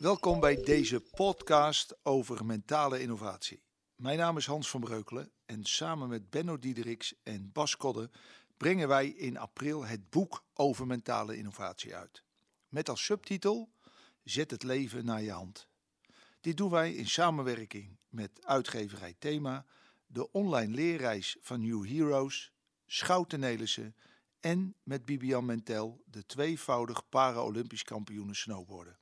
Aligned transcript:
Welkom 0.00 0.40
bij 0.40 0.62
deze 0.62 1.00
podcast 1.00 1.96
over 2.02 2.46
mentale 2.46 3.00
innovatie. 3.00 3.62
Mijn 3.96 4.18
naam 4.18 4.36
is 4.36 4.46
Hans 4.46 4.70
van 4.70 4.80
Breukelen 4.80 5.32
en 5.46 5.64
samen 5.64 6.08
met 6.08 6.30
Benno 6.30 6.58
Diederiks 6.58 7.14
en 7.22 7.52
Bas 7.52 7.76
Kodde 7.76 8.10
brengen 8.56 8.88
wij 8.88 9.08
in 9.08 9.38
april 9.38 9.84
het 9.84 10.10
boek 10.10 10.44
over 10.54 10.86
mentale 10.86 11.36
innovatie 11.36 11.94
uit. 11.94 12.22
Met 12.68 12.88
als 12.88 13.04
subtitel 13.04 13.70
Zet 14.22 14.50
het 14.50 14.62
leven 14.62 15.04
naar 15.04 15.22
je 15.22 15.30
hand. 15.30 15.68
Dit 16.40 16.56
doen 16.56 16.70
wij 16.70 16.92
in 16.92 17.08
samenwerking 17.08 17.98
met 18.08 18.44
uitgeverij 18.44 19.14
Thema, 19.18 19.66
de 20.06 20.32
online 20.32 20.74
leerreis 20.74 21.36
van 21.40 21.60
New 21.60 21.86
Heroes, 21.86 22.52
Schouten 22.86 23.40
Nelissen 23.40 23.96
en 24.40 24.74
met 24.82 25.04
Bibian 25.04 25.44
Mentel, 25.44 26.02
de 26.06 26.26
tweevoudig 26.26 27.08
para-Olympisch 27.08 27.84
kampioene 27.84 28.34
snowboarden. 28.34 28.99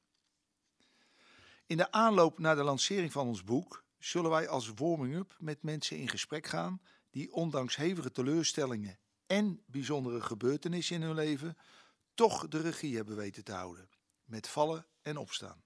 In 1.68 1.76
de 1.76 1.92
aanloop 1.92 2.38
naar 2.38 2.56
de 2.56 2.62
lancering 2.62 3.12
van 3.12 3.26
ons 3.26 3.44
boek 3.44 3.84
zullen 3.98 4.30
wij 4.30 4.48
als 4.48 4.72
warming-up 4.74 5.36
met 5.38 5.62
mensen 5.62 5.96
in 5.96 6.08
gesprek 6.08 6.46
gaan 6.46 6.82
die 7.10 7.32
ondanks 7.32 7.76
hevige 7.76 8.12
teleurstellingen 8.12 8.98
en 9.26 9.62
bijzondere 9.66 10.20
gebeurtenissen 10.20 10.96
in 10.96 11.02
hun 11.02 11.14
leven 11.14 11.56
toch 12.14 12.48
de 12.48 12.60
regie 12.60 12.96
hebben 12.96 13.16
weten 13.16 13.44
te 13.44 13.52
houden, 13.52 13.88
met 14.24 14.48
vallen 14.48 14.86
en 15.02 15.16
opstaan. 15.16 15.62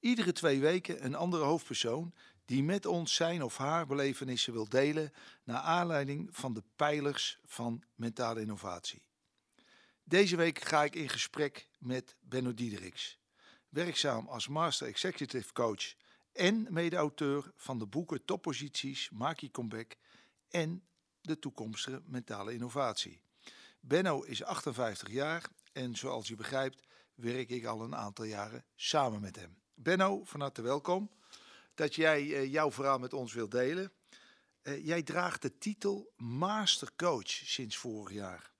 Iedere 0.00 0.32
twee 0.32 0.60
weken 0.60 1.04
een 1.04 1.14
andere 1.14 1.44
hoofdpersoon 1.44 2.14
die 2.44 2.62
met 2.62 2.86
ons 2.86 3.14
zijn 3.14 3.42
of 3.42 3.56
haar 3.56 3.86
belevenissen 3.86 4.52
wil 4.52 4.68
delen 4.68 5.12
naar 5.44 5.60
aanleiding 5.60 6.28
van 6.30 6.54
de 6.54 6.62
pijlers 6.76 7.40
van 7.44 7.82
mentale 7.94 8.40
innovatie. 8.40 9.02
Deze 10.04 10.36
week 10.36 10.60
ga 10.60 10.84
ik 10.84 10.94
in 10.94 11.08
gesprek 11.08 11.68
met 11.78 12.16
Benno 12.20 12.54
Diederiks, 12.54 13.17
werkzaam 13.68 14.28
als 14.28 14.48
Master 14.48 14.86
Executive 14.86 15.52
Coach 15.52 15.94
en 16.32 16.66
mede-auteur 16.70 17.52
van 17.56 17.78
de 17.78 17.86
boeken 17.86 18.24
Topposities, 18.24 19.10
Maak 19.10 19.40
je 19.40 19.50
comeback 19.50 19.96
en 20.48 20.82
de 21.20 21.38
toekomstige 21.38 22.02
mentale 22.04 22.52
innovatie. 22.52 23.20
Benno 23.80 24.22
is 24.22 24.42
58 24.42 25.10
jaar 25.10 25.50
en 25.72 25.96
zoals 25.96 26.28
u 26.28 26.36
begrijpt 26.36 26.82
werk 27.14 27.50
ik 27.50 27.64
al 27.64 27.82
een 27.82 27.96
aantal 27.96 28.24
jaren 28.24 28.64
samen 28.74 29.20
met 29.20 29.36
hem. 29.36 29.58
Benno, 29.74 30.24
van 30.24 30.40
harte 30.40 30.62
welkom 30.62 31.10
dat 31.74 31.94
jij 31.94 32.22
uh, 32.22 32.52
jouw 32.52 32.72
verhaal 32.72 32.98
met 32.98 33.12
ons 33.12 33.32
wilt 33.32 33.50
delen. 33.50 33.92
Uh, 34.62 34.86
jij 34.86 35.02
draagt 35.02 35.42
de 35.42 35.58
titel 35.58 36.12
Master 36.16 36.90
Coach 36.96 37.28
sinds 37.28 37.76
vorig 37.76 38.14
jaar. 38.14 38.52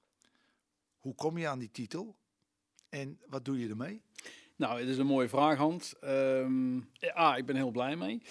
Hoe 0.99 1.15
kom 1.15 1.39
je 1.39 1.49
aan 1.49 1.59
die 1.59 1.71
titel 1.71 2.19
en 2.89 3.21
wat 3.27 3.45
doe 3.45 3.59
je 3.59 3.69
ermee? 3.69 4.03
Nou, 4.59 4.81
het 4.81 4.89
is 4.89 4.99
een 4.99 5.07
mooie 5.07 5.29
vraag, 5.29 5.57
Hans. 5.57 6.01
Ah, 7.15 7.37
ik 7.37 7.47
ben 7.47 7.57
heel 7.57 7.71
blij 7.71 7.97
mee. 7.97 8.23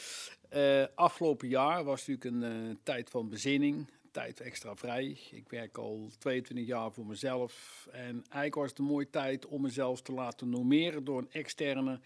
Uh, 0.54 0.86
afgelopen 0.96 1.48
jaar 1.48 1.84
was 1.84 2.08
natuurlijk 2.08 2.44
een 2.46 2.80
tijd 2.84 3.10
van 3.10 3.30
bezinning, 3.30 3.90
tijd 4.12 4.40
extra 4.40 4.76
vrij. 4.76 5.18
Ik 5.32 5.50
werk 5.50 5.78
al 5.78 6.10
22 6.20 6.68
jaar 6.68 6.92
voor 6.92 7.06
mezelf. 7.06 7.88
En 7.92 8.14
eigenlijk 8.14 8.56
was 8.56 8.70
het 8.70 8.80
een 8.80 8.86
mooie 8.86 9.10
tijd 9.10 9.46
om 9.46 9.62
mezelf 9.62 10.02
te 10.02 10.12
laten 10.12 10.50
normeren 10.50 11.04
door 11.04 11.18
een 11.18 11.32
externe 11.32 12.00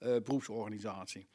uh, 0.00 0.16
beroepsorganisatie. 0.24 1.26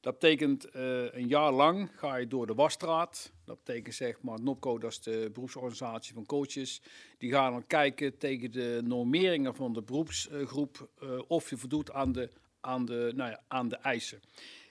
Dat 0.00 0.18
betekent 0.18 0.76
uh, 0.76 1.12
een 1.12 1.28
jaar 1.28 1.52
lang 1.52 1.90
ga 1.94 2.16
je 2.16 2.26
door 2.26 2.46
de 2.46 2.54
wasstraat. 2.54 3.32
Dat 3.44 3.64
betekent 3.64 3.94
zeg 3.94 4.20
maar, 4.22 4.40
NOPCO, 4.40 4.78
dat 4.78 4.90
is 4.90 5.00
de 5.00 5.30
beroepsorganisatie 5.32 6.14
van 6.14 6.26
coaches. 6.26 6.82
Die 7.18 7.32
gaan 7.32 7.52
dan 7.52 7.66
kijken 7.66 8.18
tegen 8.18 8.52
de 8.52 8.80
normeringen 8.84 9.54
van 9.54 9.72
de 9.72 9.82
beroepsgroep 9.82 10.88
uh, 11.02 11.20
of 11.28 11.50
je 11.50 11.56
voldoet 11.56 11.92
aan 11.92 12.12
de, 12.12 12.30
aan, 12.60 12.84
de, 12.84 13.12
nou 13.14 13.30
ja, 13.30 13.40
aan 13.48 13.68
de 13.68 13.76
eisen. 13.76 14.20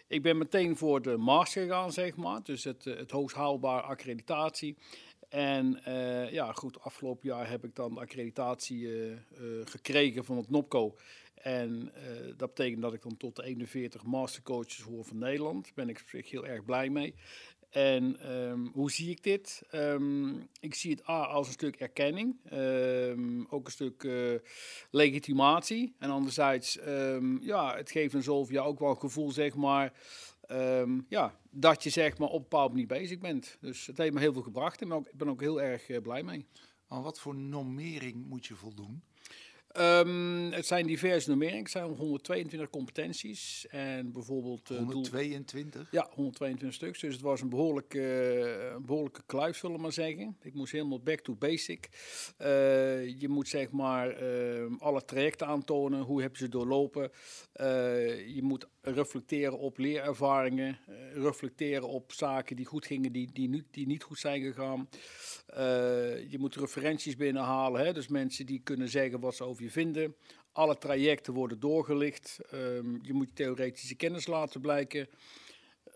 Ik 0.08 0.22
ben 0.22 0.38
meteen 0.38 0.78
voor 0.78 1.02
de 1.02 1.18
master 1.18 1.62
gegaan, 1.62 1.92
zeg 1.92 2.16
maar. 2.16 2.44
Dus 2.44 2.64
het, 2.64 2.84
het 2.84 3.12
hoogst 3.12 3.36
haalbare 3.36 3.82
accreditatie. 3.82 4.78
En 5.30 5.82
uh, 5.88 6.32
ja, 6.32 6.52
goed, 6.52 6.80
afgelopen 6.82 7.30
jaar 7.30 7.50
heb 7.50 7.64
ik 7.64 7.76
dan 7.76 7.98
accreditatie 7.98 8.80
uh, 8.80 9.14
gekregen 9.64 10.26
van 10.26 10.38
het 10.38 10.50
NOPCO. 10.50 10.96
En 11.36 11.92
dat 12.38 12.54
betekent 12.54 12.82
dat 12.82 12.94
ik 12.94 13.02
dan 13.02 13.18
tot 13.18 13.36
de 13.36 13.44
41 13.44 14.04
mastercoaches 14.04 14.82
hoor 14.82 15.06
van 15.06 15.18
Nederland. 15.18 15.64
Daar 15.64 15.74
ben 15.76 15.90
ik 15.90 16.00
op 16.02 16.10
zich 16.10 16.30
heel 16.30 16.46
erg 16.46 16.66
blij 16.66 16.90
mee. 16.90 17.14
En 17.70 18.32
um, 18.32 18.70
hoe 18.74 18.92
zie 18.92 19.10
ik 19.10 19.24
dit? 19.24 19.64
Um, 19.72 20.48
ik 20.60 20.74
zie 20.74 20.92
het 20.92 21.10
A 21.10 21.24
als 21.24 21.48
een 21.48 21.54
stuk 21.54 21.76
erkenning, 21.76 22.54
um, 22.54 23.48
ook 23.50 23.66
een 23.66 23.72
stuk 23.72 24.08
legitimatie. 24.92 25.96
En 26.00 26.10
anderzijds, 26.10 26.80
ja, 27.42 27.76
het 27.76 27.92
geeft 27.92 28.14
een 28.14 28.46
jaar 28.50 28.66
ook 28.66 28.80
wel 28.80 28.90
een 28.90 29.00
gevoel, 29.00 29.32
zeg 29.32 29.56
maar, 29.56 29.94
ja, 31.10 31.40
dat 31.52 31.84
je 31.84 31.90
zeg 31.90 32.18
maar 32.18 32.28
op 32.28 32.36
een 32.36 32.42
bepaalde 32.42 32.74
manier 32.74 32.88
bezig 32.88 33.20
bent. 33.20 33.58
Dus 33.62 33.88
het 33.88 33.98
heeft 33.98 34.14
me 34.14 34.20
heel 34.20 34.34
veel 34.34 34.42
gebracht 34.42 34.82
en 34.82 34.92
ik 34.92 35.18
ben 35.18 35.30
ook 35.30 35.42
heel 35.42 35.62
erg 35.62 35.90
uh, 35.90 36.02
blij 36.02 36.24
mee. 36.24 36.46
Aan 36.88 37.04
wat 37.04 37.20
voor 37.20 37.36
normering 37.36 38.26
moet 38.26 38.46
je 38.46 38.56
voldoen? 38.56 39.04
Um, 39.76 40.52
het 40.52 40.66
zijn 40.66 40.88
diverse 40.88 41.30
normeringen. 41.30 41.64
Het 41.64 41.72
zijn 41.72 41.86
122 41.86 42.70
competenties. 42.70 43.68
En 43.70 44.12
bijvoorbeeld. 44.12 44.70
Uh, 44.70 44.78
122? 44.78 45.90
Doel, 45.90 46.02
ja, 46.02 46.10
122 46.14 46.74
stuks. 46.74 47.00
Dus 47.00 47.14
het 47.14 47.22
was 47.22 47.42
een 47.42 47.50
behoorlijke, 47.50 48.00
uh, 48.00 48.74
een 48.76 48.86
behoorlijke 48.86 49.22
kluif, 49.26 49.58
zullen 49.58 49.76
we 49.76 49.82
maar 49.82 49.92
zeggen. 49.92 50.38
Ik 50.42 50.54
moest 50.54 50.72
helemaal 50.72 51.00
back 51.00 51.20
to 51.20 51.36
basic. 51.36 51.90
Uh, 52.42 53.20
je 53.20 53.28
moet 53.30 53.48
zeg 53.48 53.72
maar 53.72 54.16
alle 54.80 55.06
trajecten 55.06 55.48
aantonen. 55.48 56.02
Hoe 56.02 56.22
heb 56.22 56.36
je 56.36 56.44
ze 56.44 56.50
doorlopen? 56.50 57.12
je 58.28 58.40
moet 58.42 58.68
reflecteren 58.82 59.60
op 59.60 59.78
leerervaringen. 59.78 60.80
reflecteren 61.14 61.88
op 61.88 62.12
zaken 62.12 62.56
die 62.56 62.66
goed 62.66 62.86
gingen, 62.86 63.12
die, 63.12 63.30
die, 63.34 63.50
niet, 63.50 63.66
die 63.72 63.88
niet 63.88 64.04
goed 64.04 64.20
zijn 64.20 64.42
gegaan. 64.42 64.90
je 66.30 66.36
moet 66.40 66.56
referenties 66.56 67.16
binnenhalen. 67.16 67.86
Hè? 67.86 67.94
Dus 67.94 68.08
mensen 68.08 68.46
die 68.46 68.62
kunnen 68.64 68.90
zeggen 68.90 69.20
wat 69.20 69.36
ze 69.36 69.44
over 69.44 69.57
je 69.60 69.72
vinden. 69.72 70.16
Alle 70.52 70.78
trajecten 70.78 71.34
worden 71.34 71.60
doorgelicht. 71.60 72.40
Um, 72.54 73.00
je 73.02 73.14
moet 73.14 73.36
theoretische 73.36 73.96
kennis 73.96 74.28
laten 74.28 74.62
blijken. 74.62 75.10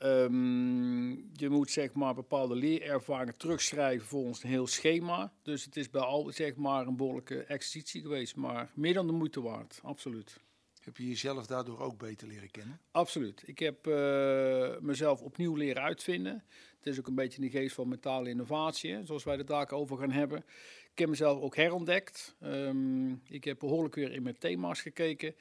Um, 0.03 1.29
je 1.33 1.49
moet 1.49 1.71
zeg 1.71 1.93
maar 1.93 2.13
bepaalde 2.13 2.55
leerervaringen 2.55 3.37
terugschrijven 3.37 4.07
volgens 4.07 4.43
een 4.43 4.49
heel 4.49 4.67
schema. 4.67 5.33
Dus 5.43 5.65
het 5.65 5.75
is 5.75 5.89
bij 5.89 6.01
al 6.01 6.31
zeg 6.31 6.55
maar 6.55 6.87
een 6.87 6.95
behoorlijke 6.95 7.43
exercitie 7.43 8.01
geweest, 8.01 8.35
maar 8.35 8.71
meer 8.75 8.93
dan 8.93 9.07
de 9.07 9.13
moeite 9.13 9.41
waard, 9.41 9.79
absoluut. 9.83 10.39
Heb 10.81 10.97
je 10.97 11.07
jezelf 11.07 11.45
daardoor 11.45 11.79
ook 11.79 11.97
beter 11.97 12.27
leren 12.27 12.51
kennen? 12.51 12.79
Absoluut. 12.91 13.43
Ik 13.45 13.59
heb 13.59 13.87
uh, 13.87 14.79
mezelf 14.79 15.21
opnieuw 15.21 15.55
leren 15.55 15.81
uitvinden. 15.81 16.43
Het 16.77 16.87
is 16.87 16.99
ook 16.99 17.07
een 17.07 17.15
beetje 17.15 17.41
in 17.41 17.49
de 17.49 17.57
geest 17.57 17.75
van 17.75 17.87
mentale 17.87 18.29
innovatie, 18.29 18.91
hè, 18.91 19.05
zoals 19.05 19.23
wij 19.23 19.35
het 19.35 19.47
daar 19.47 19.71
over 19.71 19.97
gaan 19.97 20.11
hebben. 20.11 20.45
Ik 20.91 20.99
heb 20.99 21.09
mezelf 21.09 21.41
ook 21.41 21.55
herontdekt. 21.55 22.35
Um, 22.43 23.21
ik 23.25 23.43
heb 23.43 23.59
behoorlijk 23.59 23.95
weer 23.95 24.11
in 24.11 24.23
mijn 24.23 24.37
thema's 24.37 24.81
gekeken. 24.81 25.35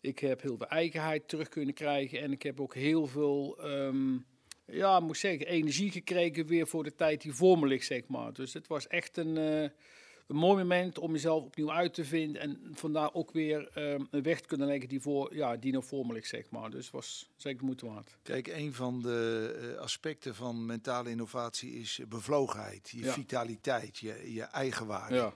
Ik 0.00 0.18
heb 0.18 0.40
heel 0.42 0.56
veel 0.56 0.68
eigenheid 0.68 1.28
terug 1.28 1.48
kunnen 1.48 1.74
krijgen. 1.74 2.20
En 2.20 2.32
ik 2.32 2.42
heb 2.42 2.60
ook 2.60 2.74
heel 2.74 3.06
veel, 3.06 3.64
um, 3.64 4.26
ja, 4.66 5.00
moet 5.00 5.16
zeggen, 5.16 5.46
energie 5.46 5.90
gekregen 5.90 6.46
weer 6.46 6.66
voor 6.66 6.84
de 6.84 6.94
tijd 6.94 7.22
die 7.22 7.32
voor 7.32 7.58
me 7.58 7.66
ligt, 7.66 7.86
zeg 7.86 8.06
maar. 8.06 8.32
Dus 8.32 8.52
het 8.52 8.66
was 8.66 8.86
echt 8.86 9.16
een, 9.16 9.36
uh, 9.36 9.68
een 10.26 10.36
mooi 10.36 10.56
moment 10.56 10.98
om 10.98 11.12
jezelf 11.12 11.44
opnieuw 11.44 11.72
uit 11.72 11.94
te 11.94 12.04
vinden. 12.04 12.42
En 12.42 12.70
vandaar 12.72 13.14
ook 13.14 13.30
weer 13.30 13.78
um, 13.78 14.08
een 14.10 14.22
weg 14.22 14.40
te 14.40 14.48
kunnen 14.48 14.66
leggen 14.66 14.88
die, 14.88 15.00
voor, 15.00 15.34
ja, 15.34 15.56
die 15.56 15.72
nog 15.72 15.84
voor 15.84 16.06
me 16.06 16.12
ligt, 16.12 16.28
zeg 16.28 16.50
maar. 16.50 16.70
Dus 16.70 16.90
was 16.90 17.30
zeker 17.36 17.58
de 17.58 17.64
moeite 17.64 17.86
waard. 17.86 18.16
Kijk, 18.22 18.46
een 18.46 18.74
van 18.74 19.02
de 19.02 19.58
uh, 19.62 19.78
aspecten 19.78 20.34
van 20.34 20.66
mentale 20.66 21.10
innovatie 21.10 21.72
is 21.72 22.00
bevlogenheid, 22.08 22.90
je 22.90 23.04
ja. 23.04 23.12
vitaliteit, 23.12 23.98
je, 23.98 24.32
je 24.32 24.42
eigenwaarde. 24.42 25.14
Ja. 25.14 25.34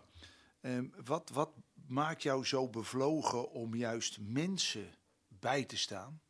Um, 0.60 0.92
wat, 1.04 1.30
wat 1.32 1.50
maakt 1.86 2.22
jou 2.22 2.44
zo 2.44 2.68
bevlogen 2.68 3.50
om 3.50 3.74
juist 3.74 4.18
mensen 4.20 4.94
bij 5.28 5.64
te 5.64 5.76
staan? 5.76 6.20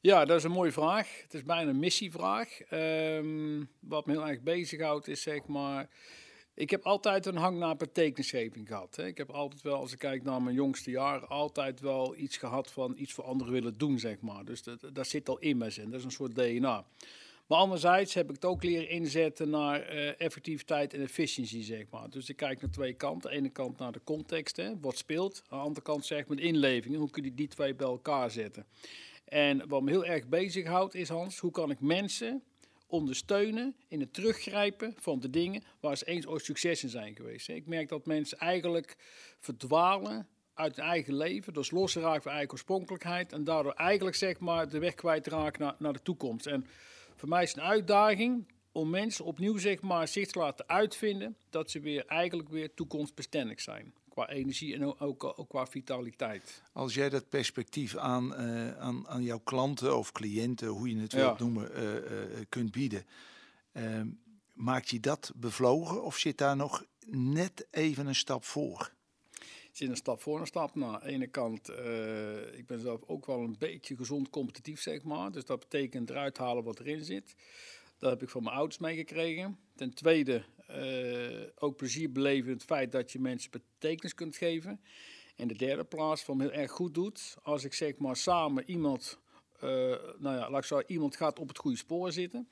Ja, 0.00 0.24
dat 0.24 0.36
is 0.36 0.44
een 0.44 0.50
mooie 0.50 0.72
vraag. 0.72 1.22
Het 1.22 1.34
is 1.34 1.42
bijna 1.42 1.70
een 1.70 1.78
missievraag. 1.78 2.60
Um, 2.70 3.68
wat 3.80 4.06
me 4.06 4.12
heel 4.12 4.28
erg 4.28 4.40
bezighoudt 4.40 5.08
is 5.08 5.22
zeg 5.22 5.46
maar 5.46 5.88
ik 6.58 6.70
heb 6.70 6.86
altijd 6.86 7.26
een 7.26 7.36
hang 7.36 7.58
naar 7.58 7.76
betekenisgeving 7.76 8.68
gehad. 8.68 8.96
Hè. 8.96 9.06
Ik 9.06 9.18
heb 9.18 9.30
altijd 9.30 9.62
wel, 9.62 9.76
als 9.76 9.92
ik 9.92 9.98
kijk 9.98 10.22
naar 10.22 10.42
mijn 10.42 10.54
jongste 10.54 10.90
jaren, 10.90 11.28
altijd 11.28 11.80
wel 11.80 12.16
iets 12.16 12.36
gehad 12.36 12.70
van 12.70 12.94
iets 12.96 13.12
voor 13.12 13.24
anderen 13.24 13.52
willen 13.52 13.78
doen, 13.78 13.98
zeg 13.98 14.20
maar. 14.20 14.44
Dus 14.44 14.62
dat, 14.62 14.80
dat 14.92 15.06
zit 15.06 15.28
al 15.28 15.38
in 15.38 15.56
me 15.56 15.70
zin. 15.70 15.90
Dat 15.90 15.98
is 15.98 16.04
een 16.04 16.10
soort 16.10 16.34
DNA. 16.34 16.84
Maar 17.46 17.58
anderzijds 17.58 18.14
heb 18.14 18.28
ik 18.28 18.34
het 18.34 18.44
ook 18.44 18.62
leren 18.62 18.88
inzetten 18.88 19.50
naar 19.50 19.94
uh, 19.94 20.20
effectiviteit 20.20 20.94
en 20.94 21.00
efficiëntie, 21.00 21.62
zeg 21.62 21.84
maar. 21.90 22.10
Dus 22.10 22.28
ik 22.28 22.36
kijk 22.36 22.60
naar 22.60 22.70
twee 22.70 22.92
kanten. 22.92 23.30
Aan 23.30 23.36
de 23.36 23.40
ene 23.42 23.52
kant 23.52 23.78
naar 23.78 23.92
de 23.92 24.00
context, 24.04 24.56
hè, 24.56 24.78
wat 24.80 24.96
speelt. 24.96 25.42
Aan 25.48 25.58
de 25.58 25.64
andere 25.64 25.82
kant 25.82 26.06
zeg 26.06 26.26
maar 26.26 26.36
de 26.36 26.42
inleving. 26.42 26.96
Hoe 26.96 27.10
kun 27.10 27.24
je 27.24 27.34
die 27.34 27.48
twee 27.48 27.74
bij 27.74 27.86
elkaar 27.86 28.30
zetten? 28.30 28.66
En 29.24 29.68
wat 29.68 29.82
me 29.82 29.90
heel 29.90 30.04
erg 30.04 30.28
bezighoudt 30.28 30.94
is, 30.94 31.08
Hans, 31.08 31.38
hoe 31.38 31.50
kan 31.50 31.70
ik 31.70 31.80
mensen 31.80 32.42
ondersteunen 32.88 33.76
in 33.88 34.00
het 34.00 34.14
teruggrijpen 34.14 34.94
van 34.96 35.20
de 35.20 35.30
dingen 35.30 35.62
waar 35.80 35.96
ze 35.96 36.04
eens 36.04 36.26
ooit 36.26 36.44
succes 36.44 36.82
in 36.82 36.88
zijn 36.88 37.16
geweest. 37.16 37.48
Ik 37.48 37.66
merk 37.66 37.88
dat 37.88 38.06
mensen 38.06 38.38
eigenlijk 38.38 38.96
verdwalen 39.38 40.28
uit 40.54 40.76
hun 40.76 40.84
eigen 40.84 41.16
leven. 41.16 41.52
Dus 41.52 41.70
losraken 41.70 42.22
van 42.22 42.32
eigen 42.32 42.52
oorspronkelijkheid. 42.52 43.32
En 43.32 43.44
daardoor 43.44 43.72
eigenlijk 43.72 44.16
zeg 44.16 44.38
maar 44.38 44.68
de 44.68 44.78
weg 44.78 44.94
kwijtraken 44.94 45.60
naar, 45.60 45.74
naar 45.78 45.92
de 45.92 46.02
toekomst. 46.02 46.46
En 46.46 46.66
voor 47.16 47.28
mij 47.28 47.42
is 47.42 47.48
het 47.48 47.58
een 47.58 47.64
uitdaging 47.64 48.46
om 48.72 48.90
mensen 48.90 49.24
opnieuw 49.24 49.58
zeg 49.58 49.80
maar 49.80 50.08
zich 50.08 50.30
te 50.30 50.38
laten 50.38 50.68
uitvinden 50.68 51.36
dat 51.50 51.70
ze 51.70 51.80
weer 51.80 52.06
eigenlijk 52.06 52.48
weer 52.48 52.74
toekomstbestendig 52.74 53.60
zijn. 53.60 53.94
Qua 54.18 54.28
energie 54.28 54.74
en 54.74 55.00
ook, 55.00 55.24
ook, 55.24 55.48
qua 55.48 55.66
vitaliteit. 55.66 56.62
Als 56.72 56.94
jij 56.94 57.08
dat 57.08 57.28
perspectief 57.28 57.96
aan, 57.96 58.32
uh, 58.32 58.78
aan, 58.78 59.08
aan 59.08 59.22
jouw 59.22 59.40
klanten 59.44 59.96
of 59.96 60.12
cliënten, 60.12 60.68
hoe 60.68 60.88
je 60.88 61.00
het 61.00 61.12
wilt 61.12 61.38
noemen, 61.38 61.70
uh, 61.72 61.94
uh, 61.94 62.00
kunt 62.48 62.70
bieden, 62.70 63.06
ehm, 63.72 64.08
maakt 64.52 64.88
je 64.88 65.00
dat 65.00 65.32
bevlogen 65.36 66.02
of 66.02 66.16
zit 66.16 66.38
daar 66.38 66.56
nog 66.56 66.84
net 67.06 67.66
even 67.70 68.06
een 68.06 68.14
stap 68.14 68.44
voor? 68.44 68.92
zit 69.72 69.88
een 69.88 69.96
stap 69.96 70.22
voor 70.22 70.40
een 70.40 70.46
stap 70.46 70.74
na. 70.74 70.86
Aan 70.86 71.00
de 71.00 71.06
ene 71.06 71.26
kant, 71.26 71.70
uh, 71.70 72.58
ik 72.58 72.66
ben 72.66 72.80
zelf 72.80 73.00
ook 73.06 73.26
wel 73.26 73.40
een 73.40 73.56
beetje 73.58 73.96
gezond 73.96 74.30
competitief, 74.30 74.80
zeg 74.80 75.02
maar. 75.02 75.32
Dus 75.32 75.44
dat 75.44 75.58
betekent 75.58 76.10
eruit 76.10 76.38
halen 76.38 76.64
wat 76.64 76.80
erin 76.80 77.04
zit. 77.04 77.34
Dat 77.98 78.10
heb 78.10 78.22
ik 78.22 78.28
van 78.28 78.42
mijn 78.42 78.56
ouders 78.56 78.78
meegekregen. 78.78 79.58
Ten 79.74 79.94
tweede, 79.94 80.42
uh, 80.70 81.46
ook 81.54 81.76
plezier 81.76 82.12
beleven 82.12 82.46
in 82.46 82.54
het 82.54 82.64
feit 82.64 82.92
dat 82.92 83.12
je 83.12 83.20
mensen 83.20 83.50
betekenis 83.50 84.14
kunt 84.14 84.36
geven. 84.36 84.80
En 85.36 85.48
de 85.48 85.54
derde 85.54 85.84
plaats, 85.84 86.22
van 86.22 86.40
heel 86.40 86.52
erg 86.52 86.70
goed 86.70 86.94
doet, 86.94 87.36
als 87.42 87.64
ik 87.64 87.72
zeg 87.72 87.96
maar 87.96 88.16
samen 88.16 88.70
iemand, 88.70 89.18
uh, 89.54 89.60
nou 90.18 90.36
ja, 90.36 90.50
laat 90.50 90.70
ik 90.70 90.88
iemand 90.88 91.16
gaat 91.16 91.38
op 91.38 91.48
het 91.48 91.58
goede 91.58 91.76
spoor 91.76 92.12
zitten 92.12 92.48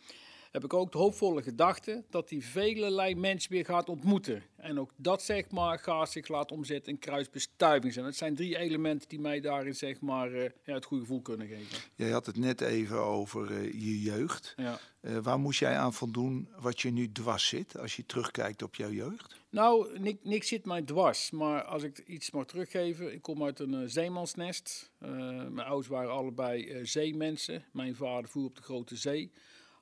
heb 0.56 0.64
ik 0.64 0.74
ook 0.74 0.92
de 0.92 0.98
hoopvolle 0.98 1.42
gedachte 1.42 2.04
dat 2.10 2.30
hij 2.30 2.40
vele 2.40 3.14
mensen 3.14 3.52
weer 3.52 3.64
gaat 3.64 3.88
ontmoeten. 3.88 4.42
En 4.56 4.80
ook 4.80 4.90
dat 4.96 5.22
zeg 5.22 5.50
maar 5.50 5.78
gaat 5.78 6.10
zich 6.10 6.28
laten 6.28 6.56
omzetten 6.56 6.92
in 6.92 6.98
kruisbestuiving. 6.98 7.92
zijn. 7.92 8.06
Het 8.06 8.16
zijn 8.16 8.34
drie 8.34 8.58
elementen 8.58 9.08
die 9.08 9.20
mij 9.20 9.40
daarin 9.40 9.74
zeg 9.74 10.00
maar 10.00 10.32
uh, 10.32 10.42
ja, 10.64 10.74
het 10.74 10.84
goede 10.84 11.02
gevoel 11.02 11.22
kunnen 11.22 11.46
geven. 11.46 11.78
Jij 11.94 12.10
had 12.10 12.26
het 12.26 12.36
net 12.36 12.60
even 12.60 12.98
over 12.98 13.50
uh, 13.50 13.72
je 13.72 14.02
jeugd. 14.02 14.54
Ja. 14.56 14.78
Uh, 15.00 15.18
waar 15.18 15.38
moest 15.38 15.58
jij 15.58 15.76
aan 15.76 15.92
voldoen 15.92 16.48
wat 16.60 16.80
je 16.80 16.90
nu 16.90 17.12
dwars 17.12 17.48
zit 17.48 17.78
als 17.78 17.96
je 17.96 18.06
terugkijkt 18.06 18.62
op 18.62 18.74
jouw 18.74 18.90
jeugd? 18.90 19.40
Nou, 19.50 19.98
niks, 19.98 20.18
niks 20.22 20.48
zit 20.48 20.64
mij 20.64 20.82
dwars. 20.82 21.30
Maar 21.30 21.62
als 21.62 21.82
ik 21.82 21.98
iets 21.98 22.30
mag 22.30 22.46
teruggeven, 22.46 23.12
ik 23.12 23.22
kom 23.22 23.44
uit 23.44 23.58
een 23.58 23.90
zeemansnest. 23.90 24.90
mijn 24.98 25.66
ouders 25.66 25.88
waren 25.88 26.10
allebei 26.10 26.80
zeemensen. 26.86 27.64
Mijn 27.72 27.94
vader 27.94 28.30
voer 28.30 28.44
op 28.44 28.56
de 28.56 28.62
grote 28.62 28.96
zee. 28.96 29.32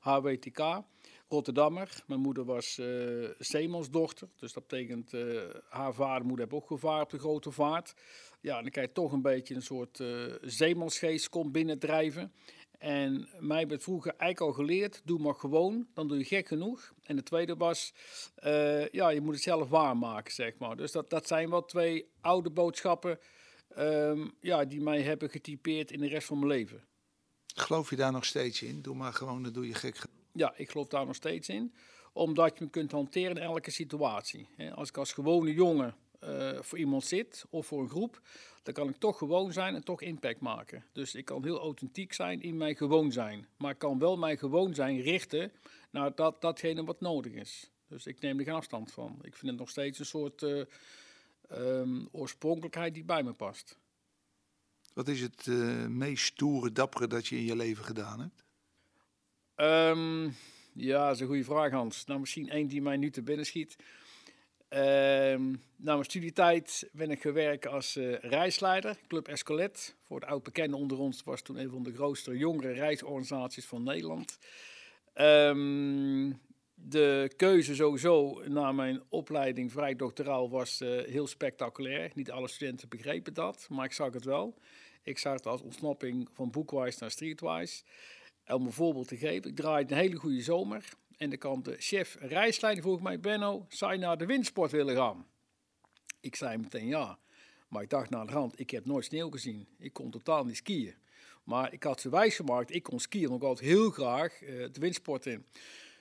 HWTK, 0.04 0.82
Rotterdammer. 1.28 2.02
Mijn 2.06 2.20
moeder 2.20 2.44
was 2.44 2.78
uh, 2.78 3.30
zeemansdochter, 3.38 4.28
dus 4.36 4.52
dat 4.52 4.66
betekent 4.66 5.12
uh, 5.12 5.40
haar 5.68 5.94
vader 5.94 6.20
en 6.20 6.26
moeder 6.26 6.54
ook 6.54 6.66
gevaar 6.66 7.02
op 7.02 7.10
de 7.10 7.18
grote 7.18 7.50
vaart. 7.50 7.94
Ja, 8.40 8.62
dan 8.62 8.70
krijg 8.70 8.86
je 8.86 8.92
toch 8.92 9.12
een 9.12 9.22
beetje 9.22 9.54
een 9.54 9.62
soort 9.62 9.98
uh, 9.98 10.34
zeemansgeest 10.40 11.28
komt 11.28 11.52
binnendrijven. 11.52 12.32
En 12.78 13.28
mij 13.40 13.66
werd 13.66 13.82
vroeger 13.82 14.14
eigenlijk 14.16 14.40
al 14.40 14.64
geleerd, 14.64 15.02
doe 15.04 15.18
maar 15.18 15.34
gewoon, 15.34 15.86
dan 15.94 16.08
doe 16.08 16.18
je 16.18 16.24
gek 16.24 16.46
genoeg. 16.46 16.92
En 17.02 17.16
de 17.16 17.22
tweede 17.22 17.56
was, 17.56 17.92
ja, 18.90 19.08
je 19.08 19.20
moet 19.20 19.34
het 19.34 19.42
zelf 19.42 19.68
waarmaken, 19.68 20.32
zeg 20.32 20.58
maar. 20.58 20.76
Dus 20.76 20.92
dat, 20.92 21.10
dat 21.10 21.26
zijn 21.26 21.50
wel 21.50 21.64
twee 21.64 22.08
oude 22.20 22.50
boodschappen 22.50 23.18
um, 23.78 24.32
ja, 24.40 24.64
die 24.64 24.80
mij 24.80 25.02
hebben 25.02 25.30
getypeerd 25.30 25.90
in 25.90 26.00
de 26.00 26.08
rest 26.08 26.26
van 26.26 26.38
mijn 26.38 26.50
leven. 26.50 26.84
Geloof 27.54 27.90
je 27.90 27.96
daar 27.96 28.12
nog 28.12 28.24
steeds 28.24 28.62
in? 28.62 28.82
Doe 28.82 28.94
maar 28.94 29.12
gewoon, 29.12 29.42
dan 29.42 29.52
doe 29.52 29.66
je 29.66 29.74
gek. 29.74 29.96
Ja, 30.32 30.52
ik 30.56 30.70
geloof 30.70 30.88
daar 30.88 31.06
nog 31.06 31.14
steeds 31.14 31.48
in. 31.48 31.74
Omdat 32.12 32.58
je 32.58 32.64
me 32.64 32.70
kunt 32.70 32.92
hanteren 32.92 33.36
in 33.36 33.42
elke 33.42 33.70
situatie. 33.70 34.48
Als 34.74 34.88
ik 34.88 34.96
als 34.96 35.12
gewone 35.12 35.52
jongen 35.52 35.94
uh, 36.24 36.60
voor 36.60 36.78
iemand 36.78 37.04
zit 37.04 37.44
of 37.50 37.66
voor 37.66 37.82
een 37.82 37.88
groep, 37.88 38.20
dan 38.62 38.74
kan 38.74 38.88
ik 38.88 38.96
toch 38.96 39.18
gewoon 39.18 39.52
zijn 39.52 39.74
en 39.74 39.84
toch 39.84 40.00
impact 40.00 40.40
maken. 40.40 40.84
Dus 40.92 41.14
ik 41.14 41.24
kan 41.24 41.44
heel 41.44 41.60
authentiek 41.60 42.12
zijn 42.12 42.42
in 42.42 42.56
mijn 42.56 42.76
gewoon 42.76 43.12
zijn. 43.12 43.48
Maar 43.56 43.70
ik 43.70 43.78
kan 43.78 43.98
wel 43.98 44.16
mijn 44.16 44.38
gewoon 44.38 44.74
zijn 44.74 45.00
richten 45.00 45.52
naar 45.90 46.14
dat, 46.14 46.40
datgene 46.40 46.84
wat 46.84 47.00
nodig 47.00 47.32
is. 47.32 47.70
Dus 47.88 48.06
ik 48.06 48.20
neem 48.20 48.38
er 48.38 48.44
geen 48.44 48.54
afstand 48.54 48.92
van. 48.92 49.18
Ik 49.22 49.36
vind 49.36 49.50
het 49.50 49.60
nog 49.60 49.70
steeds 49.70 49.98
een 49.98 50.06
soort 50.06 50.42
uh, 50.42 50.64
um, 51.52 52.08
oorspronkelijkheid 52.12 52.94
die 52.94 53.04
bij 53.04 53.22
me 53.22 53.32
past. 53.32 53.78
Wat 54.94 55.08
is 55.08 55.20
het 55.20 55.46
uh, 55.46 55.86
meest 55.86 56.24
stoere, 56.24 56.72
dappere 56.72 57.06
dat 57.06 57.26
je 57.26 57.36
in 57.36 57.44
je 57.44 57.56
leven 57.56 57.84
gedaan 57.84 58.20
hebt? 58.20 58.44
Um, 59.56 60.34
ja, 60.72 61.06
dat 61.06 61.14
is 61.14 61.20
een 61.20 61.26
goede 61.26 61.44
vraag, 61.44 61.70
Hans. 61.70 62.04
Nou, 62.04 62.20
misschien 62.20 62.48
één 62.48 62.66
die 62.66 62.82
mij 62.82 62.96
nu 62.96 63.10
te 63.10 63.22
binnen 63.22 63.46
schiet. 63.46 63.76
Um, 64.68 65.62
na 65.76 65.92
mijn 65.92 66.04
studietijd 66.04 66.88
ben 66.92 67.10
ik 67.10 67.20
gewerkt 67.20 67.66
als 67.66 67.96
uh, 67.96 68.18
reisleider, 68.18 68.98
Club 69.08 69.28
Escolet. 69.28 69.96
Voor 70.02 70.20
de 70.20 70.26
oud 70.26 70.42
bekende 70.42 70.76
onder 70.76 70.98
ons 70.98 71.22
was 71.22 71.42
toen 71.42 71.56
een 71.56 71.70
van 71.70 71.82
de 71.82 71.94
grootste 71.94 72.36
jongere 72.36 72.72
reisorganisaties 72.72 73.66
van 73.66 73.82
Nederland. 73.82 74.38
Um, 75.14 76.40
de 76.74 77.32
keuze 77.36 77.74
sowieso 77.74 78.42
na 78.48 78.72
mijn 78.72 79.02
opleiding 79.08 79.72
vrij 79.72 79.96
doctoraal 79.96 80.50
was 80.50 80.80
uh, 80.80 81.02
heel 81.02 81.26
spectaculair. 81.26 82.10
Niet 82.14 82.30
alle 82.30 82.48
studenten 82.48 82.88
begrepen 82.88 83.34
dat, 83.34 83.66
maar 83.70 83.84
ik 83.84 83.92
zag 83.92 84.12
het 84.12 84.24
wel. 84.24 84.58
Ik 85.04 85.18
zag 85.18 85.32
het 85.32 85.46
als 85.46 85.62
ontsnapping 85.62 86.28
van 86.32 86.50
Bookwise 86.50 86.98
naar 87.00 87.10
Streetwise. 87.10 87.82
Om 88.46 88.66
een 88.66 88.72
voorbeeld 88.72 89.08
te 89.08 89.16
geven, 89.16 89.50
ik 89.50 89.56
draaide 89.56 89.94
een 89.94 90.00
hele 90.00 90.16
goede 90.16 90.42
zomer. 90.42 90.88
En 91.16 91.28
dan 91.28 91.38
kwam 91.38 91.62
de 91.62 91.76
chef 91.78 92.16
reisleider 92.20 92.82
vroeg 92.82 93.00
mij, 93.00 93.20
Benno, 93.20 93.66
zou 93.68 93.92
je 93.92 93.98
naar 93.98 94.18
de 94.18 94.26
windsport 94.26 94.70
willen 94.70 94.96
gaan? 94.96 95.26
Ik 96.20 96.36
zei 96.36 96.56
meteen 96.56 96.86
ja. 96.86 97.18
Maar 97.68 97.82
ik 97.82 97.90
dacht 97.90 98.10
naar 98.10 98.26
de 98.26 98.32
hand, 98.32 98.60
ik 98.60 98.70
heb 98.70 98.84
nooit 98.84 99.04
sneeuw 99.04 99.30
gezien. 99.30 99.68
Ik 99.78 99.92
kon 99.92 100.10
totaal 100.10 100.44
niet 100.44 100.56
skiën. 100.56 100.94
Maar 101.42 101.72
ik 101.72 101.82
had 101.82 102.00
ze 102.00 102.08
wijsgemaakt, 102.08 102.74
ik 102.74 102.82
kon 102.82 103.00
skiën 103.00 103.32
ook 103.32 103.42
altijd 103.42 103.68
heel 103.68 103.90
graag 103.90 104.40
uh, 104.40 104.48
de 104.48 104.80
windsport 104.80 105.26
in. 105.26 105.46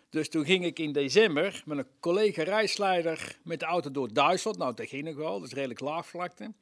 Dus 0.09 0.29
toen 0.29 0.45
ging 0.45 0.65
ik 0.65 0.79
in 0.79 0.91
december 0.91 1.63
met 1.65 1.77
een 1.77 1.87
collega 1.99 2.43
reisleider 2.43 3.37
met 3.43 3.59
de 3.59 3.65
auto 3.65 3.91
door 3.91 4.13
Duitsland. 4.13 4.57
Nou, 4.57 4.73
dat 4.73 4.87
ging 4.87 5.03
nog 5.03 5.15
wel, 5.15 5.39
dat 5.39 5.47
is 5.47 5.53
redelijk 5.53 5.79
laagvlakte. 5.79 6.53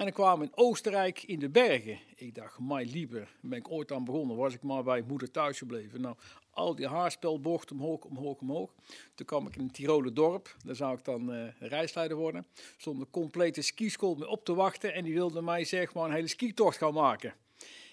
En 0.00 0.06
dan 0.06 0.14
kwamen 0.14 0.46
in 0.46 0.52
Oostenrijk 0.54 1.22
in 1.22 1.38
de 1.38 1.48
bergen. 1.48 1.98
Ik 2.16 2.34
dacht, 2.34 2.58
my 2.60 2.82
liever, 2.82 3.28
ben 3.40 3.58
ik 3.58 3.70
ooit 3.70 3.92
aan 3.92 4.04
begonnen, 4.04 4.36
was 4.36 4.54
ik 4.54 4.62
maar 4.62 4.82
bij 4.82 5.02
moeder 5.06 5.30
thuis 5.30 5.58
gebleven. 5.58 6.00
Nou, 6.00 6.16
al 6.50 6.74
die 6.74 6.86
haarspelbochten 6.86 7.76
omhoog, 7.76 8.04
omhoog, 8.04 8.38
omhoog. 8.40 8.74
Toen 9.14 9.26
kwam 9.26 9.46
ik 9.46 9.56
in 9.56 9.62
een 9.62 9.70
Tiroler 9.70 10.14
dorp, 10.14 10.56
daar 10.64 10.74
zou 10.74 10.96
ik 10.96 11.04
dan 11.04 11.34
uh, 11.34 11.48
reisleider 11.58 12.16
worden. 12.16 12.46
Stond 12.76 13.00
een 13.00 13.10
complete 13.10 13.62
skischool 13.62 14.14
me 14.14 14.28
op 14.28 14.44
te 14.44 14.54
wachten 14.54 14.94
en 14.94 15.04
die 15.04 15.14
wilde 15.14 15.42
mij 15.42 15.64
zeg 15.64 15.94
maar 15.94 16.04
een 16.04 16.14
hele 16.14 16.28
skitocht 16.28 16.76
gaan 16.76 16.94
maken. 16.94 17.34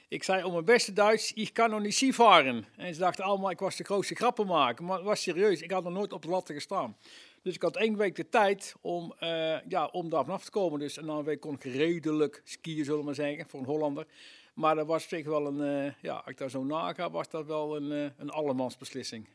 Ik 0.09 0.23
zei 0.23 0.43
om 0.43 0.51
mijn 0.51 0.65
beste 0.65 0.93
Duits, 0.93 1.33
ik 1.33 1.53
kan 1.53 1.69
nog 1.69 1.81
niet 1.81 1.95
skivaren. 1.95 2.65
En 2.75 2.93
ze 2.93 2.99
dachten 2.99 3.23
allemaal, 3.23 3.49
ik 3.49 3.59
was 3.59 3.75
de 3.75 3.83
grootste 3.83 4.15
grappen 4.15 4.47
maken. 4.47 4.85
Maar 4.85 4.97
het 4.97 5.05
was 5.05 5.21
serieus, 5.21 5.61
ik 5.61 5.71
had 5.71 5.83
nog 5.83 5.93
nooit 5.93 6.13
op 6.13 6.21
de 6.21 6.27
latten 6.27 6.55
gestaan. 6.55 6.97
Dus 7.41 7.55
ik 7.55 7.61
had 7.61 7.75
één 7.75 7.97
week 7.97 8.15
de 8.15 8.29
tijd 8.29 8.75
om, 8.81 9.13
uh, 9.19 9.67
ja, 9.67 9.85
om 9.85 10.09
daar 10.09 10.23
vanaf 10.23 10.43
te 10.43 10.51
komen. 10.51 10.79
Dus 10.79 10.95
na 10.95 11.13
een 11.13 11.23
week 11.23 11.39
kon 11.39 11.53
ik 11.53 11.63
redelijk 11.63 12.41
skiën, 12.43 12.83
zullen 12.83 12.99
we 12.99 13.05
maar 13.05 13.15
zeggen, 13.15 13.49
voor 13.49 13.59
een 13.59 13.65
Hollander. 13.65 14.07
Maar 14.53 14.75
dat 14.75 14.87
was 14.87 15.07
zich 15.07 15.25
wel 15.25 15.47
een, 15.47 15.85
uh, 15.85 15.93
ja, 16.01 16.13
als 16.13 16.27
ik 16.27 16.37
daar 16.37 16.49
zo 16.49 16.63
naga, 16.63 17.09
was 17.09 17.29
dat 17.29 17.45
wel 17.45 17.75
een, 17.75 17.91
uh, 17.91 18.09
een 18.17 18.29
allemansbeslissing. 18.29 19.29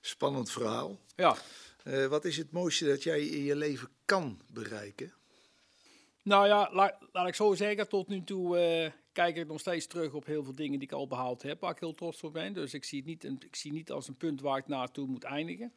Spannend 0.00 0.50
verhaal. 0.50 0.98
Ja. 1.16 1.36
wat 2.08 2.24
is 2.24 2.36
het 2.36 2.52
mooiste 2.52 2.86
dat 2.86 3.02
jij 3.02 3.20
in 3.26 3.42
je 3.42 3.56
leven 3.56 3.88
kan 4.04 4.40
bereiken? 4.52 5.12
Nou 6.22 6.46
ja, 6.46 6.68
laat, 6.72 6.96
laat 7.12 7.28
ik 7.28 7.34
zo 7.34 7.54
zeggen, 7.54 7.88
tot 7.88 8.08
nu 8.08 8.24
toe 8.24 8.56
kijk 9.14 9.36
ik 9.36 9.46
nog 9.46 9.60
steeds 9.60 9.86
terug 9.86 10.12
op 10.12 10.26
heel 10.26 10.44
veel 10.44 10.54
dingen 10.54 10.78
die 10.78 10.88
ik 10.88 10.94
al 10.94 11.06
behaald 11.06 11.42
heb, 11.42 11.60
waar 11.60 11.70
ik 11.70 11.78
heel 11.78 11.94
trots 11.94 12.22
op 12.22 12.32
ben. 12.32 12.52
Dus 12.52 12.74
ik 12.74 12.84
zie 12.84 12.98
het 12.98 13.06
niet, 13.06 13.24
ik 13.44 13.56
zie 13.56 13.72
niet 13.72 13.90
als 13.90 14.08
een 14.08 14.16
punt 14.16 14.40
waar 14.40 14.58
ik 14.58 14.66
naartoe 14.66 15.06
moet 15.06 15.24
eindigen. 15.24 15.72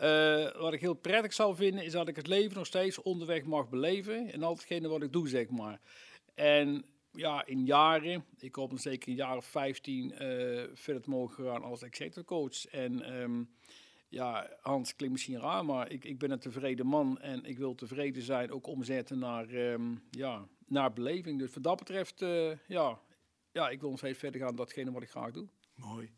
Uh, 0.00 0.60
wat 0.60 0.72
ik 0.72 0.80
heel 0.80 0.94
prettig 0.94 1.32
zou 1.32 1.54
vinden, 1.54 1.84
is 1.84 1.92
dat 1.92 2.08
ik 2.08 2.16
het 2.16 2.26
leven 2.26 2.56
nog 2.56 2.66
steeds 2.66 3.02
onderweg 3.02 3.44
mag 3.44 3.68
beleven. 3.68 4.32
En 4.32 4.42
al 4.42 4.54
hetgene 4.54 4.88
wat 4.88 5.02
ik 5.02 5.12
doe, 5.12 5.28
zeg 5.28 5.48
maar. 5.48 5.80
En 6.34 6.84
ja, 7.12 7.46
in 7.46 7.64
jaren, 7.64 8.24
ik 8.38 8.54
hoop 8.54 8.70
dan 8.70 8.78
zeker 8.78 9.08
een 9.08 9.14
jaar 9.14 9.36
of 9.36 9.44
15 9.44 10.12
uh, 10.22 10.64
verder 10.74 11.02
mogen 11.06 11.44
gaan 11.44 11.62
als 11.62 11.82
executive 11.82 12.24
coach. 12.24 12.66
En 12.66 13.20
um, 13.20 13.48
ja, 14.08 14.56
Hans 14.60 14.96
klinkt 14.96 15.14
misschien 15.14 15.40
raar, 15.40 15.64
maar 15.64 15.90
ik, 15.90 16.04
ik 16.04 16.18
ben 16.18 16.30
een 16.30 16.38
tevreden 16.38 16.86
man 16.86 17.18
en 17.18 17.44
ik 17.44 17.58
wil 17.58 17.74
tevreden 17.74 18.22
zijn, 18.22 18.52
ook 18.52 18.66
omzetten 18.66 19.18
naar, 19.18 19.50
um, 19.50 20.02
ja, 20.10 20.48
naar 20.66 20.92
beleving. 20.92 21.38
Dus 21.38 21.54
wat 21.54 21.62
dat 21.62 21.76
betreft, 21.76 22.22
uh, 22.22 22.52
ja, 22.66 23.00
ja, 23.52 23.68
ik 23.68 23.80
wil 23.80 23.90
nog 23.90 23.98
steeds 23.98 24.18
verder 24.18 24.40
gaan 24.40 24.56
datgene 24.56 24.92
wat 24.92 25.02
ik 25.02 25.10
graag 25.10 25.30
doe. 25.30 25.48
Mooi. 25.74 26.10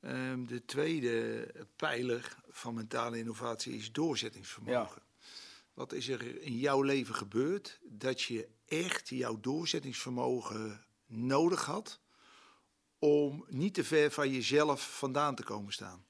Um, 0.00 0.46
de 0.46 0.64
tweede 0.64 1.46
pijler 1.76 2.36
van 2.48 2.74
mentale 2.74 3.18
innovatie 3.18 3.76
is 3.76 3.92
doorzettingsvermogen. 3.92 5.02
Ja. 5.04 5.26
Wat 5.74 5.92
is 5.92 6.08
er 6.08 6.42
in 6.42 6.56
jouw 6.56 6.82
leven 6.82 7.14
gebeurd 7.14 7.80
dat 7.82 8.22
je 8.22 8.48
echt 8.66 9.08
jouw 9.08 9.40
doorzettingsvermogen 9.40 10.84
nodig 11.06 11.64
had 11.64 12.00
om 12.98 13.44
niet 13.48 13.74
te 13.74 13.84
ver 13.84 14.10
van 14.10 14.30
jezelf 14.30 14.98
vandaan 14.98 15.34
te 15.34 15.42
komen 15.42 15.72
staan? 15.72 16.04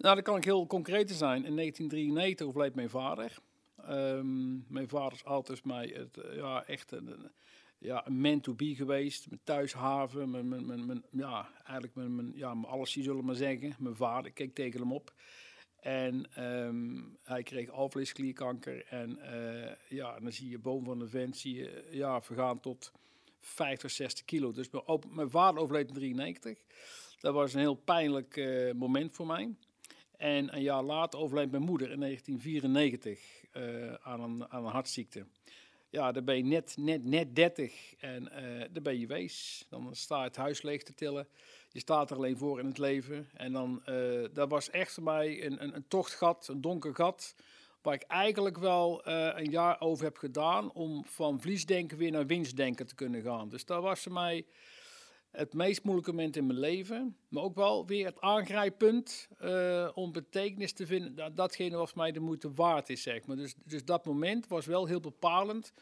Nou, 0.00 0.14
dat 0.14 0.24
kan 0.24 0.36
ik 0.36 0.44
heel 0.44 0.66
concreet 0.66 1.10
zijn. 1.10 1.44
In 1.44 1.56
1993 1.56 2.46
overleed 2.46 2.74
mijn 2.74 2.90
vader. 2.90 3.36
Ehm, 3.76 4.72
mijn 4.72 4.88
vader 4.88 5.12
is 5.12 5.24
altijd 5.24 5.64
mij 5.64 5.86
het, 5.86 6.18
ja, 6.34 6.64
echt 6.64 6.92
een, 6.92 7.30
ja, 7.78 8.04
man 8.08 8.40
to 8.40 8.54
be 8.54 8.74
geweest. 8.74 9.28
Mijn 9.28 9.40
thuishaven, 9.44 10.30
mijn, 10.30 10.48
mijn, 10.48 10.86
mijn, 10.86 11.04
ja, 11.10 11.48
eigenlijk 11.64 11.94
mijn, 11.94 12.32
ja, 12.34 12.54
mijn 12.54 12.72
alles, 12.72 12.92
zullen 12.92 13.16
we 13.16 13.22
maar 13.22 13.34
zeggen. 13.34 13.74
Mijn 13.78 13.96
vader, 13.96 14.26
ik 14.26 14.34
keek 14.34 14.54
tegen 14.54 14.80
hem 14.80 14.92
op. 14.92 15.14
En 15.80 16.34
ehm, 16.34 17.02
hij 17.22 17.42
kreeg 17.42 17.70
alvleesklierkanker. 17.70 18.84
En 18.86 19.18
uh, 19.18 19.72
ja, 19.88 20.20
dan 20.20 20.32
zie 20.32 20.48
je 20.48 20.58
boven 20.58 20.86
van 20.86 20.98
de 20.98 21.08
vent 21.08 21.36
zie 21.36 21.54
je, 21.54 21.88
ja, 21.90 22.22
vergaan 22.22 22.60
tot 22.60 22.92
50, 23.40 23.90
60 23.90 24.24
kilo. 24.24 24.52
Dus 24.52 24.70
mijn, 24.70 25.02
mijn 25.08 25.30
vader 25.30 25.60
overleed 25.62 25.88
in 25.88 25.94
93. 25.94 26.58
Dat 27.20 27.34
was 27.34 27.54
een 27.54 27.60
heel 27.60 27.74
pijnlijk 27.74 28.36
uh, 28.36 28.72
moment 28.72 29.14
voor 29.14 29.26
mij. 29.26 29.54
En 30.20 30.54
een 30.54 30.62
jaar 30.62 30.82
later 30.82 31.18
overleed 31.18 31.50
mijn 31.50 31.62
moeder 31.62 31.90
in 31.90 32.00
1994 32.00 33.20
uh, 33.52 33.94
aan, 33.94 34.20
een, 34.20 34.50
aan 34.50 34.64
een 34.64 34.70
hartziekte. 34.70 35.26
Ja, 35.90 36.12
dan 36.12 36.24
ben 36.24 36.36
je 36.36 36.44
net, 36.44 36.74
net, 36.78 37.04
net 37.04 37.36
30 37.36 37.94
en 37.98 38.22
uh, 38.22 38.64
dan 38.72 38.82
ben 38.82 38.98
je 38.98 39.06
wees. 39.06 39.66
Dan 39.68 39.94
sta 39.94 40.18
je 40.18 40.24
het 40.24 40.36
huis 40.36 40.62
leeg 40.62 40.82
te 40.82 40.94
tillen. 40.94 41.28
Je 41.68 41.78
staat 41.78 42.10
er 42.10 42.16
alleen 42.16 42.36
voor 42.36 42.58
in 42.58 42.66
het 42.66 42.78
leven. 42.78 43.28
En 43.34 43.52
dan, 43.52 43.82
uh, 43.88 44.24
dat 44.32 44.48
was 44.50 44.70
echt 44.70 44.92
voor 44.92 45.02
mij 45.02 45.44
een, 45.44 45.62
een, 45.62 45.74
een 45.74 45.88
tochtgat, 45.88 46.48
een 46.48 46.60
donker 46.60 46.94
gat. 46.94 47.34
Waar 47.82 47.94
ik 47.94 48.02
eigenlijk 48.02 48.58
wel 48.58 49.06
een 49.08 49.50
jaar 49.50 49.80
over 49.80 50.04
heb 50.04 50.16
gedaan 50.16 50.72
om 50.72 51.04
van 51.04 51.40
verliesdenken 51.40 51.98
weer 51.98 52.10
naar 52.10 52.26
winstdenken 52.26 52.86
te 52.86 52.94
kunnen 52.94 53.22
gaan. 53.22 53.48
Dus 53.48 53.64
dat 53.64 53.82
was 53.82 54.00
voor 54.00 54.12
mij 54.12 54.46
het 55.30 55.54
meest 55.54 55.82
moeilijke 55.82 56.12
moment 56.12 56.36
in 56.36 56.46
mijn 56.46 56.58
leven. 56.58 57.16
Maar 57.28 57.42
ook 57.42 57.54
wel 57.54 57.86
weer 57.86 58.06
het 58.06 58.20
aangrijppunt 58.20 59.28
uh, 59.42 59.88
om 59.94 60.12
betekenis 60.12 60.72
te 60.72 60.86
vinden. 60.86 61.14
Dat, 61.14 61.36
datgene 61.36 61.76
wat 61.76 61.94
mij 61.94 62.12
de 62.12 62.20
moeite 62.20 62.52
waard 62.52 62.88
is, 62.88 63.02
zeg 63.02 63.26
maar. 63.26 63.36
Dus, 63.36 63.54
dus 63.64 63.84
dat 63.84 64.04
moment 64.04 64.46
was 64.46 64.66
wel 64.66 64.86
heel 64.86 65.00
bepalend 65.00 65.72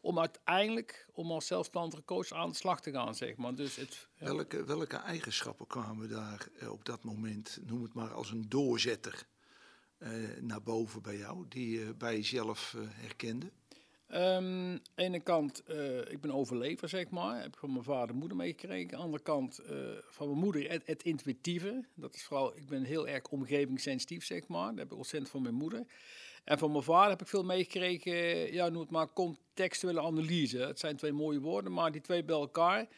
om 0.00 0.18
uiteindelijk 0.18 1.08
om 1.12 1.30
als 1.30 1.46
zelfstandige 1.46 2.04
coach 2.04 2.32
aan 2.32 2.48
de 2.48 2.56
slag 2.56 2.80
te 2.80 2.90
gaan, 2.90 3.14
zeg 3.14 3.36
maar. 3.36 3.54
Dus 3.54 3.76
het, 3.76 4.08
welke, 4.18 4.64
welke 4.64 4.96
eigenschappen 4.96 5.66
kwamen 5.66 6.08
daar 6.08 6.48
uh, 6.62 6.70
op 6.70 6.84
dat 6.84 7.04
moment, 7.04 7.58
noem 7.64 7.82
het 7.82 7.94
maar 7.94 8.12
als 8.12 8.30
een 8.30 8.48
doorzetter, 8.48 9.26
uh, 9.98 10.08
naar 10.40 10.62
boven 10.62 11.02
bij 11.02 11.16
jou, 11.16 11.44
die 11.48 11.78
je 11.78 11.94
bij 11.94 12.16
jezelf 12.16 12.76
herkende? 12.78 13.50
Um, 14.14 14.80
ene 14.94 15.20
kant, 15.20 15.62
uh, 15.68 15.98
ik 15.98 16.20
ben 16.20 16.30
overlever, 16.30 16.88
zeg 16.88 17.10
maar. 17.10 17.40
Heb 17.40 17.52
ik 17.52 17.58
van 17.58 17.72
mijn 17.72 17.84
vader 17.84 18.08
en 18.08 18.16
moeder 18.16 18.36
meegekregen. 18.36 18.98
Andere 18.98 19.22
kant, 19.22 19.60
uh, 19.70 19.76
van 20.10 20.26
mijn 20.26 20.38
moeder, 20.38 20.70
het, 20.70 20.86
het, 20.86 21.02
intuïtieve. 21.02 21.84
Dat 21.94 22.14
is 22.14 22.24
vooral, 22.24 22.56
ik 22.56 22.66
ben 22.66 22.82
heel 22.82 23.08
erg 23.08 23.28
omgevingssensitief, 23.28 24.24
zeg 24.24 24.48
maar. 24.48 24.68
Dat 24.68 24.78
heb 24.78 24.90
ik 24.90 24.96
ontzettend 24.96 25.30
van 25.30 25.42
mijn 25.42 25.54
moeder. 25.54 25.86
En 26.44 26.58
van 26.58 26.70
mijn 26.70 26.82
vader 26.82 27.10
heb 27.10 27.20
ik 27.20 27.26
veel 27.26 27.44
meegekregen, 27.44 28.52
ja, 28.52 28.68
noem 28.68 28.80
het 28.80 28.90
maar 28.90 29.12
contextuele 29.12 30.00
analyse. 30.00 30.58
Het 30.58 30.78
zijn 30.78 30.96
twee 30.96 31.12
mooie 31.12 31.40
woorden, 31.40 31.72
maar 31.72 31.92
die 31.92 32.00
twee 32.00 32.24
bij 32.24 32.36
elkaar 32.36 32.88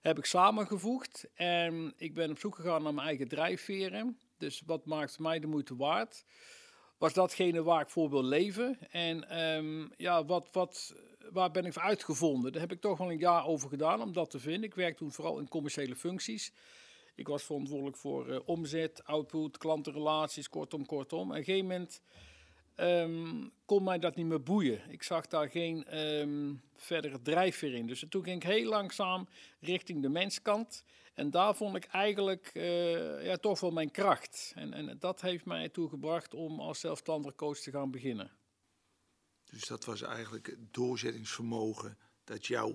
heb 0.00 0.18
ik 0.18 0.24
samengevoegd. 0.24 1.26
En 1.34 1.92
ik 1.96 2.14
ben 2.14 2.30
op 2.30 2.38
zoek 2.38 2.54
gegaan 2.54 2.82
naar 2.82 2.94
mijn 2.94 3.06
eigen 3.06 3.28
drijfveren. 3.28 4.18
Dus 4.38 4.62
wat 4.66 4.86
maakt 4.86 5.18
mij 5.18 5.40
de 5.40 5.46
moeite 5.46 5.76
waard? 5.76 6.24
Was 7.02 7.12
datgene 7.12 7.62
waar 7.62 7.80
ik 7.80 7.88
voor 7.88 8.10
wil 8.10 8.24
leven. 8.24 8.78
En 8.90 9.42
um, 9.42 9.90
ja, 9.96 10.24
wat, 10.24 10.48
wat, 10.52 10.94
waar 11.30 11.50
ben 11.50 11.64
ik 11.64 11.72
voor 11.72 11.82
uitgevonden? 11.82 12.52
Daar 12.52 12.60
heb 12.60 12.72
ik 12.72 12.80
toch 12.80 12.98
wel 12.98 13.10
een 13.10 13.18
jaar 13.18 13.46
over 13.46 13.68
gedaan 13.68 14.02
om 14.02 14.12
dat 14.12 14.30
te 14.30 14.38
vinden. 14.38 14.62
Ik 14.62 14.74
werkte 14.74 14.98
toen 14.98 15.12
vooral 15.12 15.38
in 15.38 15.48
commerciële 15.48 15.96
functies. 15.96 16.52
Ik 17.14 17.28
was 17.28 17.42
verantwoordelijk 17.42 17.96
voor 17.96 18.28
uh, 18.28 18.38
omzet, 18.44 19.04
output, 19.04 19.58
klantenrelaties, 19.58 20.48
kortom, 20.48 20.86
kortom. 20.86 21.20
En 21.20 21.28
op 21.28 21.36
een 21.36 21.44
gegeven 21.44 21.66
moment 21.66 22.02
um, 22.76 23.52
kon 23.64 23.82
mij 23.82 23.98
dat 23.98 24.16
niet 24.16 24.26
meer 24.26 24.42
boeien. 24.42 24.80
Ik 24.88 25.02
zag 25.02 25.26
daar 25.26 25.50
geen 25.50 26.00
um, 26.00 26.62
verdere 26.76 27.22
drijfveer 27.22 27.74
in. 27.74 27.86
Dus 27.86 28.04
toen 28.08 28.24
ging 28.24 28.36
ik 28.42 28.50
heel 28.50 28.68
langzaam 28.68 29.28
richting 29.60 30.02
de 30.02 30.08
menskant. 30.08 30.84
En 31.14 31.30
daar 31.30 31.56
vond 31.56 31.76
ik 31.76 31.84
eigenlijk 31.84 32.50
uh, 32.54 33.24
ja, 33.24 33.36
toch 33.36 33.60
wel 33.60 33.70
mijn 33.70 33.90
kracht. 33.90 34.52
En, 34.54 34.72
en 34.72 34.96
dat 34.98 35.20
heeft 35.20 35.44
mij 35.44 35.62
ertoe 35.62 35.88
gebracht 35.88 36.34
om 36.34 36.60
als 36.60 36.80
zelfstandig 36.80 37.34
coach 37.34 37.58
te 37.58 37.70
gaan 37.70 37.90
beginnen. 37.90 38.30
Dus 39.44 39.66
dat 39.66 39.84
was 39.84 40.02
eigenlijk 40.02 40.46
het 40.46 40.74
doorzettingsvermogen 40.74 41.98
dat 42.24 42.46
jou 42.46 42.74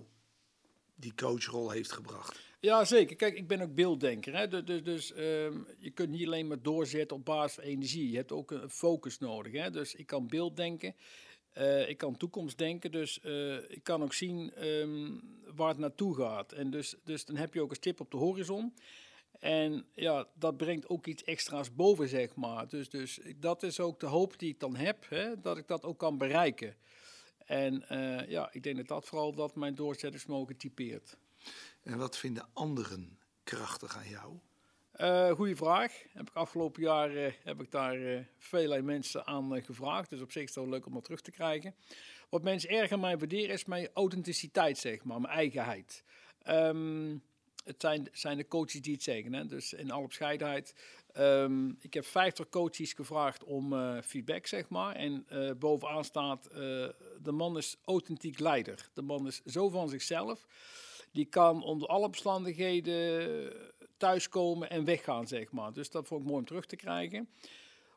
die 0.95 1.13
coachrol 1.15 1.69
heeft 1.69 1.91
gebracht. 1.91 2.45
Ja, 2.59 2.85
zeker. 2.85 3.15
Kijk, 3.15 3.35
ik 3.37 3.47
ben 3.47 3.61
ook 3.61 3.75
beelddenker. 3.75 4.35
Hè? 4.35 4.47
Dus, 4.47 4.65
dus, 4.65 4.83
dus 4.83 5.17
um, 5.17 5.67
je 5.79 5.91
kunt 5.91 6.09
niet 6.09 6.25
alleen 6.25 6.47
maar 6.47 6.61
doorzetten 6.61 7.17
op 7.17 7.25
basis 7.25 7.55
van 7.55 7.63
energie. 7.63 8.09
Je 8.09 8.17
hebt 8.17 8.31
ook 8.31 8.51
een 8.51 8.69
focus 8.69 9.17
nodig. 9.17 9.53
Hè? 9.53 9.71
Dus 9.71 9.95
ik 9.95 10.05
kan 10.07 10.27
beelddenken. 10.27 10.95
Uh, 11.57 11.89
ik 11.89 11.97
kan 11.97 12.17
toekomst 12.17 12.57
denken, 12.57 12.91
dus 12.91 13.19
uh, 13.23 13.69
ik 13.69 13.83
kan 13.83 14.03
ook 14.03 14.13
zien 14.13 14.65
um, 14.67 15.21
waar 15.55 15.67
het 15.67 15.77
naartoe 15.77 16.15
gaat. 16.15 16.51
En 16.51 16.71
dus, 16.71 16.95
dus 17.03 17.25
dan 17.25 17.35
heb 17.35 17.53
je 17.53 17.61
ook 17.61 17.69
een 17.69 17.75
stip 17.75 17.99
op 17.99 18.11
de 18.11 18.17
horizon. 18.17 18.73
En 19.39 19.85
ja, 19.93 20.27
dat 20.33 20.57
brengt 20.57 20.89
ook 20.89 21.07
iets 21.07 21.23
extra's 21.23 21.75
boven, 21.75 22.07
zeg 22.07 22.35
maar. 22.35 22.67
Dus, 22.67 22.89
dus 22.89 23.19
dat 23.35 23.63
is 23.63 23.79
ook 23.79 23.99
de 23.99 24.05
hoop 24.05 24.39
die 24.39 24.49
ik 24.49 24.59
dan 24.59 24.75
heb, 24.75 25.09
hè, 25.09 25.39
dat 25.41 25.57
ik 25.57 25.67
dat 25.67 25.83
ook 25.83 25.97
kan 25.97 26.17
bereiken. 26.17 26.75
En 27.45 27.85
uh, 27.91 28.29
ja, 28.29 28.49
ik 28.51 28.63
denk 28.63 28.77
dat 28.77 28.87
dat 28.87 29.05
vooral 29.05 29.33
dat 29.33 29.55
mijn 29.55 29.75
doorzettingsvermogen 29.75 30.57
typeert. 30.57 31.17
En 31.83 31.97
wat 31.97 32.17
vinden 32.17 32.49
anderen 32.53 33.19
krachtig 33.43 33.97
aan 33.97 34.09
jou? 34.09 34.39
Uh, 35.01 35.31
goeie 35.31 35.55
vraag. 35.55 36.03
Heb 36.13 36.29
ik 36.29 36.35
afgelopen 36.35 36.81
jaar 36.81 37.15
uh, 37.15 37.31
heb 37.43 37.61
ik 37.61 37.71
daar 37.71 37.97
uh, 37.97 38.81
mensen 38.81 39.27
aan 39.27 39.63
gevraagd. 39.63 40.09
Dus 40.09 40.21
op 40.21 40.31
zich 40.31 40.43
is 40.43 40.55
het 40.55 40.63
wel 40.63 40.73
leuk 40.73 40.85
om 40.85 40.93
dat 40.93 41.03
terug 41.03 41.21
te 41.21 41.31
krijgen. 41.31 41.75
Wat 42.29 42.43
mensen 42.43 42.69
erg 42.69 42.91
aan 42.91 42.99
mij 42.99 43.17
waarderen 43.17 43.49
is 43.49 43.65
mijn 43.65 43.89
authenticiteit, 43.93 44.77
zeg 44.77 45.03
maar, 45.03 45.21
mijn 45.21 45.33
eigenheid. 45.33 46.03
Um, 46.47 47.23
het 47.63 47.75
zijn, 47.81 48.07
zijn 48.11 48.37
de 48.37 48.47
coaches 48.47 48.81
die 48.81 48.93
het 48.93 49.03
zeggen, 49.03 49.33
hè? 49.33 49.45
dus 49.45 49.73
in 49.73 49.91
alle 49.91 50.07
bescheidenheid. 50.07 50.75
Um, 51.17 51.77
ik 51.81 51.93
heb 51.93 52.05
50 52.05 52.49
coaches 52.49 52.93
gevraagd 52.93 53.43
om 53.43 53.75
feedback, 54.01 54.47
zeg 54.47 54.69
maar. 54.69 54.95
En 54.95 55.25
bovenaan 55.59 56.03
staat, 56.03 56.43
de 57.21 57.31
man 57.31 57.57
is 57.57 57.77
authentiek 57.85 58.39
leider. 58.39 58.89
De 58.93 59.01
man 59.01 59.27
is 59.27 59.41
zo 59.45 59.69
van 59.69 59.89
zichzelf. 59.89 60.47
Die 61.11 61.25
kan 61.25 61.63
onder 61.63 61.87
alle 61.87 62.05
omstandigheden 62.05 63.75
thuiskomen 63.97 64.69
en 64.69 64.85
weggaan, 64.85 65.27
zeg 65.27 65.51
maar. 65.51 65.73
Dus 65.73 65.89
dat 65.89 66.07
vond 66.07 66.21
ik 66.21 66.27
mooi 66.27 66.39
om 66.39 66.45
terug 66.45 66.65
te 66.65 66.75
krijgen. 66.75 67.29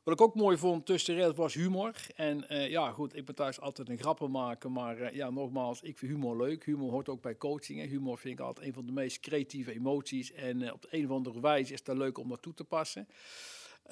Wat 0.02 0.14
ik 0.14 0.20
ook 0.20 0.34
mooi 0.34 0.56
vond 0.56 0.86
tussendoor 0.86 1.34
was 1.34 1.54
humor. 1.54 1.94
En 2.14 2.44
uh, 2.48 2.68
ja, 2.68 2.90
goed, 2.90 3.16
ik 3.16 3.24
ben 3.24 3.34
thuis 3.34 3.60
altijd 3.60 3.88
een 3.88 3.98
grappen 3.98 4.30
maken. 4.30 4.72
Maar 4.72 5.00
uh, 5.00 5.10
ja, 5.10 5.30
nogmaals, 5.30 5.82
ik 5.82 5.98
vind 5.98 6.12
humor 6.12 6.36
leuk. 6.36 6.64
Humor 6.64 6.90
hoort 6.90 7.08
ook 7.08 7.22
bij 7.22 7.36
coaching. 7.36 7.88
Humor 7.88 8.18
vind 8.18 8.38
ik 8.38 8.44
altijd 8.44 8.66
een 8.66 8.72
van 8.72 8.86
de 8.86 8.92
meest 8.92 9.20
creatieve 9.20 9.72
emoties. 9.72 10.32
En 10.32 10.60
uh, 10.60 10.72
op 10.72 10.82
de 10.82 10.88
een 10.90 11.04
of 11.04 11.10
andere 11.10 11.40
wijze 11.40 11.72
is 11.72 11.82
dat 11.82 11.96
leuk 11.96 12.18
om 12.18 12.28
dat 12.28 12.42
toe 12.42 12.54
te 12.54 12.64
passen. 12.64 13.08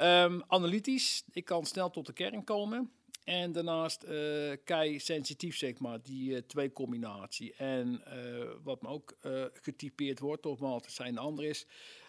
Um, 0.01 0.43
analytisch, 0.47 1.25
ik 1.33 1.45
kan 1.45 1.67
snel 1.67 1.91
tot 1.91 2.07
de 2.07 2.13
kern 2.13 2.45
komen. 2.45 2.91
En 3.29 3.53
daarnaast 3.53 4.05
uh, 4.05 4.53
kei 4.65 4.99
sensitief, 4.99 5.57
zeg 5.57 5.79
maar, 5.79 6.03
die 6.03 6.31
uh, 6.31 6.39
twee 6.39 6.73
combinatie. 6.73 7.55
En 7.55 8.03
uh, 8.09 8.51
wat 8.63 8.83
me 8.83 8.89
ook 8.89 9.17
getypeerd 9.53 10.19
wordt, 10.19 10.45
nogmaals, 10.45 10.83
het 10.83 10.93
zijn 10.95 11.15
de 11.15 11.21
andere 11.21 11.49
is, 11.49 11.67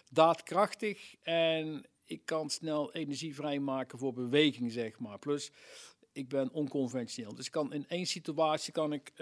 daadkrachtig 0.10 1.16
en 1.22 1.86
ik 2.04 2.26
kan 2.26 2.50
snel 2.50 2.94
energie 2.94 3.36
vrijmaken 3.36 4.00
voor 4.00 4.14
beweging, 4.14 4.72
zeg 4.72 5.00
maar. 5.00 5.20
Plus, 5.20 5.52
ik 6.12 6.30
ben 6.30 6.52
onconventioneel. 6.52 7.36
Dus 7.36 7.50
kan 7.50 7.74
in 7.74 7.88
één 7.88 8.06
situatie 8.06 8.74
kan 8.74 8.94
ik 8.94 9.14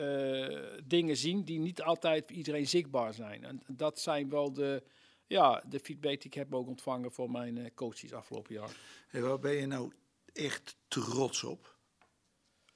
dingen 0.86 1.18
zien 1.18 1.44
die 1.44 1.60
niet 1.60 1.82
altijd 1.82 2.26
voor 2.28 2.36
iedereen 2.36 2.68
zichtbaar 2.68 3.14
zijn. 3.14 3.44
En 3.44 3.62
dat 3.68 4.00
zijn 4.00 4.30
wel 4.30 4.54
de, 4.54 4.84
ja, 5.28 5.64
de 5.70 5.80
feedback 5.80 6.18
die 6.18 6.26
ik 6.26 6.34
heb 6.34 6.54
ook 6.54 6.68
ontvangen 6.68 7.12
voor 7.12 7.32
mijn 7.32 7.74
coaches 7.74 8.14
afgelopen 8.14 8.54
jaar. 8.54 8.76
En 9.12 9.22
waar 9.22 9.40
ben 9.40 9.56
je 9.56 9.66
nou 9.66 9.92
echt 10.34 10.78
trots 10.88 11.44
op? 11.44 11.77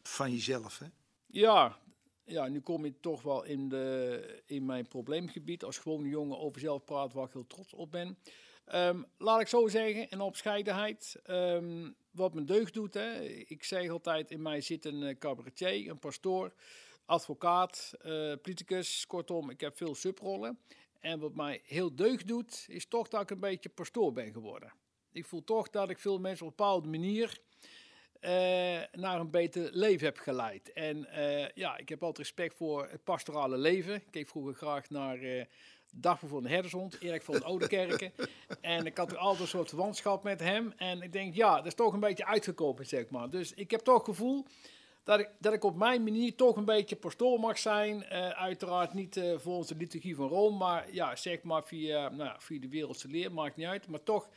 Van 0.04 0.32
jezelf, 0.32 0.80
hè? 0.80 0.86
Ja, 1.28 1.78
ja, 2.26 2.48
nu 2.48 2.60
kom 2.60 2.86
je 2.86 3.00
toch 3.00 3.22
wel 3.22 3.44
in, 3.44 3.70
de, 3.70 4.44
in 4.46 4.66
mijn 4.66 4.88
probleemgebied. 4.88 5.64
Als 5.64 5.78
gewoon 5.78 6.08
jongen 6.08 6.40
over 6.40 6.62
zelf 6.62 6.84
praat 6.84 7.14
waar 7.14 7.26
ik 7.26 7.34
heel 7.34 7.48
trots 7.48 7.74
op 7.74 7.92
ben. 7.92 8.18
Um, 8.74 9.06
laat 9.18 9.42
ik 9.42 9.48
zo 9.48 9.68
zeggen, 9.68 10.10
in 10.10 10.22
opscheidenheid, 10.22 11.22
um, 11.26 11.96
wat 12.12 12.34
mijn 12.34 12.46
deugd 12.46 12.74
doet. 12.74 12.94
Hè. 12.94 13.24
Ik 13.24 13.64
zeg 13.64 13.90
altijd, 13.90 14.32
in 14.32 14.42
mij 14.42 14.62
zit 14.62 14.86
een 14.86 15.18
cabaretier, 15.18 15.90
een 15.90 16.00
pastoor, 16.00 16.54
advocaat, 17.06 17.94
uh, 18.02 18.34
politicus. 18.42 19.08
Kortom, 19.08 19.50
ik 19.50 19.62
heb 19.62 19.78
veel 19.78 19.96
subrollen. 19.96 20.60
En 21.00 21.20
wat 21.20 21.36
mij 21.36 21.62
heel 21.64 21.96
deugd 21.96 22.28
doet, 22.28 22.66
is 22.68 22.88
toch 22.88 23.08
dat 23.08 23.22
ik 23.22 23.30
een 23.30 23.40
beetje 23.40 23.70
pastoor 23.70 24.12
ben 24.12 24.32
geworden. 24.32 24.74
Ik 25.12 25.26
voel 25.26 25.44
toch 25.44 25.70
dat 25.70 25.90
ik 25.90 26.00
veel 26.00 26.20
mensen 26.20 26.46
op 26.46 26.52
een 26.52 26.58
bepaalde 26.58 26.88
manier 26.88 27.40
naar 28.92 29.20
een 29.20 29.30
beter 29.30 29.70
leven 29.72 30.06
heb 30.06 30.18
geleid. 30.18 30.74
En 30.74 31.08
uh, 31.18 31.50
ja, 31.50 31.78
ik 31.78 31.90
heb 31.90 32.04
altijd 32.04 32.18
respect 32.28 32.56
voor 32.56 32.88
het 32.90 33.04
pastorale 33.04 33.58
leven. 33.58 33.96
Ik 33.96 34.12
keek 34.12 34.30
vroeger 34.30 34.54
graag 34.54 34.90
naar 34.90 35.18
uh, 35.18 35.44
Dagvoer 35.94 36.30
van 36.30 36.44
de 36.44 36.50
Herdershond, 36.50 37.02
Erik 37.02 37.22
van 37.22 37.36
de 37.36 37.44
Oudekerken. 37.44 38.14
en 38.62 38.86
ik 38.86 38.98
had 38.98 39.12
er 39.12 39.18
altijd 39.18 39.42
een 39.42 39.48
soort 39.48 39.70
verwantschap 39.70 40.24
met 40.24 40.40
hem. 40.40 40.74
En 40.78 41.02
ik 41.02 41.12
denk, 41.12 41.36
ja, 41.36 41.56
dat 41.56 41.66
is 41.66 41.76
toch 41.76 41.94
een 41.94 42.00
beetje 42.00 42.26
uitgekomen, 42.26 42.86
zeg 42.86 43.10
maar. 43.10 43.30
Dus 43.30 43.54
ik 43.54 43.72
heb 43.72 43.80
toch 43.80 43.96
het 43.96 44.06
gevoel 44.06 44.46
dat 45.04 45.20
ik, 45.20 45.30
dat 45.40 45.54
ik 45.54 45.64
op 45.64 45.76
mijn 45.76 46.04
manier 46.04 46.36
toch 46.36 46.56
een 46.56 46.66
beetje 46.66 46.96
pastoor 46.96 47.40
mag 47.40 47.58
zijn. 47.58 47.96
Uh, 48.12 48.30
uiteraard 48.30 48.94
niet 48.94 49.18
uh, 49.18 49.38
volgens 49.38 49.68
de 49.68 49.76
liturgie 49.76 50.16
van 50.16 50.28
Rome, 50.28 50.58
maar 50.58 50.94
ja, 50.94 51.16
zeg 51.16 51.44
maar 51.44 51.64
via, 51.64 52.10
nou, 52.10 52.36
via 52.38 52.60
de 52.60 52.70
wereldse 52.70 53.08
leer, 53.08 53.32
maakt 53.32 53.56
niet 53.56 53.68
uit. 53.68 53.88
Maar 53.88 54.04
toch 54.04 54.30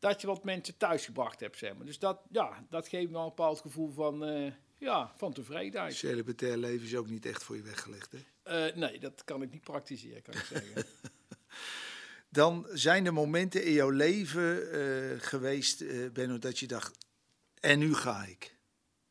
dat 0.00 0.20
je 0.20 0.26
wat 0.26 0.44
mensen 0.44 0.76
thuisgebracht 0.76 1.40
hebt, 1.40 1.58
zeg 1.58 1.76
maar. 1.76 1.86
Dus 1.86 1.98
dat, 1.98 2.20
ja, 2.30 2.66
dat 2.70 2.88
geeft 2.88 3.06
me 3.06 3.12
wel 3.12 3.22
een 3.22 3.28
bepaald 3.28 3.60
gevoel 3.60 3.90
van, 3.90 4.28
uh, 4.28 4.52
ja, 4.78 5.12
van 5.16 5.32
tevredenheid. 5.32 5.94
Celibatair 5.94 6.56
leven 6.56 6.86
is 6.86 6.96
ook 6.96 7.08
niet 7.08 7.26
echt 7.26 7.42
voor 7.42 7.56
je 7.56 7.62
weggelegd, 7.62 8.12
hè? 8.12 8.70
nee, 8.74 8.98
dat 8.98 9.24
kan 9.24 9.42
ik 9.42 9.50
niet 9.50 9.64
praktiseren, 9.64 10.22
kan 10.22 10.34
ik 10.34 10.44
zeggen. 10.44 10.84
Dan 12.28 12.66
zijn 12.72 13.06
er 13.06 13.12
momenten 13.12 13.64
in 13.64 13.72
jouw 13.72 13.90
leven 13.90 15.20
geweest, 15.20 15.84
Benno, 16.12 16.38
dat 16.38 16.58
je 16.58 16.66
dacht, 16.66 16.98
en 17.60 17.78
nu 17.78 17.94
ga 17.94 18.24
ik 18.24 18.56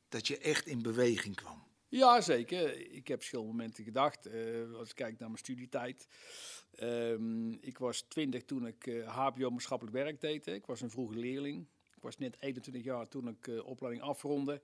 dat 0.09 0.27
je 0.27 0.37
echt 0.37 0.65
in 0.65 0.81
beweging 0.81 1.35
kwam? 1.35 1.63
Ja, 1.89 2.21
zeker. 2.21 2.91
Ik 2.93 3.07
heb 3.07 3.17
verschillende 3.17 3.51
momenten 3.51 3.83
gedacht. 3.83 4.27
Als 4.73 4.89
ik 4.89 4.95
kijk 4.95 5.19
naar 5.19 5.27
mijn 5.27 5.39
studietijd. 5.39 6.07
Um, 6.81 7.57
ik 7.61 7.77
was 7.77 8.01
twintig 8.01 8.43
toen 8.43 8.67
ik 8.67 8.87
uh, 8.87 8.99
eh, 8.99 9.17
HBO-maatschappelijk 9.17 9.95
werk 9.95 10.21
deed. 10.21 10.47
Ik 10.47 10.65
was 10.65 10.81
een 10.81 10.89
vroege 10.89 11.15
leerling. 11.15 11.67
Ik 11.95 12.01
was 12.01 12.17
net 12.17 12.37
21 12.39 12.83
jaar 12.83 13.07
toen 13.07 13.27
ik 13.27 13.47
uh, 13.47 13.65
opleiding 13.65 14.05
afronde. 14.05 14.61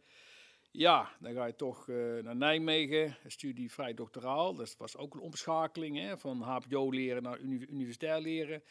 Ja, 0.72 1.16
dan 1.20 1.34
ga 1.34 1.46
je 1.46 1.56
toch 1.56 1.88
naar 2.22 2.36
Nijmegen, 2.36 3.18
studie 3.28 3.72
vrij 3.72 3.94
doctoraal. 3.94 4.56
Dat 4.56 4.76
was 4.78 4.98
ook 4.98 5.14
een 5.14 5.20
omschakeling 5.20 5.98
hè, 5.98 6.18
van 6.18 6.42
HBO 6.42 6.90
leren 6.90 7.24
naar 7.24 7.40
uni 7.40 7.66
universitair 7.70 8.22
leren. 8.22 8.64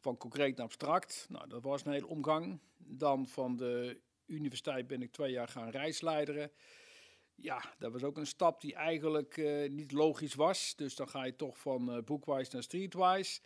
Van 0.00 0.16
concreet 0.16 0.56
naar 0.56 0.64
abstract. 0.64 1.26
Nou, 1.28 1.48
dat 1.48 1.62
was 1.62 1.84
een 1.84 1.92
hele 1.92 2.06
omgang. 2.06 2.58
Dan 2.76 3.26
van 3.26 3.56
de 3.56 4.00
universiteit 4.26 4.86
ben 4.86 5.02
ik 5.02 5.12
twee 5.12 5.32
jaar 5.32 5.48
gaan 5.48 5.68
reisleideren. 5.68 6.50
Ja, 7.42 7.62
dat 7.78 7.92
was 7.92 8.02
ook 8.02 8.16
een 8.16 8.26
stap 8.26 8.60
die 8.60 8.74
eigenlijk 8.74 9.36
uh, 9.36 9.70
niet 9.70 9.92
logisch 9.92 10.34
was. 10.34 10.74
Dus 10.76 10.94
dan 10.94 11.08
ga 11.08 11.24
je 11.24 11.36
toch 11.36 11.58
van 11.58 11.96
uh, 11.96 12.02
boekwise 12.02 12.50
naar 12.52 12.62
streetwise. 12.62 13.40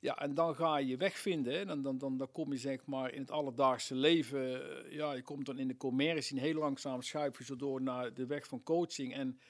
Ja, 0.00 0.18
en 0.18 0.34
dan 0.34 0.54
ga 0.54 0.76
je 0.76 0.86
je 0.86 0.96
weg 0.96 1.18
vinden. 1.18 1.66
Dan, 1.66 1.82
dan, 1.82 1.98
dan, 1.98 2.16
dan 2.16 2.32
kom 2.32 2.52
je 2.52 2.58
zeg 2.58 2.86
maar 2.86 3.12
in 3.12 3.20
het 3.20 3.30
alledaagse 3.30 3.94
leven. 3.94 4.50
Uh, 4.50 4.92
ja, 4.92 5.12
je 5.12 5.22
komt 5.22 5.46
dan 5.46 5.58
in 5.58 5.68
de 5.68 5.76
commercie. 5.76 6.40
Heel 6.40 6.54
langzaam 6.54 7.02
schuif 7.02 7.38
je 7.38 7.44
zo 7.44 7.56
door 7.56 7.82
naar 7.82 8.14
de 8.14 8.26
weg 8.26 8.46
van 8.46 8.62
coaching. 8.62 9.14
En 9.14 9.40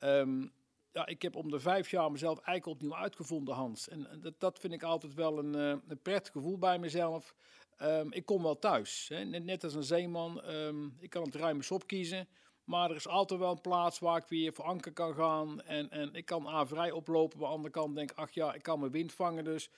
um, 0.00 0.52
ja, 0.92 1.06
ik 1.06 1.22
heb 1.22 1.36
om 1.36 1.50
de 1.50 1.60
vijf 1.60 1.90
jaar 1.90 2.12
mezelf 2.12 2.38
eigenlijk 2.38 2.78
opnieuw 2.78 2.96
uitgevonden, 2.96 3.54
Hans. 3.54 3.88
En 3.88 4.20
dat, 4.20 4.40
dat 4.40 4.58
vind 4.58 4.72
ik 4.72 4.82
altijd 4.82 5.14
wel 5.14 5.38
een, 5.38 5.54
een 5.54 6.02
prettig 6.02 6.32
gevoel 6.32 6.58
bij 6.58 6.78
mezelf. 6.78 7.34
Um, 7.82 8.12
ik 8.12 8.26
kom 8.26 8.42
wel 8.42 8.58
thuis. 8.58 9.08
Hè. 9.08 9.24
Net, 9.24 9.44
net, 9.44 9.64
als 9.64 9.74
een 9.74 9.82
zeeman. 9.82 10.48
Um, 10.50 10.96
ik 11.00 11.10
kan 11.10 11.22
het 11.22 11.34
ruim 11.34 11.60
op 11.68 11.86
kiezen. 11.86 12.28
Maar 12.64 12.90
er 12.90 12.96
is 12.96 13.08
altijd 13.08 13.40
wel 13.40 13.50
een 13.50 13.60
plaats 13.60 13.98
waar 13.98 14.16
ik 14.16 14.28
weer 14.28 14.52
voor 14.52 14.64
anker 14.64 14.92
kan 14.92 15.14
gaan. 15.14 15.62
En, 15.62 15.90
en 15.90 16.14
ik 16.14 16.24
kan 16.24 16.48
aan 16.48 16.68
vrij 16.68 16.90
oplopen. 16.90 17.36
Aan 17.36 17.44
de 17.44 17.50
andere 17.50 17.70
kant 17.70 17.94
denk 17.94 18.10
ik, 18.10 18.16
ach 18.16 18.30
ja, 18.30 18.54
ik 18.54 18.62
kan 18.62 18.80
mijn 18.80 18.92
wind 18.92 19.12
vangen. 19.12 19.44
Dus 19.44 19.70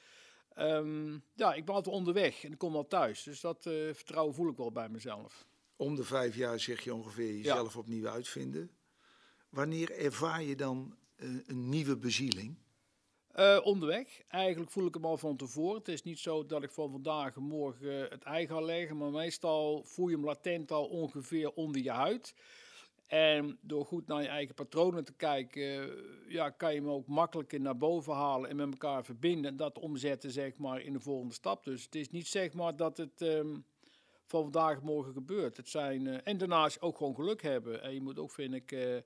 um, 0.58 1.22
ja, 1.34 1.54
ik 1.54 1.64
ben 1.64 1.74
altijd 1.74 1.94
onderweg 1.94 2.44
en 2.44 2.52
ik 2.52 2.58
kom 2.58 2.72
wel 2.72 2.86
thuis. 2.86 3.22
Dus 3.22 3.40
dat 3.40 3.66
uh, 3.66 3.94
vertrouwen 3.94 4.34
voel 4.34 4.50
ik 4.50 4.56
wel 4.56 4.72
bij 4.72 4.88
mezelf. 4.88 5.46
Om 5.76 5.94
de 5.94 6.04
vijf 6.04 6.36
jaar 6.36 6.60
zeg 6.60 6.80
je 6.80 6.94
ongeveer 6.94 7.36
jezelf 7.36 7.72
ja. 7.74 7.80
opnieuw 7.80 8.08
uitvinden. 8.08 8.70
Wanneer 9.48 9.98
ervaar 9.98 10.42
je 10.42 10.56
dan 10.56 10.96
uh, 11.16 11.40
een 11.46 11.68
nieuwe 11.68 11.96
bezieling? 11.96 12.58
Uh, 13.36 13.58
onderweg. 13.62 14.22
Eigenlijk 14.28 14.70
voel 14.70 14.86
ik 14.86 14.94
hem 14.94 15.04
al 15.04 15.18
van 15.18 15.36
tevoren. 15.36 15.78
Het 15.78 15.88
is 15.88 16.02
niet 16.02 16.18
zo 16.18 16.46
dat 16.46 16.62
ik 16.62 16.70
van 16.70 16.90
vandaag 16.90 17.36
en 17.36 17.42
morgen 17.42 18.08
het 18.08 18.22
ei 18.22 18.46
ga 18.46 18.60
leggen, 18.60 18.96
maar 18.96 19.10
meestal 19.10 19.82
voel 19.84 20.08
je 20.08 20.14
hem 20.14 20.24
latent 20.24 20.70
al 20.70 20.84
ongeveer 20.84 21.52
onder 21.52 21.82
je 21.82 21.90
huid. 21.90 22.34
En 23.06 23.58
door 23.60 23.84
goed 23.84 24.06
naar 24.06 24.22
je 24.22 24.28
eigen 24.28 24.54
patronen 24.54 25.04
te 25.04 25.12
kijken, 25.12 25.90
ja, 26.28 26.50
kan 26.50 26.74
je 26.74 26.80
hem 26.80 26.90
ook 26.90 27.06
makkelijker 27.06 27.60
naar 27.60 27.76
boven 27.76 28.14
halen 28.14 28.50
en 28.50 28.56
met 28.56 28.70
elkaar 28.70 29.04
verbinden. 29.04 29.50
En 29.50 29.56
dat 29.56 29.78
omzetten 29.78 30.30
zeg 30.30 30.56
maar, 30.56 30.80
in 30.80 30.92
de 30.92 31.00
volgende 31.00 31.34
stap. 31.34 31.64
Dus 31.64 31.84
het 31.84 31.94
is 31.94 32.10
niet 32.10 32.26
zeg 32.26 32.52
maar 32.52 32.76
dat 32.76 32.96
het 32.96 33.20
um, 33.20 33.64
van 34.26 34.42
vandaag 34.42 34.82
morgen 34.82 35.12
gebeurt. 35.12 35.56
Het 35.56 35.68
zijn, 35.68 36.06
uh, 36.06 36.18
en 36.24 36.38
daarnaast 36.38 36.80
ook 36.80 36.96
gewoon 36.96 37.14
geluk 37.14 37.42
hebben. 37.42 37.82
En 37.82 37.94
je 37.94 38.00
moet 38.00 38.18
ook, 38.18 38.30
vind 38.30 38.54
ik, 38.54 38.72
uh, 38.72 38.96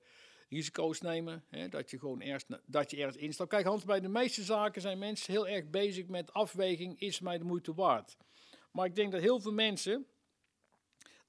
risico's 0.49 1.01
nemen. 1.01 1.43
Hè, 1.49 1.69
dat 1.69 1.91
je 1.91 1.99
gewoon 1.99 2.19
eerst 2.19 2.47
dat 2.65 2.91
je 2.91 2.97
ergens 2.97 3.17
instapt. 3.17 3.49
Kijk, 3.49 3.65
Hans, 3.65 3.83
bij 3.83 3.99
de 3.99 4.07
meeste 4.07 4.43
zaken 4.43 4.81
zijn 4.81 4.99
mensen 4.99 5.33
heel 5.33 5.47
erg 5.47 5.69
bezig 5.69 6.07
met 6.07 6.33
afweging: 6.33 6.99
is 6.99 7.19
mij 7.19 7.37
de 7.37 7.43
moeite 7.43 7.73
waard? 7.73 8.17
Maar 8.71 8.85
ik 8.85 8.95
denk 8.95 9.11
dat 9.11 9.21
heel 9.21 9.39
veel 9.39 9.53
mensen 9.53 10.05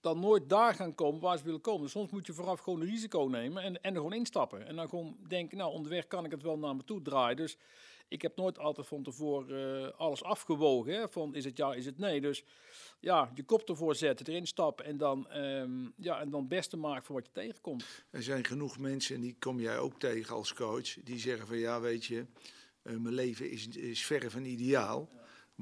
dan 0.03 0.21
nooit 0.21 0.49
daar 0.49 0.75
gaan 0.75 0.95
komen 0.95 1.21
waar 1.21 1.39
ze 1.39 1.45
willen 1.45 1.61
komen. 1.61 1.91
Soms 1.91 2.11
moet 2.11 2.27
je 2.27 2.33
vooraf 2.33 2.61
gewoon 2.61 2.81
een 2.81 2.87
risico 2.87 3.25
nemen 3.25 3.63
en, 3.63 3.83
en 3.83 3.91
er 3.91 3.97
gewoon 3.97 4.13
instappen. 4.13 4.67
En 4.67 4.77
dan 4.77 4.89
gewoon 4.89 5.17
denken, 5.29 5.57
nou, 5.57 5.73
onderweg 5.73 6.07
kan 6.07 6.25
ik 6.25 6.31
het 6.31 6.43
wel 6.43 6.59
naar 6.59 6.77
me 6.77 6.85
toe 6.85 7.03
draaien. 7.03 7.37
Dus 7.37 7.57
ik 8.09 8.23
heb 8.23 8.37
nooit 8.37 8.59
altijd 8.59 8.87
van 8.87 9.03
tevoren 9.03 9.83
uh, 9.83 9.89
alles 9.97 10.23
afgewogen. 10.23 10.93
Hè, 10.93 11.09
van 11.09 11.35
is 11.35 11.45
het 11.45 11.57
ja, 11.57 11.75
is 11.75 11.87
het 11.87 11.99
nee. 11.99 12.21
Dus 12.21 12.45
ja, 13.01 13.31
je 13.35 13.43
kop 13.43 13.69
ervoor 13.69 13.95
zetten, 13.95 14.27
erin 14.27 14.47
stappen 14.47 14.85
en 14.85 14.97
dan, 14.97 15.37
um, 15.37 15.93
ja, 15.97 16.21
en 16.21 16.31
dan 16.31 16.49
beste 16.49 16.77
maken 16.77 17.05
voor 17.05 17.15
wat 17.15 17.27
je 17.27 17.33
tegenkomt. 17.33 17.85
Er 18.11 18.23
zijn 18.23 18.45
genoeg 18.45 18.79
mensen, 18.79 19.15
en 19.15 19.21
die 19.21 19.37
kom 19.39 19.61
jij 19.61 19.79
ook 19.79 19.99
tegen 19.99 20.35
als 20.35 20.55
coach, 20.55 20.95
die 21.05 21.19
zeggen 21.19 21.47
van 21.47 21.59
ja, 21.59 21.81
weet 21.81 22.05
je, 22.05 22.27
uh, 22.83 22.97
mijn 22.97 23.15
leven 23.15 23.51
is, 23.51 23.69
is 23.69 24.07
verre 24.07 24.31
van 24.31 24.45
ideaal. 24.45 25.09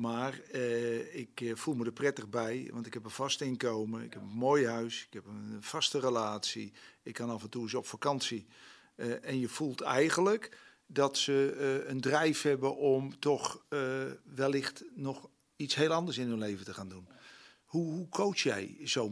Maar 0.01 0.41
uh, 0.53 1.15
ik 1.15 1.53
voel 1.55 1.75
me 1.75 1.85
er 1.85 1.93
prettig 1.93 2.29
bij, 2.29 2.71
want 2.73 2.87
ik 2.87 2.95
heb 2.95 3.05
een 3.05 3.11
vast 3.11 3.41
inkomen, 3.41 4.03
ik 4.03 4.13
heb 4.13 4.23
een 4.23 4.29
mooi 4.29 4.67
huis, 4.67 5.05
ik 5.07 5.13
heb 5.13 5.27
een 5.27 5.57
vaste 5.61 6.01
relatie, 6.01 6.73
ik 7.03 7.15
kan 7.15 7.31
af 7.31 7.43
en 7.43 7.49
toe 7.49 7.63
eens 7.63 7.75
op 7.75 7.87
vakantie. 7.87 8.47
Uh, 8.97 9.25
en 9.25 9.39
je 9.39 9.49
voelt 9.49 9.81
eigenlijk 9.81 10.59
dat 10.87 11.19
ze 11.19 11.55
een 11.87 12.01
drijf 12.01 12.43
hebben 12.43 12.77
om 12.77 13.19
toch 13.19 13.65
wellicht 14.25 14.85
nog 14.95 15.29
iets 15.57 15.75
heel 15.75 15.93
anders 15.93 16.19
in 16.19 16.29
hun 16.29 16.39
leven 16.39 16.65
te 16.65 16.75
gaan 16.75 16.89
doen. 16.89 17.09
Hoe, 17.65 17.93
hoe 17.93 18.09
coach 18.09 18.39
jij 18.39 18.81
zo 18.85 19.11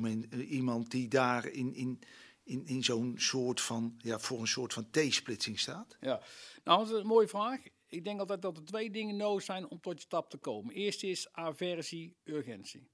iemand 0.49 0.91
die 0.91 1.09
daar 1.09 1.47
in, 1.47 1.75
in, 1.75 2.01
in, 2.43 2.67
in 2.67 2.85
zo'n 2.85 3.15
soort 3.17 3.61
van, 3.61 3.95
ja, 3.99 4.19
voor 4.19 4.41
een 4.41 4.49
soort 4.49 4.73
van 4.73 4.91
T-splitsing 4.91 5.61
staat? 5.61 5.97
Ja, 6.01 6.21
nou, 6.65 6.79
dat 6.79 6.95
is 6.95 7.01
een 7.01 7.07
mooie 7.07 7.29
vraag 7.29 7.61
ik 7.89 8.05
denk 8.05 8.21
altijd 8.21 8.43
dat 8.43 8.57
er 8.57 8.65
twee 8.65 8.91
dingen 8.91 9.17
nodig 9.17 9.43
zijn 9.43 9.69
om 9.69 9.81
tot 9.81 9.95
je 9.95 10.01
stap 10.01 10.31
te 10.31 10.37
komen. 10.37 10.75
Eerst 10.75 11.03
is 11.03 11.33
aversie, 11.33 12.17
urgentie. 12.25 12.89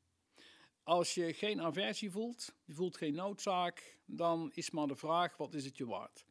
Als 0.82 1.14
je 1.14 1.32
geen 1.32 1.60
aversie 1.60 2.10
voelt, 2.10 2.54
je 2.64 2.74
voelt 2.74 2.96
geen 2.96 3.14
noodzaak, 3.14 3.98
dan 4.04 4.50
is 4.54 4.70
maar 4.70 4.86
de 4.86 4.96
vraag, 4.96 5.36
wat 5.36 5.54
is 5.54 5.64
het 5.64 5.76
je 5.76 5.86
waard? 5.86 6.24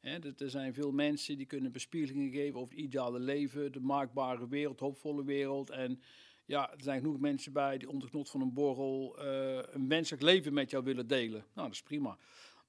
He, 0.00 0.18
er 0.36 0.50
zijn 0.50 0.74
veel 0.74 0.92
mensen 0.92 1.36
die 1.36 1.46
kunnen 1.46 1.72
bespiegelingen 1.72 2.30
geven 2.32 2.60
over 2.60 2.74
het 2.74 2.84
ideale 2.84 3.18
leven, 3.18 3.72
de 3.72 3.80
maakbare 3.80 4.48
wereld, 4.48 4.80
hoopvolle 4.80 5.24
wereld. 5.24 5.70
En 5.70 6.02
ja, 6.44 6.72
er 6.72 6.82
zijn 6.82 7.00
genoeg 7.00 7.18
mensen 7.18 7.52
bij 7.52 7.78
die 7.78 7.88
onder 7.88 8.08
genot 8.08 8.30
van 8.30 8.40
een 8.40 8.52
borrel 8.52 9.16
uh, 9.24 9.60
een 9.62 9.86
menselijk 9.86 10.22
leven 10.22 10.52
met 10.52 10.70
jou 10.70 10.84
willen 10.84 11.06
delen. 11.06 11.44
Nou, 11.54 11.66
dat 11.66 11.76
is 11.76 11.82
prima. 11.82 12.18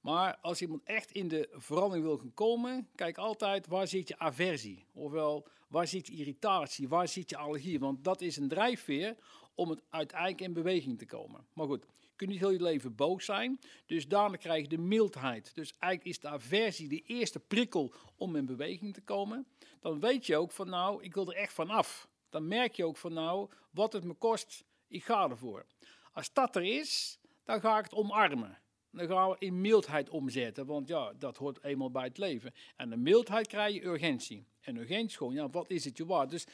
Maar 0.00 0.38
als 0.40 0.60
iemand 0.60 0.82
echt 0.84 1.10
in 1.10 1.28
de 1.28 1.48
verandering 1.52 2.06
wil 2.06 2.18
gaan 2.18 2.34
komen, 2.34 2.88
kijk 2.94 3.18
altijd 3.18 3.66
waar 3.66 3.88
zit 3.88 4.08
je 4.08 4.18
aversie. 4.18 4.86
Ofwel, 4.92 5.46
waar 5.68 5.86
zit 5.86 6.06
je 6.06 6.12
irritatie, 6.12 6.88
waar 6.88 7.08
zit 7.08 7.30
je 7.30 7.36
allergie. 7.36 7.78
Want 7.78 8.04
dat 8.04 8.20
is 8.20 8.36
een 8.36 8.48
drijfveer 8.48 9.16
om 9.54 9.70
het 9.70 9.82
uiteindelijk 9.90 10.40
in 10.40 10.52
beweging 10.52 10.98
te 10.98 11.06
komen. 11.06 11.46
Maar 11.52 11.66
goed, 11.66 11.86
je 11.98 12.08
kunt 12.16 12.30
niet 12.30 12.38
heel 12.38 12.50
je 12.50 12.62
leven 12.62 12.94
boos 12.94 13.24
zijn. 13.24 13.60
Dus 13.86 14.08
daarna 14.08 14.36
krijg 14.36 14.62
je 14.62 14.68
de 14.68 14.78
mildheid. 14.78 15.54
Dus 15.54 15.72
eigenlijk 15.78 16.16
is 16.16 16.20
de 16.20 16.28
aversie 16.28 16.88
de 16.88 17.02
eerste 17.06 17.40
prikkel 17.40 17.92
om 18.16 18.36
in 18.36 18.46
beweging 18.46 18.94
te 18.94 19.02
komen. 19.02 19.46
Dan 19.80 20.00
weet 20.00 20.26
je 20.26 20.36
ook 20.36 20.50
van 20.50 20.68
nou, 20.68 21.02
ik 21.02 21.14
wil 21.14 21.28
er 21.28 21.36
echt 21.36 21.52
van 21.52 21.70
af. 21.70 22.08
Dan 22.30 22.48
merk 22.48 22.74
je 22.74 22.84
ook 22.84 22.96
van 22.96 23.12
nou, 23.12 23.50
wat 23.70 23.92
het 23.92 24.04
me 24.04 24.14
kost, 24.14 24.64
ik 24.88 25.04
ga 25.04 25.30
ervoor. 25.30 25.66
Als 26.12 26.32
dat 26.32 26.56
er 26.56 26.62
is, 26.62 27.18
dan 27.44 27.60
ga 27.60 27.78
ik 27.78 27.84
het 27.84 27.94
omarmen. 27.94 28.58
Dan 28.92 29.06
gaan 29.08 29.30
we 29.30 29.36
in 29.38 29.60
mildheid 29.60 30.10
omzetten, 30.10 30.66
want 30.66 30.88
ja, 30.88 31.12
dat 31.18 31.36
hoort 31.36 31.64
eenmaal 31.64 31.90
bij 31.90 32.04
het 32.04 32.18
leven. 32.18 32.52
En 32.76 32.90
de 32.90 32.96
mildheid 32.96 33.46
krijg 33.46 33.74
je 33.74 33.84
urgentie. 33.84 34.46
En 34.60 34.76
urgentie 34.76 35.16
gewoon, 35.16 35.34
ja, 35.34 35.48
wat 35.50 35.70
is 35.70 35.84
het 35.84 35.96
je 35.96 36.06
waard? 36.06 36.30
Dus 36.30 36.46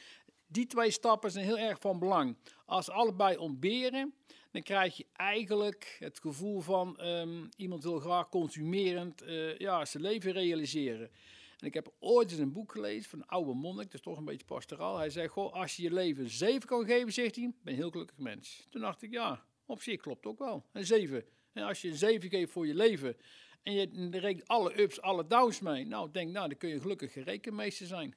die 0.47 0.65
twee 0.65 0.91
stappen 0.91 1.31
zijn 1.31 1.45
heel 1.45 1.57
erg 1.57 1.79
van 1.79 1.99
belang. 1.99 2.37
Als 2.65 2.89
allebei 2.89 3.37
ontberen, 3.37 4.13
dan 4.51 4.61
krijg 4.61 4.97
je 4.97 5.05
eigenlijk 5.13 5.97
het 5.99 6.19
gevoel 6.19 6.59
van 6.59 7.05
um, 7.05 7.49
iemand 7.55 7.83
wil 7.83 7.99
graag 7.99 8.29
consumerend 8.29 9.23
uh, 9.23 9.57
ja, 9.57 9.85
zijn 9.85 10.03
leven 10.03 10.31
realiseren. 10.31 11.11
En 11.59 11.67
ik 11.67 11.73
heb 11.73 11.93
ooit 11.99 12.31
eens 12.31 12.39
een 12.39 12.51
boek 12.51 12.71
gelezen 12.71 13.09
van 13.09 13.19
een 13.19 13.27
oude 13.27 13.53
monnik, 13.53 13.93
is 13.93 14.01
toch 14.01 14.17
een 14.17 14.25
beetje 14.25 14.45
pastoraal. 14.45 14.97
Hij 14.97 15.09
zei, 15.09 15.27
goh, 15.27 15.53
als 15.53 15.75
je 15.75 15.83
je 15.83 15.93
leven 15.93 16.29
zeven 16.29 16.67
kan 16.67 16.85
geven, 16.85 17.13
zegt 17.13 17.35
hij, 17.35 17.43
ben 17.43 17.55
je 17.63 17.69
een 17.69 17.75
heel 17.75 17.89
gelukkig 17.91 18.17
mens. 18.17 18.67
Toen 18.69 18.81
dacht 18.81 19.01
ik, 19.01 19.11
ja, 19.11 19.45
op 19.65 19.81
zich 19.81 20.01
klopt 20.01 20.25
ook 20.25 20.39
wel. 20.39 20.65
Een 20.71 20.85
zeven. 20.85 21.25
En 21.57 21.63
als 21.63 21.81
je 21.81 21.89
een 21.89 21.97
7 21.97 22.29
geeft 22.29 22.51
voor 22.51 22.67
je 22.67 22.75
leven 22.75 23.17
en 23.63 23.73
je 23.73 24.09
rekent 24.11 24.47
alle 24.47 24.81
ups, 24.81 25.01
alle 25.01 25.27
downs 25.27 25.59
mee, 25.59 25.85
nou 25.85 26.11
denk 26.11 26.31
nou, 26.31 26.47
dan 26.47 26.57
kun 26.57 26.69
je 26.69 26.81
gelukkig 26.81 27.13
rekenmeester 27.13 27.87
zijn. 27.87 28.15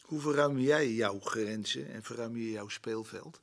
Hoe 0.00 0.20
verruim 0.20 0.58
jij 0.58 0.92
jouw 0.92 1.20
grenzen 1.20 1.92
en 1.92 2.02
verruim 2.02 2.36
je 2.36 2.50
jouw 2.50 2.68
speelveld? 2.68 3.40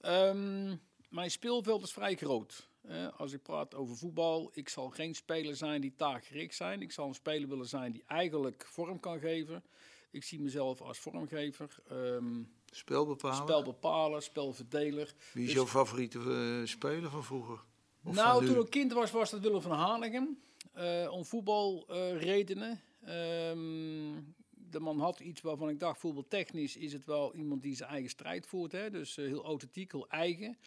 Um, 0.00 0.80
mijn 1.08 1.30
speelveld 1.30 1.82
is 1.82 1.92
vrij 1.92 2.16
groot. 2.16 2.68
als 3.16 3.32
ik 3.32 3.42
praat 3.42 3.74
over 3.74 3.96
voetbal, 3.96 4.50
ik 4.52 4.68
zal 4.68 4.90
geen 4.90 5.14
speler 5.14 5.56
zijn 5.56 5.80
die 5.80 5.94
taakgericht 5.96 6.54
zijn. 6.54 6.82
Ik 6.82 6.92
zal 6.92 7.08
een 7.08 7.14
speler 7.14 7.48
willen 7.48 7.68
zijn 7.68 7.92
die 7.92 8.04
eigenlijk 8.06 8.66
vorm 8.66 9.00
kan 9.00 9.18
geven. 9.18 9.64
Ik 10.10 10.24
zie 10.24 10.40
mezelf 10.40 10.80
als 10.80 10.98
vormgever. 10.98 11.76
Um, 11.92 12.52
spelbepaler? 12.70 13.36
Spelbepaler, 13.36 14.22
spelverdeler. 14.22 15.14
Wie 15.32 15.42
is 15.42 15.48
dus, 15.48 15.56
jouw 15.56 15.66
favoriete 15.66 16.18
uh, 16.18 16.66
speler 16.66 17.10
van 17.10 17.24
vroeger? 17.24 17.60
nou, 18.00 18.46
toen 18.46 18.60
ik 18.60 18.70
kind 18.70 18.92
was, 18.92 19.10
was 19.10 19.30
dat 19.30 19.40
Willem 19.40 19.62
van 19.62 19.72
Hanegem. 19.72 20.38
Uh, 20.76 21.12
om 21.12 21.24
voetbalredenen. 21.24 22.80
Um, 23.08 24.34
de 24.70 24.80
man 24.80 25.00
had 25.00 25.20
iets 25.20 25.40
waarvan 25.40 25.68
ik 25.68 25.78
dacht, 25.78 26.00
voetbaltechnisch 26.00 26.76
is 26.76 26.92
het 26.92 27.04
wel 27.04 27.34
iemand 27.34 27.62
die 27.62 27.76
zijn 27.76 27.90
eigen 27.90 28.10
strijd 28.10 28.46
voert. 28.46 28.72
Hè? 28.72 28.90
Dus 28.90 29.16
uh, 29.16 29.26
heel 29.26 29.44
authentiek, 29.44 29.92
heel 29.92 30.08
eigen. 30.08 30.58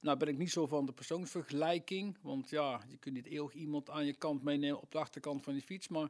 Nou 0.00 0.18
ben 0.18 0.28
ik 0.28 0.38
niet 0.38 0.50
zo 0.50 0.66
van 0.66 0.86
de 0.86 0.92
persoonsvergelijking. 0.92 2.18
Want 2.22 2.50
ja, 2.50 2.84
je 2.88 2.96
kunt 2.96 3.14
niet 3.14 3.26
eeuwig 3.26 3.54
iemand 3.54 3.90
aan 3.90 4.06
je 4.06 4.14
kant 4.14 4.42
meenemen 4.42 4.80
op 4.80 4.92
de 4.92 4.98
achterkant 4.98 5.42
van 5.42 5.54
je 5.54 5.62
fiets. 5.62 5.88
Maar 5.88 6.08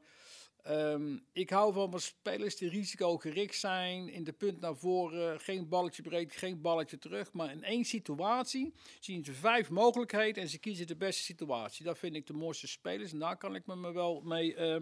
um, 0.68 1.24
ik 1.32 1.50
hou 1.50 1.72
van 1.72 2.00
spelers 2.00 2.56
die 2.56 2.68
risicogericht 2.68 3.58
zijn. 3.58 4.08
In 4.08 4.24
de 4.24 4.32
punt 4.32 4.60
naar 4.60 4.76
voren, 4.76 5.40
geen 5.40 5.68
balletje 5.68 6.02
breed, 6.02 6.32
geen 6.32 6.60
balletje 6.60 6.98
terug. 6.98 7.32
Maar 7.32 7.50
in 7.50 7.64
één 7.64 7.84
situatie 7.84 8.74
zien 9.00 9.24
ze 9.24 9.32
vijf 9.32 9.70
mogelijkheden 9.70 10.42
en 10.42 10.48
ze 10.48 10.58
kiezen 10.58 10.86
de 10.86 10.96
beste 10.96 11.22
situatie. 11.22 11.84
Dat 11.84 11.98
vind 11.98 12.14
ik 12.14 12.26
de 12.26 12.32
mooiste 12.32 12.66
spelers 12.66 13.12
en 13.12 13.18
daar 13.18 13.36
kan 13.36 13.54
ik 13.54 13.66
me 13.66 13.92
wel 13.92 14.20
mee... 14.20 14.56
Uh, 14.56 14.76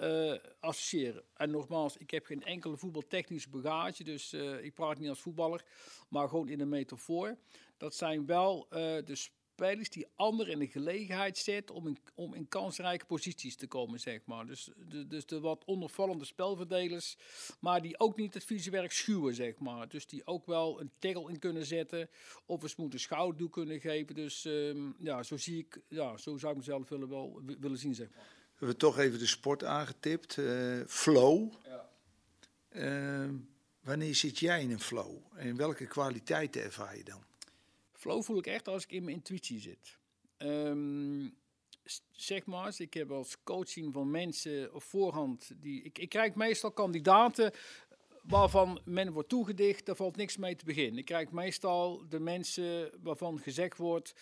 uh, 0.00 0.34
associëren. 0.60 1.22
En 1.34 1.50
nogmaals, 1.50 1.96
ik 1.96 2.10
heb 2.10 2.24
geen 2.24 2.44
enkele 2.44 2.76
voetbaltechnische 2.76 3.50
bagage, 3.50 4.04
dus 4.04 4.32
uh, 4.32 4.64
ik 4.64 4.74
praat 4.74 4.98
niet 4.98 5.08
als 5.08 5.20
voetballer, 5.20 5.64
maar 6.08 6.28
gewoon 6.28 6.48
in 6.48 6.60
een 6.60 6.68
metafoor. 6.68 7.36
Dat 7.76 7.94
zijn 7.94 8.26
wel 8.26 8.66
uh, 8.70 8.78
de 9.04 9.14
spelers 9.56 9.90
die 9.90 10.06
anderen 10.14 10.52
in 10.52 10.58
de 10.58 10.66
gelegenheid 10.66 11.38
zetten 11.38 11.74
om 11.74 11.86
in, 11.86 11.98
om 12.14 12.34
in 12.34 12.48
kansrijke 12.48 13.04
posities 13.04 13.56
te 13.56 13.66
komen, 13.66 14.00
zeg 14.00 14.20
maar. 14.24 14.46
Dus 14.46 14.70
de, 14.88 15.06
dus 15.06 15.26
de 15.26 15.40
wat 15.40 15.64
ondervallende 15.64 16.24
spelverdelers, 16.24 17.16
maar 17.60 17.82
die 17.82 17.98
ook 17.98 18.16
niet 18.16 18.34
het 18.34 18.44
vieze 18.44 18.70
werk 18.70 18.92
schuwen, 18.92 19.34
zeg 19.34 19.58
maar. 19.58 19.88
Dus 19.88 20.06
die 20.06 20.26
ook 20.26 20.46
wel 20.46 20.80
een 20.80 20.90
tackle 20.98 21.30
in 21.30 21.38
kunnen 21.38 21.66
zetten 21.66 22.08
of 22.46 22.62
eens 22.62 22.76
moeten 22.76 23.00
schouderdoek 23.00 23.52
kunnen 23.52 23.80
geven. 23.80 24.14
Dus 24.14 24.44
um, 24.44 24.96
ja, 24.98 25.22
zo 25.22 25.36
zie 25.36 25.58
ik, 25.58 25.80
ja, 25.88 26.16
zo 26.16 26.36
zou 26.36 26.52
ik 26.52 26.58
mezelf 26.58 26.88
willen, 26.88 27.08
wel, 27.08 27.42
willen 27.60 27.78
zien, 27.78 27.94
zeg 27.94 28.08
maar. 28.14 28.24
We 28.24 28.64
hebben 28.64 28.76
toch 28.76 28.98
even 28.98 29.18
de 29.18 29.26
sport 29.26 29.64
aangetipt. 29.64 30.36
Uh, 30.36 30.80
flow. 30.86 31.52
Ja. 31.64 31.90
Uh, 32.70 33.30
wanneer 33.80 34.14
zit 34.14 34.38
jij 34.38 34.62
in 34.62 34.70
een 34.70 34.80
flow? 34.80 35.16
En 35.34 35.56
welke 35.56 35.86
kwaliteiten 35.86 36.62
ervaar 36.62 36.96
je 36.96 37.04
dan? 37.04 37.24
Flow 38.06 38.22
voel 38.22 38.38
ik 38.38 38.46
echt 38.46 38.68
als 38.68 38.84
ik 38.84 38.92
in 38.92 39.04
mijn 39.04 39.16
intuïtie 39.16 39.60
zit. 39.60 39.98
Um, 40.38 41.36
zeg 42.10 42.46
maar 42.46 42.74
ik 42.78 42.94
heb 42.94 43.10
als 43.10 43.42
coaching 43.42 43.92
van 43.92 44.10
mensen 44.10 44.74
op 44.74 44.82
voorhand... 44.82 45.50
Die, 45.56 45.82
ik, 45.82 45.98
ik 45.98 46.08
krijg 46.08 46.34
meestal 46.34 46.70
kandidaten 46.70 47.52
waarvan 48.22 48.80
men 48.84 49.12
wordt 49.12 49.28
toegedicht, 49.28 49.86
daar 49.86 49.96
valt 49.96 50.16
niks 50.16 50.36
mee 50.36 50.56
te 50.56 50.64
beginnen. 50.64 50.98
Ik 50.98 51.04
krijg 51.04 51.30
meestal 51.30 52.08
de 52.08 52.20
mensen 52.20 52.90
waarvan 53.02 53.38
gezegd 53.38 53.76
wordt... 53.76 54.14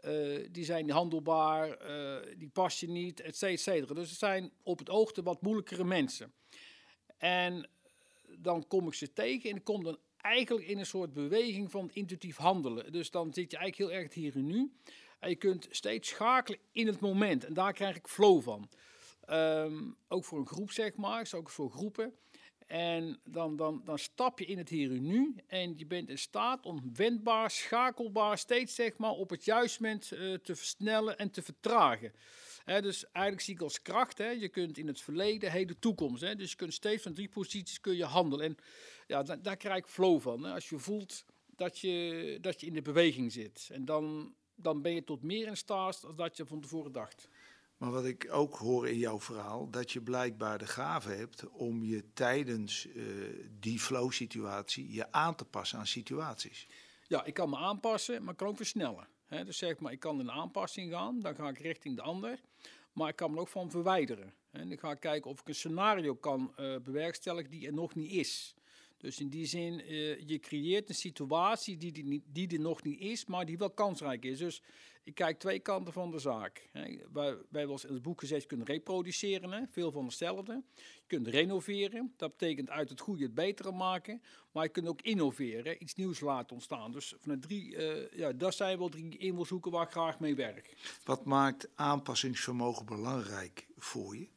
Uh, 0.00 0.48
die 0.50 0.64
zijn 0.64 0.90
handelbaar, 0.90 1.90
uh, 1.90 2.38
die 2.38 2.48
pas 2.48 2.80
je 2.80 2.88
niet, 2.88 3.20
et 3.20 3.36
cetera. 3.36 3.94
Dus 3.94 4.10
het 4.10 4.18
zijn 4.18 4.52
op 4.62 4.78
het 4.78 4.90
oog 4.90 5.12
de 5.12 5.22
wat 5.22 5.42
moeilijkere 5.42 5.84
mensen. 5.84 6.32
En 7.16 7.68
dan 8.38 8.66
kom 8.66 8.86
ik 8.86 8.94
ze 8.94 9.12
tegen 9.12 9.50
en 9.50 9.56
ik 9.56 9.64
kom 9.64 9.84
dan 9.84 9.98
eigenlijk 10.26 10.66
in 10.66 10.78
een 10.78 10.86
soort 10.86 11.12
beweging 11.12 11.70
van 11.70 11.90
intuïtief 11.92 12.36
handelen. 12.36 12.92
Dus 12.92 13.10
dan 13.10 13.32
zit 13.32 13.50
je 13.50 13.56
eigenlijk 13.56 13.90
heel 13.90 14.00
erg 14.00 14.14
hier 14.14 14.34
en 14.34 14.46
nu. 14.46 14.72
En 15.18 15.28
je 15.28 15.36
kunt 15.36 15.66
steeds 15.70 16.08
schakelen 16.08 16.58
in 16.72 16.86
het 16.86 17.00
moment. 17.00 17.44
En 17.44 17.54
daar 17.54 17.72
krijg 17.72 17.96
ik 17.96 18.08
flow 18.08 18.42
van. 18.42 18.68
Um, 19.30 19.96
ook 20.08 20.24
voor 20.24 20.38
een 20.38 20.46
groep, 20.46 20.70
zeg 20.70 20.96
maar. 20.96 21.28
Ook 21.34 21.50
voor 21.50 21.70
groepen. 21.70 22.14
En 22.66 23.20
dan, 23.24 23.56
dan, 23.56 23.82
dan 23.84 23.98
stap 23.98 24.38
je 24.38 24.46
in 24.46 24.58
het 24.58 24.68
hier 24.68 24.90
en 24.90 25.06
nu 25.06 25.34
en 25.46 25.78
je 25.78 25.86
bent 25.86 26.08
in 26.08 26.18
staat 26.18 26.64
om 26.64 26.90
wendbaar, 26.94 27.50
schakelbaar, 27.50 28.38
steeds 28.38 28.74
zeg 28.74 28.96
maar 28.96 29.10
op 29.10 29.30
het 29.30 29.44
juiste 29.44 29.82
moment 29.82 30.12
uh, 30.12 30.34
te 30.34 30.56
versnellen 30.56 31.18
en 31.18 31.30
te 31.30 31.42
vertragen. 31.42 32.12
He, 32.66 32.82
dus 32.82 33.04
eigenlijk 33.04 33.44
zie 33.44 33.54
ik 33.54 33.60
als 33.60 33.82
kracht, 33.82 34.18
je 34.18 34.48
kunt 34.48 34.78
in 34.78 34.86
het 34.86 35.00
verleden, 35.00 35.50
heden, 35.50 35.78
toekomst. 35.78 36.20
Dus 36.38 36.50
je 36.50 36.56
kunt 36.56 36.74
steeds 36.74 37.02
van 37.02 37.14
drie 37.14 37.28
posities 37.28 37.80
kun 37.80 37.96
je 37.96 38.04
handelen. 38.04 38.46
En 38.46 38.56
ja, 39.06 39.22
daar, 39.22 39.42
daar 39.42 39.56
krijg 39.56 39.78
ik 39.78 39.86
flow 39.86 40.20
van. 40.20 40.44
Als 40.44 40.68
je 40.68 40.78
voelt 40.78 41.24
dat 41.56 41.78
je, 41.78 42.38
dat 42.40 42.60
je 42.60 42.66
in 42.66 42.74
de 42.74 42.82
beweging 42.82 43.32
zit. 43.32 43.68
En 43.72 43.84
dan, 43.84 44.34
dan 44.54 44.82
ben 44.82 44.92
je 44.92 45.04
tot 45.04 45.22
meer 45.22 45.46
in 45.46 45.56
staat 45.56 46.00
dan 46.00 46.16
dat 46.16 46.36
je 46.36 46.46
van 46.46 46.60
tevoren 46.60 46.92
dacht. 46.92 47.28
Maar 47.76 47.90
wat 47.90 48.04
ik 48.04 48.28
ook 48.30 48.56
hoor 48.56 48.88
in 48.88 48.98
jouw 48.98 49.20
verhaal, 49.20 49.70
dat 49.70 49.92
je 49.92 50.00
blijkbaar 50.00 50.58
de 50.58 50.66
gave 50.66 51.10
hebt 51.10 51.48
om 51.48 51.84
je 51.84 52.12
tijdens 52.12 52.86
uh, 52.86 53.04
die 53.60 53.80
flow-situatie 53.80 54.92
je 54.92 55.12
aan 55.12 55.34
te 55.34 55.44
passen 55.44 55.78
aan 55.78 55.86
situaties. 55.86 56.66
Ja, 57.08 57.24
ik 57.24 57.34
kan 57.34 57.50
me 57.50 57.56
aanpassen, 57.56 58.22
maar 58.22 58.32
ik 58.32 58.38
kan 58.38 58.48
ook 58.48 58.56
versnellen. 58.56 59.08
Dus 59.28 59.58
zeg 59.58 59.78
maar, 59.78 59.92
ik 59.92 60.00
kan 60.00 60.20
in 60.20 60.30
aanpassing 60.30 60.92
gaan, 60.92 61.20
dan 61.20 61.34
ga 61.34 61.48
ik 61.48 61.58
richting 61.58 61.96
de 61.96 62.02
ander. 62.02 62.40
Maar 62.92 63.08
ik 63.08 63.16
kan 63.16 63.32
me 63.32 63.40
ook 63.40 63.48
van 63.48 63.70
verwijderen. 63.70 64.34
En 64.50 64.68
dan 64.68 64.78
ga 64.78 64.90
ik 64.90 65.00
kijken 65.00 65.30
of 65.30 65.40
ik 65.40 65.48
een 65.48 65.54
scenario 65.54 66.14
kan 66.14 66.54
uh, 66.60 66.76
bewerkstelligen 66.76 67.50
die 67.50 67.66
er 67.66 67.72
nog 67.72 67.94
niet 67.94 68.12
is. 68.12 68.54
Dus 68.96 69.20
in 69.20 69.28
die 69.28 69.46
zin, 69.46 69.92
uh, 69.92 70.20
je 70.28 70.38
creëert 70.38 70.88
een 70.88 70.94
situatie 70.94 71.76
die, 71.76 71.92
die, 71.92 72.22
die 72.32 72.48
er 72.48 72.60
nog 72.60 72.82
niet 72.82 73.00
is, 73.00 73.26
maar 73.26 73.46
die 73.46 73.58
wel 73.58 73.70
kansrijk 73.70 74.24
is. 74.24 74.38
Dus 74.38 74.62
ik 75.06 75.14
kijk 75.14 75.38
twee 75.38 75.58
kanten 75.58 75.92
van 75.92 76.10
de 76.10 76.18
zaak. 76.18 76.68
Hè. 76.72 76.96
Wij, 77.12 77.36
wij 77.48 77.62
in 77.62 77.94
het 77.94 78.02
boek 78.02 78.20
gezegd, 78.20 78.42
je 78.42 78.48
kunt 78.48 78.68
reproduceren, 78.68 79.52
hè. 79.52 79.60
veel 79.70 79.92
van 79.92 80.04
hetzelfde. 80.04 80.62
Je 80.74 81.06
kunt 81.06 81.26
renoveren, 81.26 82.14
dat 82.16 82.30
betekent 82.30 82.70
uit 82.70 82.88
het 82.88 83.00
goede 83.00 83.22
het 83.22 83.34
betere 83.34 83.72
maken. 83.72 84.22
Maar 84.52 84.64
je 84.64 84.70
kunt 84.70 84.88
ook 84.88 85.02
innoveren, 85.02 85.82
iets 85.82 85.94
nieuws 85.94 86.20
laten 86.20 86.52
ontstaan. 86.52 86.92
Dus 86.92 87.14
vanuit 87.20 87.42
drie, 87.42 87.74
uh, 87.74 88.10
ja, 88.12 88.32
dat 88.32 88.54
zijn 88.54 88.78
wel 88.78 88.88
drie 88.88 89.16
invalshoeken 89.18 89.70
waar 89.70 89.86
ik 89.86 89.90
graag 89.90 90.20
mee 90.20 90.34
werk. 90.34 90.76
Wat 91.04 91.24
maakt 91.24 91.68
aanpassingsvermogen 91.74 92.86
belangrijk 92.86 93.66
voor 93.76 94.16
je? 94.16 94.28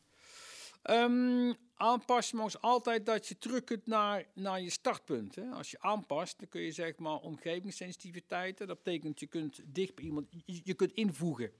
Um, 0.83 1.55
aanpassen 1.79 2.45
is 2.45 2.61
altijd 2.61 3.05
dat 3.05 3.27
je 3.27 3.37
terug 3.37 3.63
kunt 3.63 3.85
naar, 3.85 4.25
naar 4.33 4.61
je 4.61 4.69
startpunt. 4.69 5.35
Hè. 5.35 5.49
Als 5.49 5.71
je 5.71 5.79
aanpast, 5.79 6.39
dan 6.39 6.47
kun 6.47 6.61
je 6.61 6.71
zeg 6.71 6.97
maar 6.97 7.15
omgevingssensitiviteiten. 7.15 8.67
Dat 8.67 8.83
betekent 8.83 9.19
je 9.19 9.27
kunt 9.27 9.61
dicht 9.65 9.95
bij 9.95 10.03
iemand, 10.03 10.27
je, 10.45 10.73
kunt 10.73 10.91
invoegen. 10.91 11.51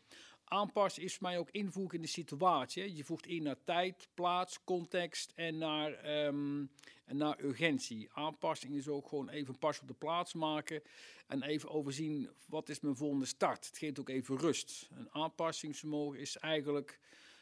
Aanpassen 0.43 1.03
is 1.03 1.15
voor 1.15 1.27
mij 1.27 1.37
ook 1.37 1.49
invoegen 1.51 1.95
in 1.95 2.01
de 2.01 2.07
situatie. 2.07 2.95
Je 2.95 3.03
voegt 3.03 3.25
in 3.25 3.43
naar 3.43 3.63
tijd, 3.63 4.07
plaats, 4.13 4.63
context 4.63 5.31
en 5.35 5.57
naar, 5.57 6.25
um, 6.25 6.71
en 7.05 7.17
naar 7.17 7.39
urgentie. 7.43 8.09
Aanpassing 8.13 8.75
is 8.75 8.87
ook 8.87 9.07
gewoon 9.07 9.29
even 9.29 9.57
pas 9.57 9.81
op 9.81 9.87
de 9.87 9.93
plaats 9.93 10.33
maken 10.33 10.81
en 11.27 11.43
even 11.43 11.69
overzien 11.69 12.29
wat 12.47 12.69
is 12.69 12.79
mijn 12.79 12.95
volgende 12.95 13.25
start. 13.25 13.65
Het 13.65 13.77
geeft 13.77 13.99
ook 13.99 14.09
even 14.09 14.37
rust. 14.37 14.89
Een 14.91 15.11
aanpassingsvermogen 15.11 16.19
is 16.19 16.37
eigenlijk 16.37 16.99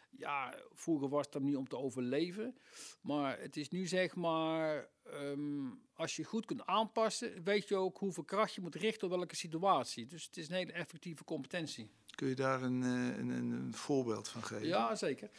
ja, 0.09 0.53
vroeger 0.73 1.09
was 1.09 1.27
het 1.29 1.43
niet 1.43 1.55
om 1.55 1.67
te 1.67 1.77
overleven. 1.77 2.57
Maar 3.01 3.39
het 3.39 3.57
is 3.57 3.69
nu 3.69 3.87
zeg 3.87 4.15
maar, 4.15 4.89
ehm, 5.03 5.69
als 5.93 6.15
je 6.15 6.23
goed 6.23 6.45
kunt 6.45 6.65
aanpassen, 6.65 7.43
weet 7.43 7.67
je 7.67 7.75
ook 7.75 7.97
hoeveel 7.97 8.23
kracht 8.23 8.53
je 8.53 8.61
moet 8.61 8.75
richten 8.75 9.07
op 9.07 9.13
welke 9.13 9.35
situatie. 9.35 10.05
Dus 10.05 10.25
het 10.25 10.37
is 10.37 10.49
een 10.49 10.55
hele 10.55 10.71
effectieve 10.71 11.23
competentie. 11.23 11.91
Kun 12.15 12.27
je 12.27 12.35
daar 12.35 12.61
een, 12.61 12.83
eh, 12.83 13.17
een, 13.17 13.29
een 13.29 13.73
voorbeeld 13.73 14.27
van 14.29 14.43
geven? 14.43 14.67
Ja, 14.67 14.95
zeker. 14.95 15.29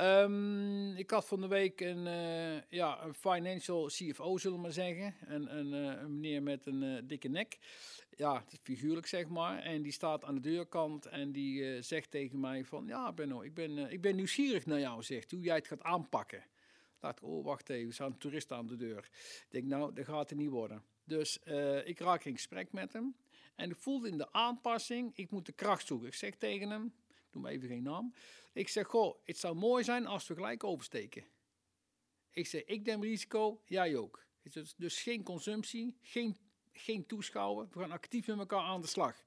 Um, 0.00 0.96
ik 0.96 1.10
had 1.10 1.26
van 1.26 1.40
de 1.40 1.48
week 1.48 1.80
een, 1.80 2.06
uh, 2.06 2.60
ja, 2.68 3.04
een 3.04 3.14
financial 3.14 3.86
CFO, 3.86 4.36
zullen 4.36 4.56
we 4.56 4.62
maar 4.62 4.72
zeggen. 4.72 5.14
Een, 5.26 5.56
een, 5.58 5.72
uh, 5.72 6.02
een 6.02 6.20
meneer 6.20 6.42
met 6.42 6.66
een 6.66 6.82
uh, 6.82 6.98
dikke 7.04 7.28
nek 7.28 7.58
ja, 8.16 8.44
figuurlijk 8.62 9.06
zeg 9.06 9.28
maar. 9.28 9.58
En 9.58 9.82
die 9.82 9.92
staat 9.92 10.24
aan 10.24 10.34
de 10.34 10.40
deurkant 10.40 11.06
en 11.06 11.32
die 11.32 11.82
zegt 11.82 12.10
tegen 12.10 12.40
mij 12.40 12.64
van... 12.64 12.86
Ja, 12.86 13.12
Benno, 13.12 13.42
ik 13.42 13.54
ben, 13.54 13.78
ik 13.78 14.00
ben 14.00 14.16
nieuwsgierig 14.16 14.66
naar 14.66 14.80
jou, 14.80 15.02
zegt 15.02 15.30
hoe 15.30 15.40
jij 15.40 15.56
het 15.56 15.66
gaat 15.66 15.82
aanpakken. 15.82 16.44
Dacht 16.98 17.20
oh, 17.20 17.44
wacht 17.44 17.68
even, 17.68 17.88
er 17.88 17.94
staan 17.94 18.18
toeristen 18.18 18.56
aan 18.56 18.66
de 18.66 18.76
deur. 18.76 19.08
Ik 19.42 19.46
denk, 19.48 19.64
nou, 19.64 19.94
dat 19.94 20.04
gaat 20.04 20.30
er 20.30 20.36
niet 20.36 20.50
worden. 20.50 20.82
Dus 21.04 21.38
ik 21.84 21.98
raak 21.98 22.24
in 22.24 22.34
gesprek 22.34 22.72
met 22.72 22.92
hem. 22.92 23.16
En 23.54 23.70
ik 23.70 23.76
voelde 23.76 24.08
in 24.08 24.18
de 24.18 24.32
aanpassing, 24.32 25.10
ik 25.14 25.30
moet 25.30 25.46
de 25.46 25.52
kracht 25.52 25.86
zoeken. 25.86 26.08
Ik 26.08 26.14
zeg 26.14 26.34
tegen 26.34 26.70
hem, 26.70 26.92
noem 27.32 27.46
even 27.46 27.68
geen 27.68 27.82
naam. 27.82 28.14
Ik 28.52 28.68
zeg, 28.68 28.86
goh, 28.86 29.18
het 29.24 29.38
zou 29.38 29.54
mooi 29.54 29.84
zijn 29.84 30.06
als 30.06 30.26
we 30.26 30.34
gelijk 30.34 30.64
oversteken. 30.64 31.24
Ik 32.30 32.46
zeg, 32.46 32.64
ik 32.64 32.86
neem 32.86 33.02
risico, 33.02 33.62
jij 33.64 33.96
ook. 33.96 34.26
Dus, 34.42 34.74
dus 34.76 35.02
geen 35.02 35.22
consumptie, 35.22 35.98
geen 36.02 36.36
geen 36.78 37.06
toeschouwen. 37.06 37.68
We 37.72 37.80
gaan 37.80 37.92
actief 37.92 38.26
met 38.26 38.38
elkaar 38.38 38.62
aan 38.62 38.80
de 38.80 38.86
slag. 38.86 39.24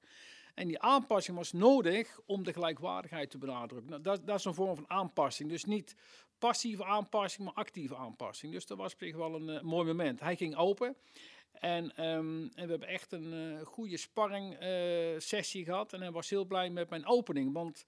En 0.54 0.66
die 0.66 0.78
aanpassing 0.78 1.36
was 1.36 1.52
nodig 1.52 2.20
om 2.26 2.44
de 2.44 2.52
gelijkwaardigheid 2.52 3.30
te 3.30 3.38
benadrukken. 3.38 3.90
Nou, 3.90 4.02
dat, 4.02 4.26
dat, 4.26 4.38
is 4.38 4.44
een 4.44 4.54
vorm 4.54 4.74
van 4.74 4.90
aanpassing. 4.90 5.48
Dus 5.48 5.64
niet 5.64 5.96
passieve 6.38 6.84
aanpassing, 6.84 7.44
maar 7.44 7.54
actieve 7.54 7.96
aanpassing. 7.96 8.52
Dus 8.52 8.66
dat 8.66 8.78
was 8.78 8.92
op 8.92 8.98
zich 8.98 9.16
wel 9.16 9.34
een 9.34 9.48
uh, 9.48 9.60
mooi 9.60 9.86
moment. 9.86 10.20
Hij 10.20 10.36
ging 10.36 10.56
open. 10.56 10.96
En, 11.52 11.96
ehm, 11.96 12.42
en 12.42 12.64
we 12.64 12.70
hebben 12.70 12.88
echt 12.88 13.12
een 13.12 13.32
uh, 13.32 13.60
goede 13.60 13.96
sparring 13.96 14.56
sessie 15.18 15.64
gehad. 15.64 15.92
En 15.92 16.00
hij 16.00 16.10
was 16.10 16.30
heel 16.30 16.44
blij 16.44 16.70
met 16.70 16.90
mijn 16.90 17.06
opening. 17.06 17.52
Want 17.52 17.84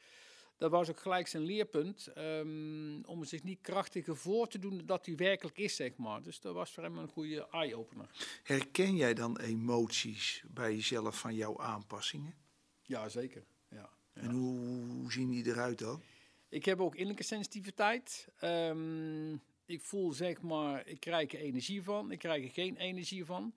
dat 0.56 0.70
was 0.70 0.90
ook 0.90 1.00
gelijk 1.00 1.26
zijn 1.26 1.42
leerpunt. 1.42 2.08
Um, 2.18 3.04
om 3.04 3.24
zich 3.24 3.42
niet 3.42 3.60
krachtiger 3.60 4.16
voor 4.16 4.48
te 4.48 4.58
doen 4.58 4.82
dat 4.84 5.06
hij 5.06 5.14
werkelijk 5.14 5.58
is, 5.58 5.76
zeg 5.76 5.96
maar. 5.96 6.22
Dus 6.22 6.40
dat 6.40 6.54
was 6.54 6.72
voor 6.72 6.82
hem 6.82 6.98
een 6.98 7.08
goede 7.08 7.48
eye-opener. 7.50 8.10
Herken 8.42 8.96
jij 8.96 9.14
dan 9.14 9.38
emoties 9.38 10.44
bij 10.46 10.74
jezelf 10.74 11.18
van 11.18 11.34
jouw 11.34 11.60
aanpassingen? 11.60 12.34
Ja, 12.82 13.08
zeker. 13.08 13.44
Ja, 13.68 13.90
ja. 14.14 14.22
En 14.22 14.30
hoe, 14.30 15.12
zien 15.12 15.30
die 15.30 15.46
eruit 15.46 15.78
dan? 15.78 16.02
Ik 16.48 16.64
heb 16.64 16.80
ook 16.80 16.94
innerlijke 16.94 17.24
sensitiviteit. 17.24 18.28
Um, 18.40 19.42
ik 19.66 19.82
voel 19.82 20.12
zeg 20.12 20.42
maar, 20.42 20.86
ik 20.86 21.00
krijg 21.00 21.32
er 21.32 21.40
energie 21.40 21.82
van, 21.82 22.10
ik 22.10 22.18
krijg 22.18 22.44
er 22.44 22.50
geen 22.50 22.76
energie 22.76 23.24
van 23.24 23.54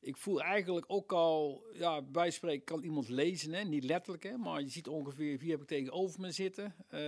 ik 0.00 0.16
voel 0.16 0.42
eigenlijk 0.42 0.86
ook 0.88 1.12
al, 1.12 1.64
ja, 1.72 2.02
bij 2.02 2.30
spreken 2.30 2.64
kan 2.64 2.82
iemand 2.82 3.08
lezen, 3.08 3.52
hè? 3.52 3.64
niet 3.64 3.84
letterlijk, 3.84 4.22
hè? 4.22 4.36
maar 4.36 4.60
je 4.60 4.68
ziet 4.68 4.88
ongeveer 4.88 5.38
wie 5.38 5.50
heb 5.50 5.60
ik 5.60 5.66
tegenover 5.66 6.20
me 6.20 6.30
zitten. 6.30 6.74
Uh, 6.90 7.00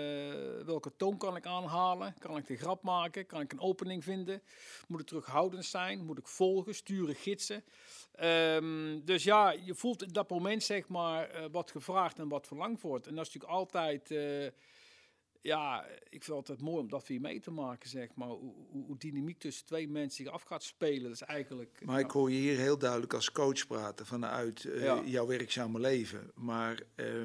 welke 0.65 0.97
toon 0.97 1.17
kan 1.17 1.37
ik 1.37 1.47
aanhalen? 1.47 2.15
Kan 2.19 2.37
ik 2.37 2.47
de 2.47 2.57
grap 2.57 2.83
maken? 2.83 3.27
Kan 3.27 3.41
ik 3.41 3.53
een 3.53 3.61
opening 3.61 4.05
vinden? 4.05 4.43
Moet 4.89 5.01
ik 5.01 5.07
terughoudend 5.07 5.65
zijn? 5.65 6.05
Moet 6.05 6.19
ik 6.19 6.29
volgen, 6.29 6.75
sturen, 6.75 7.15
gidsen? 7.15 7.65
Um, 8.23 9.05
dus 9.05 9.25
ja, 9.25 9.51
je 9.51 9.75
voelt 9.75 10.03
in 10.03 10.13
dat 10.13 10.31
moment 10.31 10.63
zeg 10.63 10.89
maar 10.89 11.35
uh, 11.35 11.45
wat 11.53 11.71
gevraagd 11.71 12.19
en 12.19 12.29
wat 12.29 12.47
verlangd 12.47 12.83
wordt. 12.83 13.07
En 13.07 13.15
dat 13.15 13.27
is 13.27 13.33
natuurlijk 13.33 13.59
altijd... 13.59 14.11
Uh, 14.11 14.47
ja, 15.43 15.85
ik 15.85 16.25
vind 16.25 16.27
het 16.27 16.35
altijd 16.35 16.61
mooi 16.61 16.79
om 16.79 16.89
dat 16.89 17.07
weer 17.07 17.21
mee 17.21 17.41
te 17.41 17.51
maken, 17.51 17.89
zeg 17.89 18.09
maar. 18.15 18.29
Hoe, 18.29 18.55
hoe, 18.71 18.99
dynamiek 18.99 19.39
tussen 19.39 19.67
twee 19.67 19.89
mensen 19.89 20.25
zich 20.25 20.33
af 20.33 20.43
gaat 20.43 20.63
spelen, 20.63 21.03
dat 21.03 21.13
is 21.13 21.23
eigenlijk... 21.23 21.81
Maar 21.85 22.01
ik 22.01 22.11
hoor 22.11 22.31
je 22.31 22.39
hier 22.39 22.59
heel 22.59 22.79
duidelijk 22.79 23.15
als 23.15 23.33
coach 23.33 23.67
praten 23.67 24.07
vanuit 24.07 24.65
uh, 24.65 25.07
jouw 25.07 25.27
werkzame 25.27 25.81
leven. 25.81 26.31
Maar 26.35 26.83
uh, 26.97 27.25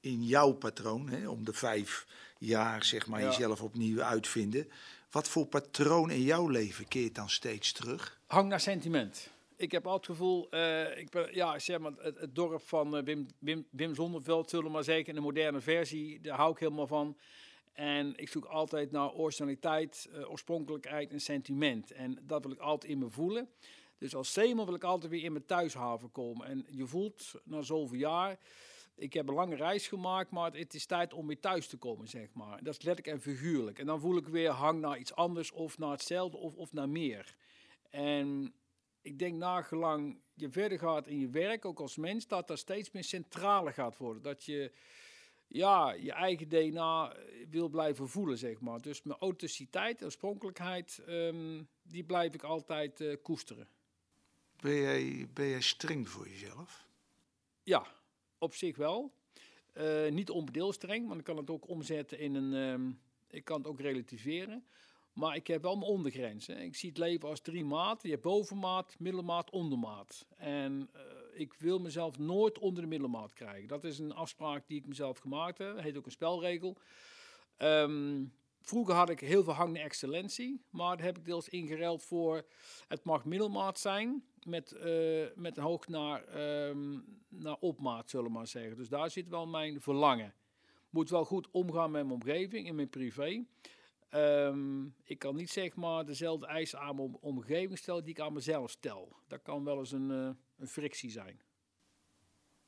in 0.00 0.24
jouw 0.24 0.52
patroon, 0.52 1.08
hè, 1.08 1.28
om 1.28 1.44
de 1.44 1.52
vijf 1.52 2.06
jaar, 2.38 2.84
zeg 2.84 3.06
maar, 3.06 3.20
ja. 3.20 3.26
jezelf 3.26 3.62
opnieuw 3.62 4.02
uitvinden. 4.02 4.68
Wat 5.10 5.28
voor 5.28 5.46
patroon 5.46 6.10
in 6.10 6.22
jouw 6.22 6.48
leven 6.48 6.88
keert 6.88 7.14
dan 7.14 7.30
steeds 7.30 7.72
terug? 7.72 8.20
Hang 8.26 8.48
naar 8.48 8.60
sentiment. 8.60 9.32
Ik 9.56 9.72
heb 9.72 9.86
altijd 9.86 10.06
het 10.06 10.16
gevoel, 10.16 10.48
uh, 10.50 10.98
ik 10.98 11.10
ben, 11.10 11.34
ja, 11.34 11.58
zeg 11.58 11.78
maar, 11.78 11.92
het, 11.98 12.18
het 12.18 12.34
dorp 12.34 12.62
van 12.62 13.04
Wim, 13.04 13.26
Wim, 13.38 13.66
Wim 13.70 13.94
Zonderveld, 13.94 14.50
zullen 14.50 14.64
we 14.64 14.70
maar 14.70 14.84
zeggen, 14.84 15.06
in 15.06 15.14
de 15.14 15.20
moderne 15.20 15.60
versie, 15.60 16.20
daar 16.20 16.36
hou 16.36 16.52
ik 16.52 16.58
helemaal 16.58 16.86
van. 16.86 17.16
En 17.74 18.16
ik 18.16 18.28
zoek 18.28 18.44
altijd 18.44 18.90
naar 18.90 19.12
originaliteit, 19.12 20.08
uh, 20.12 20.30
oorspronkelijkheid 20.30 21.12
en 21.12 21.20
sentiment. 21.20 21.90
En 21.90 22.18
dat 22.22 22.42
wil 22.42 22.52
ik 22.52 22.58
altijd 22.58 22.92
in 22.92 22.98
me 22.98 23.10
voelen. 23.10 23.48
Dus 23.98 24.14
als 24.14 24.32
zeeman 24.32 24.66
wil 24.66 24.74
ik 24.74 24.84
altijd 24.84 25.12
weer 25.12 25.24
in 25.24 25.32
mijn 25.32 25.46
thuishaven 25.46 26.12
komen. 26.12 26.46
En 26.46 26.66
je 26.70 26.86
voelt 26.86 27.34
na 27.44 27.62
zoveel 27.62 27.98
jaar, 27.98 28.38
ik 28.94 29.12
heb 29.12 29.28
een 29.28 29.34
lange 29.34 29.56
reis 29.56 29.88
gemaakt, 29.88 30.30
maar 30.30 30.52
het 30.52 30.74
is 30.74 30.86
tijd 30.86 31.12
om 31.12 31.26
weer 31.26 31.40
thuis 31.40 31.66
te 31.66 31.76
komen, 31.76 32.08
zeg 32.08 32.32
maar. 32.32 32.62
Dat 32.62 32.76
is 32.78 32.82
letterlijk 32.82 33.16
en 33.16 33.22
figuurlijk. 33.22 33.78
En 33.78 33.86
dan 33.86 34.00
voel 34.00 34.16
ik 34.16 34.26
weer 34.26 34.50
hang 34.50 34.80
naar 34.80 34.98
iets 34.98 35.14
anders 35.14 35.52
of 35.52 35.78
naar 35.78 35.90
hetzelfde 35.90 36.36
of, 36.36 36.54
of 36.54 36.72
naar 36.72 36.88
meer. 36.88 37.36
En 37.90 38.54
ik 39.02 39.18
denk 39.18 39.36
nagelang 39.36 40.20
je 40.34 40.50
verder 40.50 40.78
gaat 40.78 41.06
in 41.06 41.18
je 41.18 41.28
werk, 41.28 41.64
ook 41.64 41.80
als 41.80 41.96
mens, 41.96 42.26
dat 42.26 42.48
dat 42.48 42.58
steeds 42.58 42.90
meer 42.90 43.04
centraler 43.04 43.72
gaat 43.72 43.96
worden. 43.96 44.22
Dat 44.22 44.44
je 44.44 44.72
ja, 45.48 45.92
je 45.92 46.12
eigen 46.12 46.48
DNA 46.48 47.16
wil 47.50 47.68
blijven 47.68 48.08
voelen, 48.08 48.38
zeg 48.38 48.60
maar. 48.60 48.80
Dus 48.80 49.02
mijn 49.02 49.18
authenticiteit, 49.18 50.04
oorspronkelijkheid, 50.04 51.02
um, 51.08 51.68
die 51.82 52.04
blijf 52.04 52.34
ik 52.34 52.42
altijd 52.42 53.00
uh, 53.00 53.16
koesteren. 53.22 53.68
Ben 54.56 54.74
jij, 54.74 55.28
ben 55.32 55.48
jij 55.48 55.60
streng 55.60 56.08
voor 56.08 56.28
jezelf? 56.28 56.86
Ja, 57.62 57.86
op 58.38 58.54
zich 58.54 58.76
wel. 58.76 59.12
Uh, 59.74 60.10
niet 60.10 60.30
onbedeeld 60.30 60.74
streng, 60.74 61.08
maar 61.08 61.18
ik 61.18 61.24
kan 61.24 61.36
het 61.36 61.50
ook 61.50 61.68
omzetten 61.68 62.18
in 62.18 62.34
een... 62.34 62.52
Um, 62.52 63.00
ik 63.28 63.44
kan 63.44 63.58
het 63.58 63.66
ook 63.66 63.80
relativeren. 63.80 64.64
Maar 65.12 65.36
ik 65.36 65.46
heb 65.46 65.62
wel 65.62 65.76
mijn 65.76 65.90
ondergrenzen. 65.90 66.60
Ik 66.60 66.74
zie 66.74 66.88
het 66.88 66.98
leven 66.98 67.28
als 67.28 67.40
drie 67.40 67.64
maten. 67.64 68.08
Je 68.08 68.14
hebt 68.14 68.26
bovenmaat, 68.26 68.98
middelmaat, 68.98 69.50
ondermaat. 69.50 70.26
En 70.36 70.90
uh, 70.96 71.00
ik 71.34 71.54
wil 71.54 71.78
mezelf 71.78 72.18
nooit 72.18 72.58
onder 72.58 72.82
de 72.82 72.88
middelmaat 72.88 73.32
krijgen. 73.32 73.68
Dat 73.68 73.84
is 73.84 73.98
een 73.98 74.14
afspraak 74.14 74.66
die 74.66 74.78
ik 74.78 74.86
mezelf 74.86 75.18
gemaakt 75.18 75.58
heb. 75.58 75.80
Heet 75.80 75.96
ook 75.96 76.06
een 76.06 76.10
spelregel. 76.10 76.76
Um, 77.58 78.32
vroeger 78.60 78.94
had 78.94 79.10
ik 79.10 79.20
heel 79.20 79.44
veel 79.44 79.52
hang 79.52 79.72
naar 79.72 79.82
excellentie. 79.82 80.64
Maar 80.70 80.96
dat 80.96 81.06
heb 81.06 81.18
ik 81.18 81.24
deels 81.24 81.48
ingeruild 81.48 82.02
voor... 82.02 82.46
Het 82.88 83.04
mag 83.04 83.24
middelmaat 83.24 83.78
zijn 83.78 84.24
met, 84.42 84.72
uh, 84.72 85.26
met 85.34 85.56
een 85.56 85.62
hoog 85.62 85.88
naar, 85.88 86.40
um, 86.68 87.04
naar 87.28 87.56
opmaat, 87.60 88.10
zullen 88.10 88.26
we 88.26 88.32
maar 88.32 88.46
zeggen. 88.46 88.76
Dus 88.76 88.88
daar 88.88 89.10
zit 89.10 89.28
wel 89.28 89.46
mijn 89.46 89.80
verlangen. 89.80 90.34
Moet 90.90 91.10
wel 91.10 91.24
goed 91.24 91.48
omgaan 91.50 91.90
met 91.90 92.06
mijn 92.06 92.14
omgeving, 92.14 92.66
in 92.66 92.74
mijn 92.74 92.88
privé. 92.88 93.44
Um, 94.14 94.94
ik 95.04 95.18
kan 95.18 95.36
niet 95.36 95.50
zeg 95.50 95.74
maar 95.74 96.04
dezelfde 96.04 96.46
eisen 96.46 96.80
aan 96.80 96.96
mijn 96.96 97.16
omgeving 97.20 97.78
stellen 97.78 98.04
die 98.04 98.14
ik 98.14 98.20
aan 98.20 98.32
mezelf 98.32 98.70
stel. 98.70 99.16
Dat 99.26 99.42
kan 99.42 99.64
wel 99.64 99.78
eens 99.78 99.92
een, 99.92 100.10
uh, 100.10 100.30
een 100.64 100.70
frictie 100.70 101.10
zijn. 101.10 101.40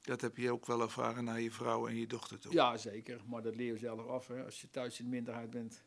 Dat 0.01 0.21
heb 0.21 0.37
je 0.37 0.51
ook 0.51 0.67
wel 0.67 0.81
ervaren 0.81 1.25
naar 1.25 1.41
je 1.41 1.51
vrouw 1.51 1.89
en 1.89 1.97
je 1.97 2.07
dochter 2.07 2.39
toe? 2.39 2.53
Ja, 2.53 2.77
zeker. 2.77 3.21
Maar 3.27 3.43
dat 3.43 3.57
leer 3.57 3.73
je 3.73 3.79
zelf 3.79 4.07
af 4.07 4.27
hè, 4.27 4.45
als 4.45 4.61
je 4.61 4.71
thuis 4.71 4.99
in 4.99 5.05
de 5.05 5.11
minderheid 5.11 5.51
bent. 5.51 5.85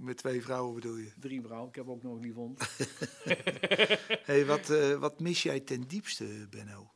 Met 0.00 0.16
twee 0.16 0.42
vrouwen 0.42 0.74
bedoel 0.74 0.96
je? 0.96 1.12
Drie 1.20 1.42
vrouwen. 1.42 1.68
Ik 1.68 1.74
heb 1.74 1.88
ook 1.88 2.02
nog 2.02 2.22
een 2.22 2.32
vond. 2.32 2.58
hey, 4.30 4.46
wat, 4.46 4.70
uh, 4.70 4.98
wat 4.98 5.20
mis 5.20 5.42
jij 5.42 5.60
ten 5.60 5.80
diepste, 5.80 6.46
Benno? 6.50 6.92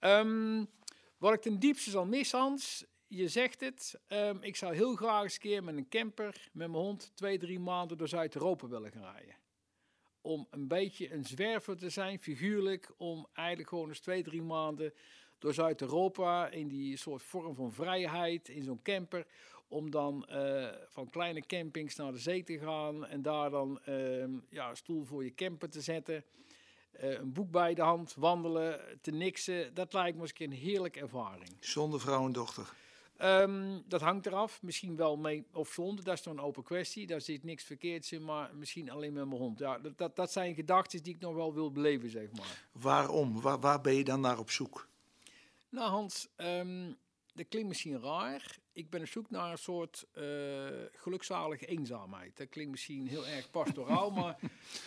Um, 0.00 0.68
wat 1.18 1.34
ik 1.34 1.40
ten 1.40 1.58
diepste 1.58 1.90
zal 1.90 2.06
missen, 2.06 2.38
Hans, 2.38 2.84
je 3.06 3.28
zegt 3.28 3.60
het. 3.60 4.00
Um, 4.08 4.42
ik 4.42 4.56
zou 4.56 4.74
heel 4.74 4.94
graag 4.94 5.22
eens 5.22 5.34
een 5.34 5.40
keer 5.40 5.64
met 5.64 5.76
een 5.76 5.88
camper, 5.88 6.50
met 6.52 6.70
mijn 6.70 6.82
hond, 6.82 7.12
twee, 7.14 7.38
drie 7.38 7.60
maanden 7.60 7.98
door 7.98 8.08
Zuid-Europa 8.08 8.68
willen 8.68 8.92
gaan 8.92 9.12
rijden. 9.12 9.39
Om 10.20 10.46
een 10.50 10.68
beetje 10.68 11.12
een 11.12 11.24
zwerver 11.24 11.76
te 11.76 11.90
zijn, 11.90 12.18
figuurlijk. 12.18 12.90
Om 12.96 13.26
eigenlijk 13.32 13.68
gewoon 13.68 13.88
eens 13.88 14.00
twee, 14.00 14.22
drie 14.22 14.42
maanden 14.42 14.92
door 15.38 15.54
Zuid-Europa 15.54 16.48
in 16.48 16.68
die 16.68 16.96
soort 16.96 17.22
vorm 17.22 17.54
van 17.54 17.72
vrijheid, 17.72 18.48
in 18.48 18.62
zo'n 18.62 18.82
camper. 18.82 19.26
Om 19.68 19.90
dan 19.90 20.28
uh, 20.30 20.68
van 20.88 21.10
kleine 21.10 21.46
campings 21.46 21.96
naar 21.96 22.12
de 22.12 22.18
zee 22.18 22.42
te 22.42 22.58
gaan 22.58 23.06
en 23.06 23.22
daar 23.22 23.50
dan 23.50 23.80
uh, 23.88 24.24
ja, 24.50 24.70
een 24.70 24.76
stoel 24.76 25.04
voor 25.04 25.24
je 25.24 25.34
camper 25.34 25.70
te 25.70 25.80
zetten. 25.80 26.24
Uh, 27.02 27.12
een 27.12 27.32
boek 27.32 27.50
bij 27.50 27.74
de 27.74 27.82
hand, 27.82 28.14
wandelen, 28.14 28.98
te 29.00 29.10
niksen. 29.10 29.74
Dat 29.74 29.92
lijkt 29.92 30.16
me 30.16 30.22
eens 30.22 30.32
een 30.36 30.52
heerlijke 30.52 31.00
ervaring. 31.00 31.56
Zonder 31.60 32.00
vrouw 32.00 32.26
en 32.26 32.32
dochter? 32.32 32.72
Um, 33.22 33.82
dat 33.88 34.00
hangt 34.00 34.26
eraf. 34.26 34.62
Misschien 34.62 34.96
wel 34.96 35.16
mee 35.16 35.46
of 35.52 35.72
zonder. 35.72 36.04
Dat 36.04 36.14
is 36.14 36.20
toch 36.20 36.32
een 36.32 36.40
open 36.40 36.62
kwestie. 36.62 37.06
Daar 37.06 37.20
zit 37.20 37.44
niks 37.44 37.64
verkeerds 37.64 38.12
in, 38.12 38.24
maar 38.24 38.50
misschien 38.54 38.90
alleen 38.90 39.12
met 39.12 39.26
mijn 39.26 39.40
hond. 39.40 39.58
Ja, 39.58 39.78
dat, 39.78 39.98
dat, 39.98 40.16
dat 40.16 40.32
zijn 40.32 40.54
gedachten 40.54 41.02
die 41.02 41.14
ik 41.14 41.20
nog 41.20 41.34
wel 41.34 41.54
wil 41.54 41.72
beleven, 41.72 42.10
zeg 42.10 42.32
maar. 42.32 42.68
Waarom? 42.72 43.40
Waar, 43.40 43.60
waar 43.60 43.80
ben 43.80 43.94
je 43.94 44.04
dan 44.04 44.20
naar 44.20 44.38
op 44.38 44.50
zoek? 44.50 44.88
Nou, 45.68 45.90
Hans, 45.90 46.28
um, 46.36 46.96
dat 47.34 47.48
klinkt 47.48 47.68
misschien 47.68 48.00
raar. 48.00 48.58
Ik 48.72 48.90
ben 48.90 49.00
op 49.00 49.06
zoek 49.06 49.30
naar 49.30 49.50
een 49.52 49.58
soort 49.58 50.06
uh, 50.14 50.24
gelukzalige 50.92 51.66
eenzaamheid. 51.66 52.36
Dat 52.36 52.48
klinkt 52.48 52.70
misschien 52.70 53.06
heel 53.06 53.26
erg 53.26 53.50
pastoraal, 53.50 54.10
maar 54.20 54.38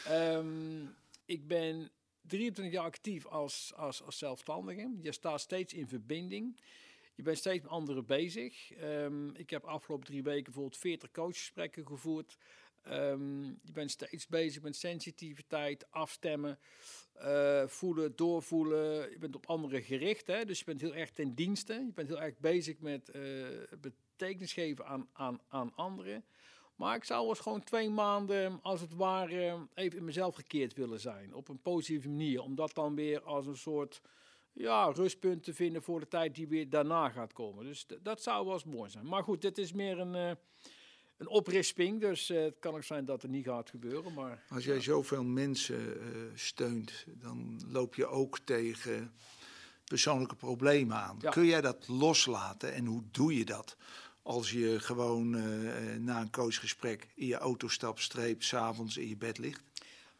um, 0.09 0.95
ik 1.25 1.47
ben 1.47 1.91
23 2.21 2.73
jaar 2.73 2.85
actief 2.85 3.25
als, 3.25 3.73
als, 3.75 4.03
als 4.03 4.17
zelfstandige. 4.17 4.91
Je 5.01 5.11
staat 5.11 5.41
steeds 5.41 5.73
in 5.73 5.87
verbinding. 5.87 6.59
Je 7.15 7.23
bent 7.23 7.37
steeds 7.37 7.61
met 7.61 7.71
anderen 7.71 8.05
bezig. 8.05 8.81
Um, 8.81 9.35
ik 9.35 9.49
heb 9.49 9.63
afgelopen 9.63 10.05
drie 10.05 10.23
weken 10.23 10.43
bijvoorbeeld 10.43 10.77
40 10.77 11.11
coachgesprekken 11.11 11.87
gevoerd. 11.87 12.37
Um, 12.87 13.59
je 13.63 13.71
bent 13.71 13.91
steeds 13.91 14.27
bezig 14.27 14.61
met 14.61 14.75
sensitiviteit, 14.75 15.91
afstemmen, 15.91 16.59
uh, 17.17 17.67
voelen, 17.67 18.15
doorvoelen. 18.15 19.11
Je 19.11 19.17
bent 19.19 19.35
op 19.35 19.45
anderen 19.45 19.81
gericht, 19.81 20.27
hè? 20.27 20.45
dus 20.45 20.59
je 20.59 20.65
bent 20.65 20.81
heel 20.81 20.95
erg 20.95 21.11
ten 21.11 21.35
dienste. 21.35 21.73
Je 21.73 21.91
bent 21.93 22.07
heel 22.07 22.21
erg 22.21 22.37
bezig 22.37 22.79
met 22.79 23.11
uh, 23.15 23.47
betekenis 23.81 24.53
geven 24.53 24.85
aan, 24.85 25.09
aan, 25.13 25.41
aan 25.47 25.75
anderen. 25.75 26.25
Maar 26.75 26.95
ik 26.95 27.03
zou 27.03 27.27
eens 27.27 27.39
gewoon 27.39 27.63
twee 27.63 27.89
maanden, 27.89 28.59
als 28.61 28.81
het 28.81 28.93
ware, 28.93 29.67
even 29.73 29.97
in 29.97 30.05
mezelf 30.05 30.35
gekeerd 30.35 30.73
willen 30.73 30.99
zijn. 30.99 31.33
Op 31.33 31.47
een 31.47 31.61
positieve 31.61 32.09
manier. 32.09 32.41
Om 32.41 32.55
dat 32.55 32.73
dan 32.73 32.95
weer 32.95 33.21
als 33.21 33.45
een 33.45 33.57
soort 33.57 34.01
ja, 34.53 34.91
rustpunt 34.91 35.43
te 35.43 35.53
vinden 35.53 35.83
voor 35.83 35.99
de 35.99 36.07
tijd 36.07 36.35
die 36.35 36.47
weer 36.47 36.69
daarna 36.69 37.09
gaat 37.09 37.33
komen. 37.33 37.65
Dus 37.65 37.85
dat 38.01 38.23
zou 38.23 38.45
wel 38.45 38.53
eens 38.53 38.63
mooi 38.63 38.89
zijn. 38.89 39.07
Maar 39.07 39.23
goed, 39.23 39.41
dit 39.41 39.57
is 39.57 39.73
meer 39.73 39.99
een, 39.99 40.15
uh, 40.15 40.31
een 41.17 41.27
oprisping. 41.27 42.01
Dus 42.01 42.29
uh, 42.29 42.43
het 42.43 42.59
kan 42.59 42.75
ook 42.75 42.83
zijn 42.83 43.05
dat 43.05 43.21
het 43.21 43.31
niet 43.31 43.45
gaat 43.45 43.69
gebeuren. 43.69 44.13
Maar, 44.13 44.43
Als 44.49 44.65
jij 44.65 44.75
ja. 44.75 44.81
zoveel 44.81 45.23
mensen 45.23 45.97
uh, 45.97 46.31
steunt, 46.35 47.05
dan 47.07 47.61
loop 47.67 47.95
je 47.95 48.05
ook 48.05 48.39
tegen 48.39 49.13
persoonlijke 49.83 50.35
problemen 50.35 50.97
aan. 50.97 51.17
Ja. 51.19 51.29
Kun 51.29 51.45
jij 51.45 51.61
dat 51.61 51.87
loslaten 51.87 52.73
en 52.73 52.85
hoe 52.85 53.03
doe 53.11 53.37
je 53.37 53.45
dat? 53.45 53.77
Als 54.21 54.51
je 54.51 54.79
gewoon 54.79 55.29
na 56.03 56.21
een 56.21 56.31
coachgesprek 56.31 57.07
in 57.15 57.25
je 57.25 57.37
auto 57.37 57.67
stapt, 57.67 58.01
streep, 58.01 58.43
s'avonds 58.43 58.97
in 58.97 59.07
je 59.07 59.17
bed 59.17 59.37
ligt? 59.37 59.61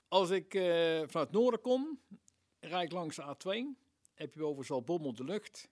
Als 0.07 0.29
ik 0.29 0.51
vanuit 0.51 1.13
het 1.13 1.31
noorden 1.31 1.61
kom, 1.61 1.99
rijd 2.59 2.85
ik 2.85 2.91
langs 2.91 3.15
de 3.15 3.35
A2. 3.35 3.82
Heb 4.13 4.33
je 4.33 4.39
boven 4.39 4.65
Zalbommel 4.65 5.13
de 5.13 5.23
lucht. 5.23 5.69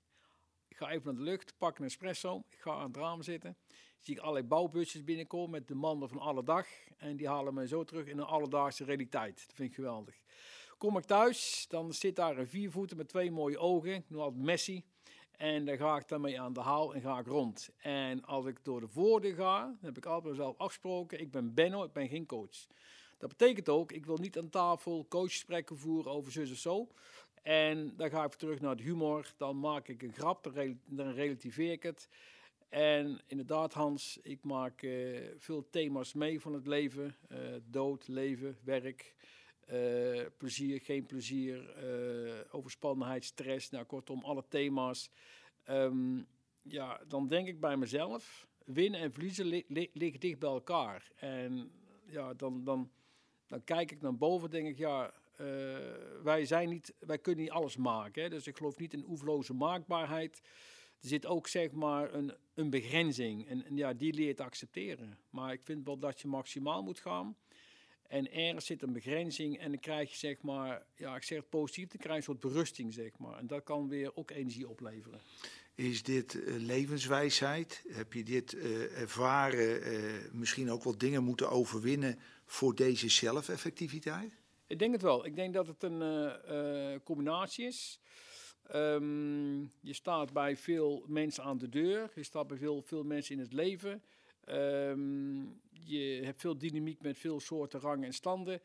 Ik 0.68 0.78
ga 0.78 0.90
even 0.90 1.06
naar 1.06 1.24
de 1.24 1.30
lucht, 1.30 1.54
pak 1.58 1.80
een 1.80 1.86
espresso. 1.86 2.44
Ik 2.50 2.60
ga 2.60 2.72
aan 2.72 2.88
het 2.88 2.98
raam 2.98 3.22
zitten. 3.22 3.58
Zie 4.00 4.16
ik 4.16 4.22
allerlei 4.22 4.46
bouwbusjes 4.46 5.04
binnenkomen 5.04 5.50
met 5.50 5.68
de 5.68 5.76
mannen 5.76 6.10
van 6.10 6.20
alle 6.20 6.44
dag. 6.44 6.68
En 6.98 7.16
die 7.18 7.28
halen 7.28 7.54
mij 7.54 7.68
zo 7.68 7.84
terug 7.84 8.06
in 8.06 8.18
een 8.18 8.26
alledaagse 8.26 8.84
realiteit. 8.84 9.44
Dat 9.46 9.56
vind 9.56 9.70
ik 9.70 9.76
geweldig. 9.76 10.16
Kom 10.78 10.98
ik 10.98 11.04
thuis, 11.04 11.66
dan 11.70 11.94
zit 11.94 12.16
daar 12.16 12.38
een 12.38 12.48
viervoeter 12.48 12.98
met 12.98 13.08
twee 13.08 13.32
mooie 13.32 13.58
ogen. 13.58 13.94
Ik 13.94 14.10
noem 14.10 14.22
altijd 14.22 14.44
Messi. 14.44 14.84
En 15.32 15.66
daar 15.66 15.78
ga 15.78 15.98
ik 15.98 16.08
dan 16.08 16.22
mee 16.22 16.42
aan 16.42 16.54
de 16.54 16.60
haal 16.60 16.94
en 16.94 17.02
ga 17.02 17.20
ik 17.20 17.28
rond. 17.28 17.70
En 17.78 18.26
als 18.26 18.46
ik 18.46 18.64
door 18.64 18.80
de 18.80 18.88
voordeur 18.88 19.36
ga, 19.36 19.62
dan 19.62 19.78
heb 19.82 19.98
ik 19.98 20.06
altijd 20.06 20.34
mezelf 20.34 20.58
afgesproken. 20.58 21.20
Ik 21.20 21.32
ben 21.32 21.54
Benno, 21.54 21.84
ik 21.84 21.94
ben 21.94 22.08
geen 22.08 22.26
coach. 22.26 22.68
Dat 23.22 23.30
betekent 23.30 23.70
ook, 23.70 23.92
ik 23.92 24.06
wil 24.06 24.18
niet 24.18 24.38
aan 24.38 24.50
tafel 24.50 25.06
coachgesprekken 25.10 25.78
voeren 25.78 26.12
over 26.12 26.32
zus 26.32 26.52
of 26.52 26.58
zo. 26.58 26.88
En 27.42 27.94
dan 27.98 28.10
ga 28.10 28.24
ik 28.24 28.34
terug 28.34 28.60
naar 28.60 28.72
het 28.72 28.82
humor. 28.82 29.34
Dan 29.38 29.60
maak 29.60 29.88
ik 29.88 30.04
een 30.04 30.14
grap, 30.14 30.52
dan 30.86 31.14
relativeer 31.14 31.72
ik 31.72 31.84
het. 31.84 32.10
En 32.70 33.22
inderdaad, 33.28 33.74
Hans, 33.74 34.20
ik 34.22 34.44
maak 34.44 34.82
uh, 34.82 35.20
veel 35.38 35.70
thema's 35.70 36.14
mee 36.14 36.40
van 36.40 36.54
het 36.54 36.68
leven. 36.68 37.16
Uh, 37.32 37.38
dood, 37.64 38.08
leven, 38.08 38.58
werk, 38.64 39.16
uh, 39.74 40.22
plezier, 40.38 40.82
geen 40.82 41.06
plezier, 41.06 41.76
overspannenheid, 42.52 43.24
stress. 43.24 43.70
Nou, 43.70 43.86
kortom, 43.86 44.24
alle 44.24 44.44
thema's. 44.48 45.10
Um, 45.70 46.28
ja, 46.62 47.02
dan 47.08 47.28
denk 47.28 47.48
ik 47.48 47.60
bij 47.60 47.78
mezelf, 47.78 48.48
winnen 48.66 49.00
en 49.00 49.12
verliezen 49.12 49.46
li 49.46 49.64
li 49.68 49.90
liggen 49.94 50.20
dicht 50.20 50.40
bij 50.40 50.50
elkaar. 50.50 51.12
En 51.16 51.72
ja, 52.06 52.34
dan, 52.34 52.64
dan, 52.64 52.92
dan 53.48 53.64
kijk 53.64 53.92
ik 53.92 54.02
naar 54.02 54.18
boven 54.18 54.50
denk 54.50 54.68
ik, 54.68 54.78
ja, 54.78 55.14
wij, 56.24 56.46
zijn 56.46 56.70
niet, 56.70 56.94
wij 57.00 57.18
kunnen 57.18 57.44
niet 57.44 57.54
alles 57.54 57.78
maken. 57.78 58.24
Hè? 58.24 58.30
Dus 58.30 58.48
ik 58.48 58.58
geloof 58.58 58.78
niet 58.78 58.94
in 58.94 59.06
oeverloze 59.08 59.54
maakbaarheid 59.54 60.42
er 61.02 61.08
zit 61.08 61.26
ook 61.26 61.48
zeg 61.48 61.72
maar 61.72 62.14
een, 62.14 62.34
een 62.54 62.70
begrenzing. 62.70 63.48
En, 63.48 63.66
ja, 63.76 63.94
die 63.94 64.14
leert 64.14 64.40
accepteren. 64.40 65.18
Maar 65.30 65.54
ik 65.54 65.62
vind 65.64 65.86
wel 65.86 66.00
dat 66.00 66.22
je 66.22 66.28
maximaal 66.28 66.84
moet 66.84 67.00
gaan. 67.00 67.36
En 68.08 68.32
ergens 68.34 68.66
zit 68.66 68.82
een 68.82 68.94
begrenzing 68.94 69.58
en 69.60 69.72
dan 69.72 69.80
krijg 69.80 70.12
je 70.12 70.18
zeg 70.18 70.42
maar, 70.42 70.86
ja, 70.96 71.16
ik 71.16 71.24
zeg 71.24 71.38
het 71.38 71.50
positief, 71.50 71.88
dan 71.88 72.00
krijg 72.00 72.26
je 72.26 72.32
een 72.32 72.40
soort 72.40 72.54
berusting 72.54 72.94
zeg 72.94 73.18
maar. 73.18 73.38
En 73.38 73.48
dat 73.48 73.64
kan 73.64 73.88
weer 73.88 74.16
ook 74.16 74.32
energie 74.32 74.70
opleveren. 74.70 75.20
Is 75.76 76.04
dit 76.04 76.34
uh, 76.34 76.56
levenswijsheid? 76.58 77.84
Heb 77.88 78.14
je 78.14 78.24
dit 78.24 78.54
uh, 78.54 79.00
ervaren, 79.00 80.40
misschien 80.40 80.72
ook 80.72 80.84
wel 80.84 80.98
dingen 80.98 81.24
moeten 81.24 81.50
overwinnen 81.50 82.20
voor 82.46 82.76
deze 82.76 83.10
zelfeffectiviteit? 83.10 84.41
Ik 84.72 84.80
denk 84.80 84.92
het 84.92 85.02
wel. 85.02 85.26
Ik 85.26 85.36
denk 85.36 85.54
dat 85.54 85.68
het 85.68 85.84
een 85.84 87.04
combinatie 87.04 87.66
is. 87.66 88.00
Um, 88.76 89.62
je 89.82 89.94
staat 89.94 90.34
bij 90.34 90.58
veel 90.58 91.04
mensen 91.08 91.44
aan 91.44 91.58
de 91.58 91.70
deur. 91.70 92.12
Je 92.16 92.24
staat 92.24 92.48
bij 92.48 92.58
veel, 92.58 92.82
veel 92.82 93.04
mensen 93.04 93.36
in 93.36 93.42
het 93.42 93.54
leven. 93.54 94.04
Um, 94.50 95.62
je 95.72 96.22
hebt 96.24 96.42
veel 96.42 96.58
dynamiek 96.58 97.02
met 97.02 97.18
veel 97.18 97.40
soorten, 97.40 97.80
rangen 97.80 98.06
en 98.06 98.14
standen. 98.14 98.62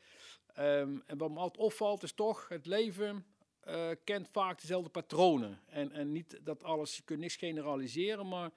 Um, 0.58 1.02
en 1.06 1.18
wat 1.18 1.30
me 1.30 1.38
altijd 1.38 1.64
opvalt 1.64 2.02
is 2.02 2.12
toch, 2.12 2.48
het 2.48 2.66
leven 2.66 3.26
uh, 3.68 3.90
kent 4.04 4.28
vaak 4.32 4.60
dezelfde 4.60 4.90
patronen. 4.90 5.60
En, 5.66 5.92
en 5.92 6.12
niet 6.12 6.40
dat 6.42 6.64
alles, 6.64 6.96
je 6.96 7.02
kunt 7.02 7.20
niks 7.20 7.36
generaliseren, 7.36 8.28
maar 8.28 8.50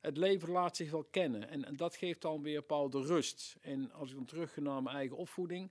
het 0.00 0.16
leven 0.16 0.50
laat 0.50 0.76
zich 0.76 0.90
wel 0.90 1.04
kennen. 1.04 1.48
En, 1.48 1.64
en 1.64 1.76
dat 1.76 1.96
geeft 1.96 2.20
dan 2.22 2.42
weer 2.42 2.60
bepaalde 2.60 3.02
rust. 3.02 3.56
En 3.60 3.92
als 3.92 4.10
ik 4.10 4.16
dan 4.16 4.24
terug 4.24 4.52
ga 4.52 4.60
naar 4.60 4.82
mijn 4.82 4.96
eigen 4.96 5.16
opvoeding 5.16 5.70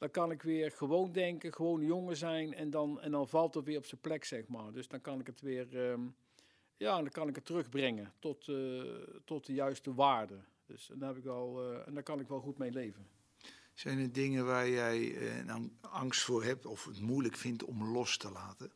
dan 0.00 0.10
kan 0.10 0.30
ik 0.30 0.42
weer 0.42 0.70
gewoon 0.70 1.12
denken, 1.12 1.54
gewoon 1.54 1.84
jongen 1.84 2.16
zijn 2.16 2.54
en 2.54 2.70
dan, 2.70 3.00
en 3.00 3.10
dan 3.10 3.28
valt 3.28 3.54
het 3.54 3.64
weer 3.64 3.76
op 3.76 3.86
zijn 3.86 4.00
plek, 4.00 4.24
zeg 4.24 4.46
maar. 4.46 4.72
Dus 4.72 4.88
dan 4.88 5.00
kan 5.00 5.20
ik 5.20 5.26
het 5.26 5.40
weer, 5.40 5.90
um, 5.90 6.16
ja, 6.76 6.96
dan 6.96 7.10
kan 7.10 7.28
ik 7.28 7.34
het 7.34 7.44
terugbrengen 7.44 8.12
tot, 8.18 8.46
uh, 8.48 8.82
tot 9.24 9.46
de 9.46 9.52
juiste 9.52 9.94
waarde. 9.94 10.38
Dus 10.66 10.86
dan 10.86 11.08
heb 11.08 11.16
ik 11.16 11.24
wel, 11.24 11.72
uh, 11.72 11.86
en 11.86 11.94
daar 11.94 12.02
kan 12.02 12.20
ik 12.20 12.28
wel 12.28 12.40
goed 12.40 12.58
mee 12.58 12.70
leven. 12.70 13.08
Zijn 13.74 13.98
er 13.98 14.12
dingen 14.12 14.46
waar 14.46 14.68
jij 14.68 14.98
uh, 15.00 15.54
angst 15.80 16.22
voor 16.22 16.44
hebt 16.44 16.66
of 16.66 16.84
het 16.84 17.00
moeilijk 17.00 17.36
vindt 17.36 17.64
om 17.64 17.92
los 17.92 18.16
te 18.16 18.30
laten? 18.30 18.72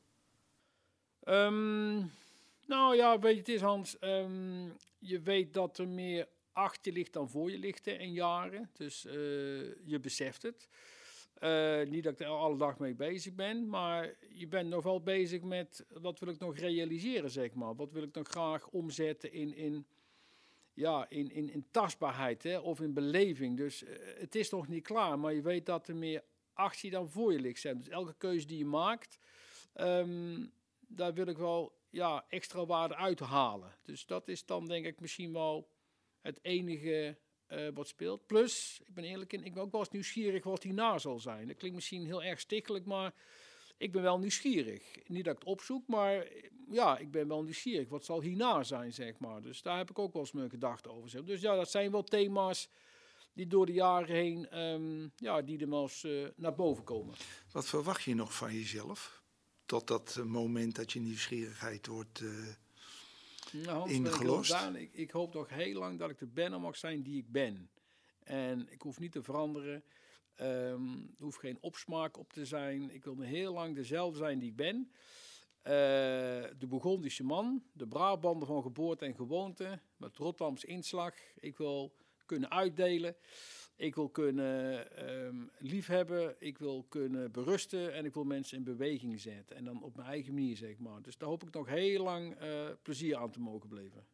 Um, 1.28 2.10
nou 2.66 2.96
ja, 2.96 3.18
weet 3.18 3.32
je, 3.32 3.38
het 3.38 3.48
is 3.48 3.60
Hans, 3.60 3.96
um, 4.00 4.76
je 4.98 5.20
weet 5.20 5.54
dat 5.54 5.78
er 5.78 5.88
meer 5.88 6.28
achter 6.52 6.92
je 6.92 6.98
ligt 6.98 7.12
dan 7.12 7.30
voor 7.30 7.50
je 7.50 7.58
ligt 7.58 7.86
in 7.86 8.12
jaren. 8.12 8.70
Dus 8.72 9.02
je 9.84 9.98
beseft 10.00 10.42
het. 10.42 10.68
Uh, 11.42 11.82
niet 11.82 12.04
dat 12.04 12.12
ik 12.12 12.20
er 12.20 12.26
alle 12.26 12.56
dag 12.56 12.78
mee 12.78 12.94
bezig 12.94 13.34
ben, 13.34 13.68
maar 13.68 14.14
je 14.28 14.46
bent 14.46 14.68
nog 14.68 14.82
wel 14.82 15.00
bezig 15.00 15.42
met 15.42 15.86
wat 15.88 16.18
wil 16.18 16.28
ik 16.28 16.38
nog 16.38 16.56
realiseren, 16.56 17.30
zeg 17.30 17.54
maar. 17.54 17.74
Wat 17.74 17.92
wil 17.92 18.02
ik 18.02 18.14
nog 18.14 18.28
graag 18.28 18.68
omzetten 18.68 19.32
in, 19.32 19.54
in, 19.54 19.86
ja, 20.74 21.06
in, 21.08 21.30
in, 21.30 21.50
in 21.50 21.66
tastbaarheid 21.70 22.42
hè, 22.42 22.58
of 22.58 22.80
in 22.80 22.92
beleving. 22.92 23.56
Dus 23.56 23.82
uh, 23.82 23.90
het 24.18 24.34
is 24.34 24.50
nog 24.50 24.68
niet 24.68 24.84
klaar, 24.84 25.18
maar 25.18 25.34
je 25.34 25.42
weet 25.42 25.66
dat 25.66 25.88
er 25.88 25.96
meer 25.96 26.24
actie 26.52 26.90
dan 26.90 27.08
voor 27.08 27.32
je 27.32 27.40
ligt. 27.40 27.60
Zijn. 27.60 27.78
Dus 27.78 27.88
elke 27.88 28.14
keuze 28.18 28.46
die 28.46 28.58
je 28.58 28.64
maakt, 28.64 29.18
um, 29.74 30.52
daar 30.80 31.14
wil 31.14 31.26
ik 31.26 31.38
wel 31.38 31.72
ja, 31.90 32.24
extra 32.28 32.66
waarde 32.66 32.96
uithalen. 32.96 33.76
Dus 33.82 34.06
dat 34.06 34.28
is 34.28 34.46
dan 34.46 34.66
denk 34.66 34.86
ik 34.86 35.00
misschien 35.00 35.32
wel 35.32 35.68
het 36.20 36.38
enige 36.42 37.16
uh, 37.48 37.68
wat 37.74 37.88
speelt. 37.88 38.26
Plus, 38.26 38.80
ik 38.84 38.94
ben 38.94 39.04
eerlijk 39.04 39.32
in, 39.32 39.44
ik 39.44 39.54
ben 39.54 39.62
ook 39.62 39.72
wel 39.72 39.80
eens 39.80 39.90
nieuwsgierig 39.90 40.44
wat 40.44 40.62
hierna 40.62 40.98
zal 40.98 41.18
zijn. 41.18 41.46
Dat 41.46 41.56
klinkt 41.56 41.76
misschien 41.76 42.06
heel 42.06 42.22
erg 42.22 42.40
stikkelijk, 42.40 42.84
maar 42.84 43.14
ik 43.76 43.92
ben 43.92 44.02
wel 44.02 44.18
nieuwsgierig. 44.18 44.82
Niet 45.06 45.24
dat 45.24 45.34
ik 45.34 45.40
het 45.40 45.48
opzoek, 45.48 45.86
maar 45.86 46.28
ja, 46.70 46.98
ik 46.98 47.10
ben 47.10 47.28
wel 47.28 47.42
nieuwsgierig. 47.42 47.88
Wat 47.88 48.04
zal 48.04 48.20
hierna 48.20 48.62
zijn, 48.62 48.92
zeg 48.92 49.18
maar. 49.18 49.42
Dus 49.42 49.62
daar 49.62 49.76
heb 49.76 49.90
ik 49.90 49.98
ook 49.98 50.12
wel 50.12 50.22
eens 50.22 50.32
mijn 50.32 50.50
gedachten 50.50 50.90
over. 50.92 51.24
Dus 51.24 51.40
ja, 51.40 51.54
dat 51.54 51.70
zijn 51.70 51.90
wel 51.90 52.04
thema's 52.04 52.68
die 53.32 53.46
door 53.46 53.66
de 53.66 53.72
jaren 53.72 54.14
heen, 54.14 54.58
um, 54.58 55.12
ja, 55.16 55.42
die 55.42 55.58
er 55.58 55.70
wel 55.70 55.82
eens 55.82 56.04
uh, 56.04 56.28
naar 56.36 56.54
boven 56.54 56.84
komen. 56.84 57.14
Wat 57.52 57.66
verwacht 57.66 58.02
je 58.02 58.14
nog 58.14 58.34
van 58.34 58.52
jezelf? 58.52 59.22
Tot 59.66 59.86
dat 59.86 60.20
moment 60.24 60.74
dat 60.74 60.92
je 60.92 61.00
nieuwsgierigheid 61.00 61.86
wordt... 61.86 62.22
nou, 63.62 63.90
ingelost? 63.90 64.68
Ik, 64.74 64.92
ik, 64.92 65.10
hoop 65.10 65.34
nog 65.34 65.48
heel 65.48 65.78
lang 65.78 65.98
dat 65.98 66.10
ik 66.10 66.18
de 66.18 66.26
Benno 66.26 66.60
mag 66.60 66.76
zijn 66.76 67.02
die 67.02 67.18
ik 67.18 67.32
ben. 67.32 67.70
En 68.22 68.68
ik 68.70 68.82
hoef 68.82 68.98
niet 68.98 69.12
te 69.12 69.22
veranderen. 69.22 69.84
Um, 70.40 71.14
er 71.18 71.24
hoeft 71.24 71.38
geen 71.38 71.58
opsmaak 71.60 72.18
op 72.18 72.32
te 72.32 72.46
zijn. 72.46 72.94
Ik 72.94 73.04
wil 73.04 73.20
heel 73.20 73.52
lang 73.52 73.74
dezelfde 73.74 74.18
zijn 74.18 74.38
die 74.38 74.50
ik 74.50 74.56
ben. 74.56 74.76
Uh, 75.62 75.72
de 76.58 76.66
Burgondische 76.68 77.24
man, 77.24 77.62
de 77.72 77.86
Brabander 77.86 78.46
van 78.48 78.62
geboorte 78.62 79.04
en 79.04 79.14
gewoonte, 79.14 79.80
met 79.96 80.16
Rotterdams 80.16 80.64
inslag. 80.64 81.14
Ik 81.40 81.56
wil 81.56 81.94
kunnen 82.26 82.50
uitdelen. 82.50 83.16
Ik 83.76 83.94
wil 83.94 84.08
kunnen 84.08 84.86
um, 85.08 85.50
liefhebben, 85.58 86.36
ik 86.38 86.58
wil 86.58 86.86
kunnen 86.88 87.32
berusten 87.32 87.94
en 87.94 88.04
ik 88.04 88.14
wil 88.14 88.24
mensen 88.24 88.56
in 88.56 88.64
beweging 88.64 89.20
zetten. 89.20 89.56
En 89.56 89.64
dan 89.64 89.82
op 89.82 89.96
mijn 89.96 90.08
eigen 90.08 90.34
manier, 90.34 90.56
zeg 90.56 90.78
maar. 90.78 91.02
Dus 91.02 91.18
daar 91.18 91.28
hoop 91.28 91.42
ik 91.42 91.54
nog 91.54 91.68
heel 91.68 92.02
lang 92.02 92.42
uh, 92.42 92.68
plezier 92.82 93.16
aan 93.16 93.30
te 93.30 93.40
mogen 93.40 93.68
beleven. 93.68 94.06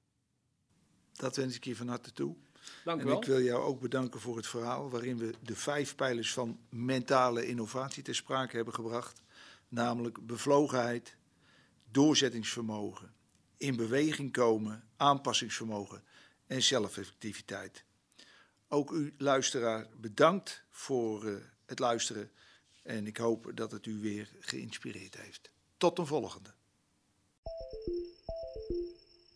Dat 1.12 1.36
wens 1.36 1.56
ik 1.56 1.64
je 1.64 1.76
van 1.76 1.88
harte 1.88 2.12
toe. 2.12 2.36
Dank 2.84 3.00
en 3.00 3.06
wel. 3.06 3.16
ik 3.16 3.24
wil 3.24 3.40
jou 3.40 3.62
ook 3.62 3.80
bedanken 3.80 4.20
voor 4.20 4.36
het 4.36 4.46
verhaal 4.46 4.90
waarin 4.90 5.18
we 5.18 5.34
de 5.42 5.56
vijf 5.56 5.94
pijlers 5.94 6.32
van 6.32 6.58
mentale 6.68 7.46
innovatie 7.46 8.02
ter 8.02 8.14
sprake 8.14 8.56
hebben 8.56 8.74
gebracht. 8.74 9.22
Namelijk 9.68 10.26
bevlogenheid, 10.26 11.16
doorzettingsvermogen, 11.90 13.12
in 13.56 13.76
beweging 13.76 14.32
komen, 14.32 14.84
aanpassingsvermogen 14.96 16.02
en 16.46 16.62
zelfeffectiviteit. 16.62 17.84
Ook 18.72 18.90
u, 18.90 19.14
luisteraar, 19.18 19.86
bedankt 19.96 20.62
voor 20.70 21.24
uh, 21.24 21.36
het 21.66 21.78
luisteren. 21.78 22.30
En 22.82 23.06
ik 23.06 23.16
hoop 23.16 23.50
dat 23.54 23.72
het 23.72 23.86
u 23.86 24.00
weer 24.00 24.30
geïnspireerd 24.40 25.16
heeft. 25.16 25.50
Tot 25.76 25.98
een 25.98 26.06
volgende. 26.06 26.50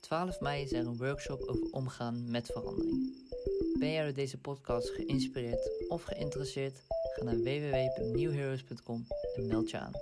12 0.00 0.40
mei 0.40 0.62
is 0.62 0.72
er 0.72 0.86
een 0.86 0.96
workshop 0.96 1.40
over 1.40 1.70
omgaan 1.70 2.30
met 2.30 2.46
verandering. 2.46 3.28
Ben 3.78 3.90
jij 3.90 4.04
door 4.04 4.14
deze 4.14 4.38
podcast 4.38 4.88
geïnspireerd 4.88 5.88
of 5.88 6.02
geïnteresseerd? 6.02 6.82
Ga 7.14 7.24
naar 7.24 7.38
www.newheroes.com 7.38 9.06
en 9.36 9.46
meld 9.46 9.70
je 9.70 9.78
aan. 9.78 9.92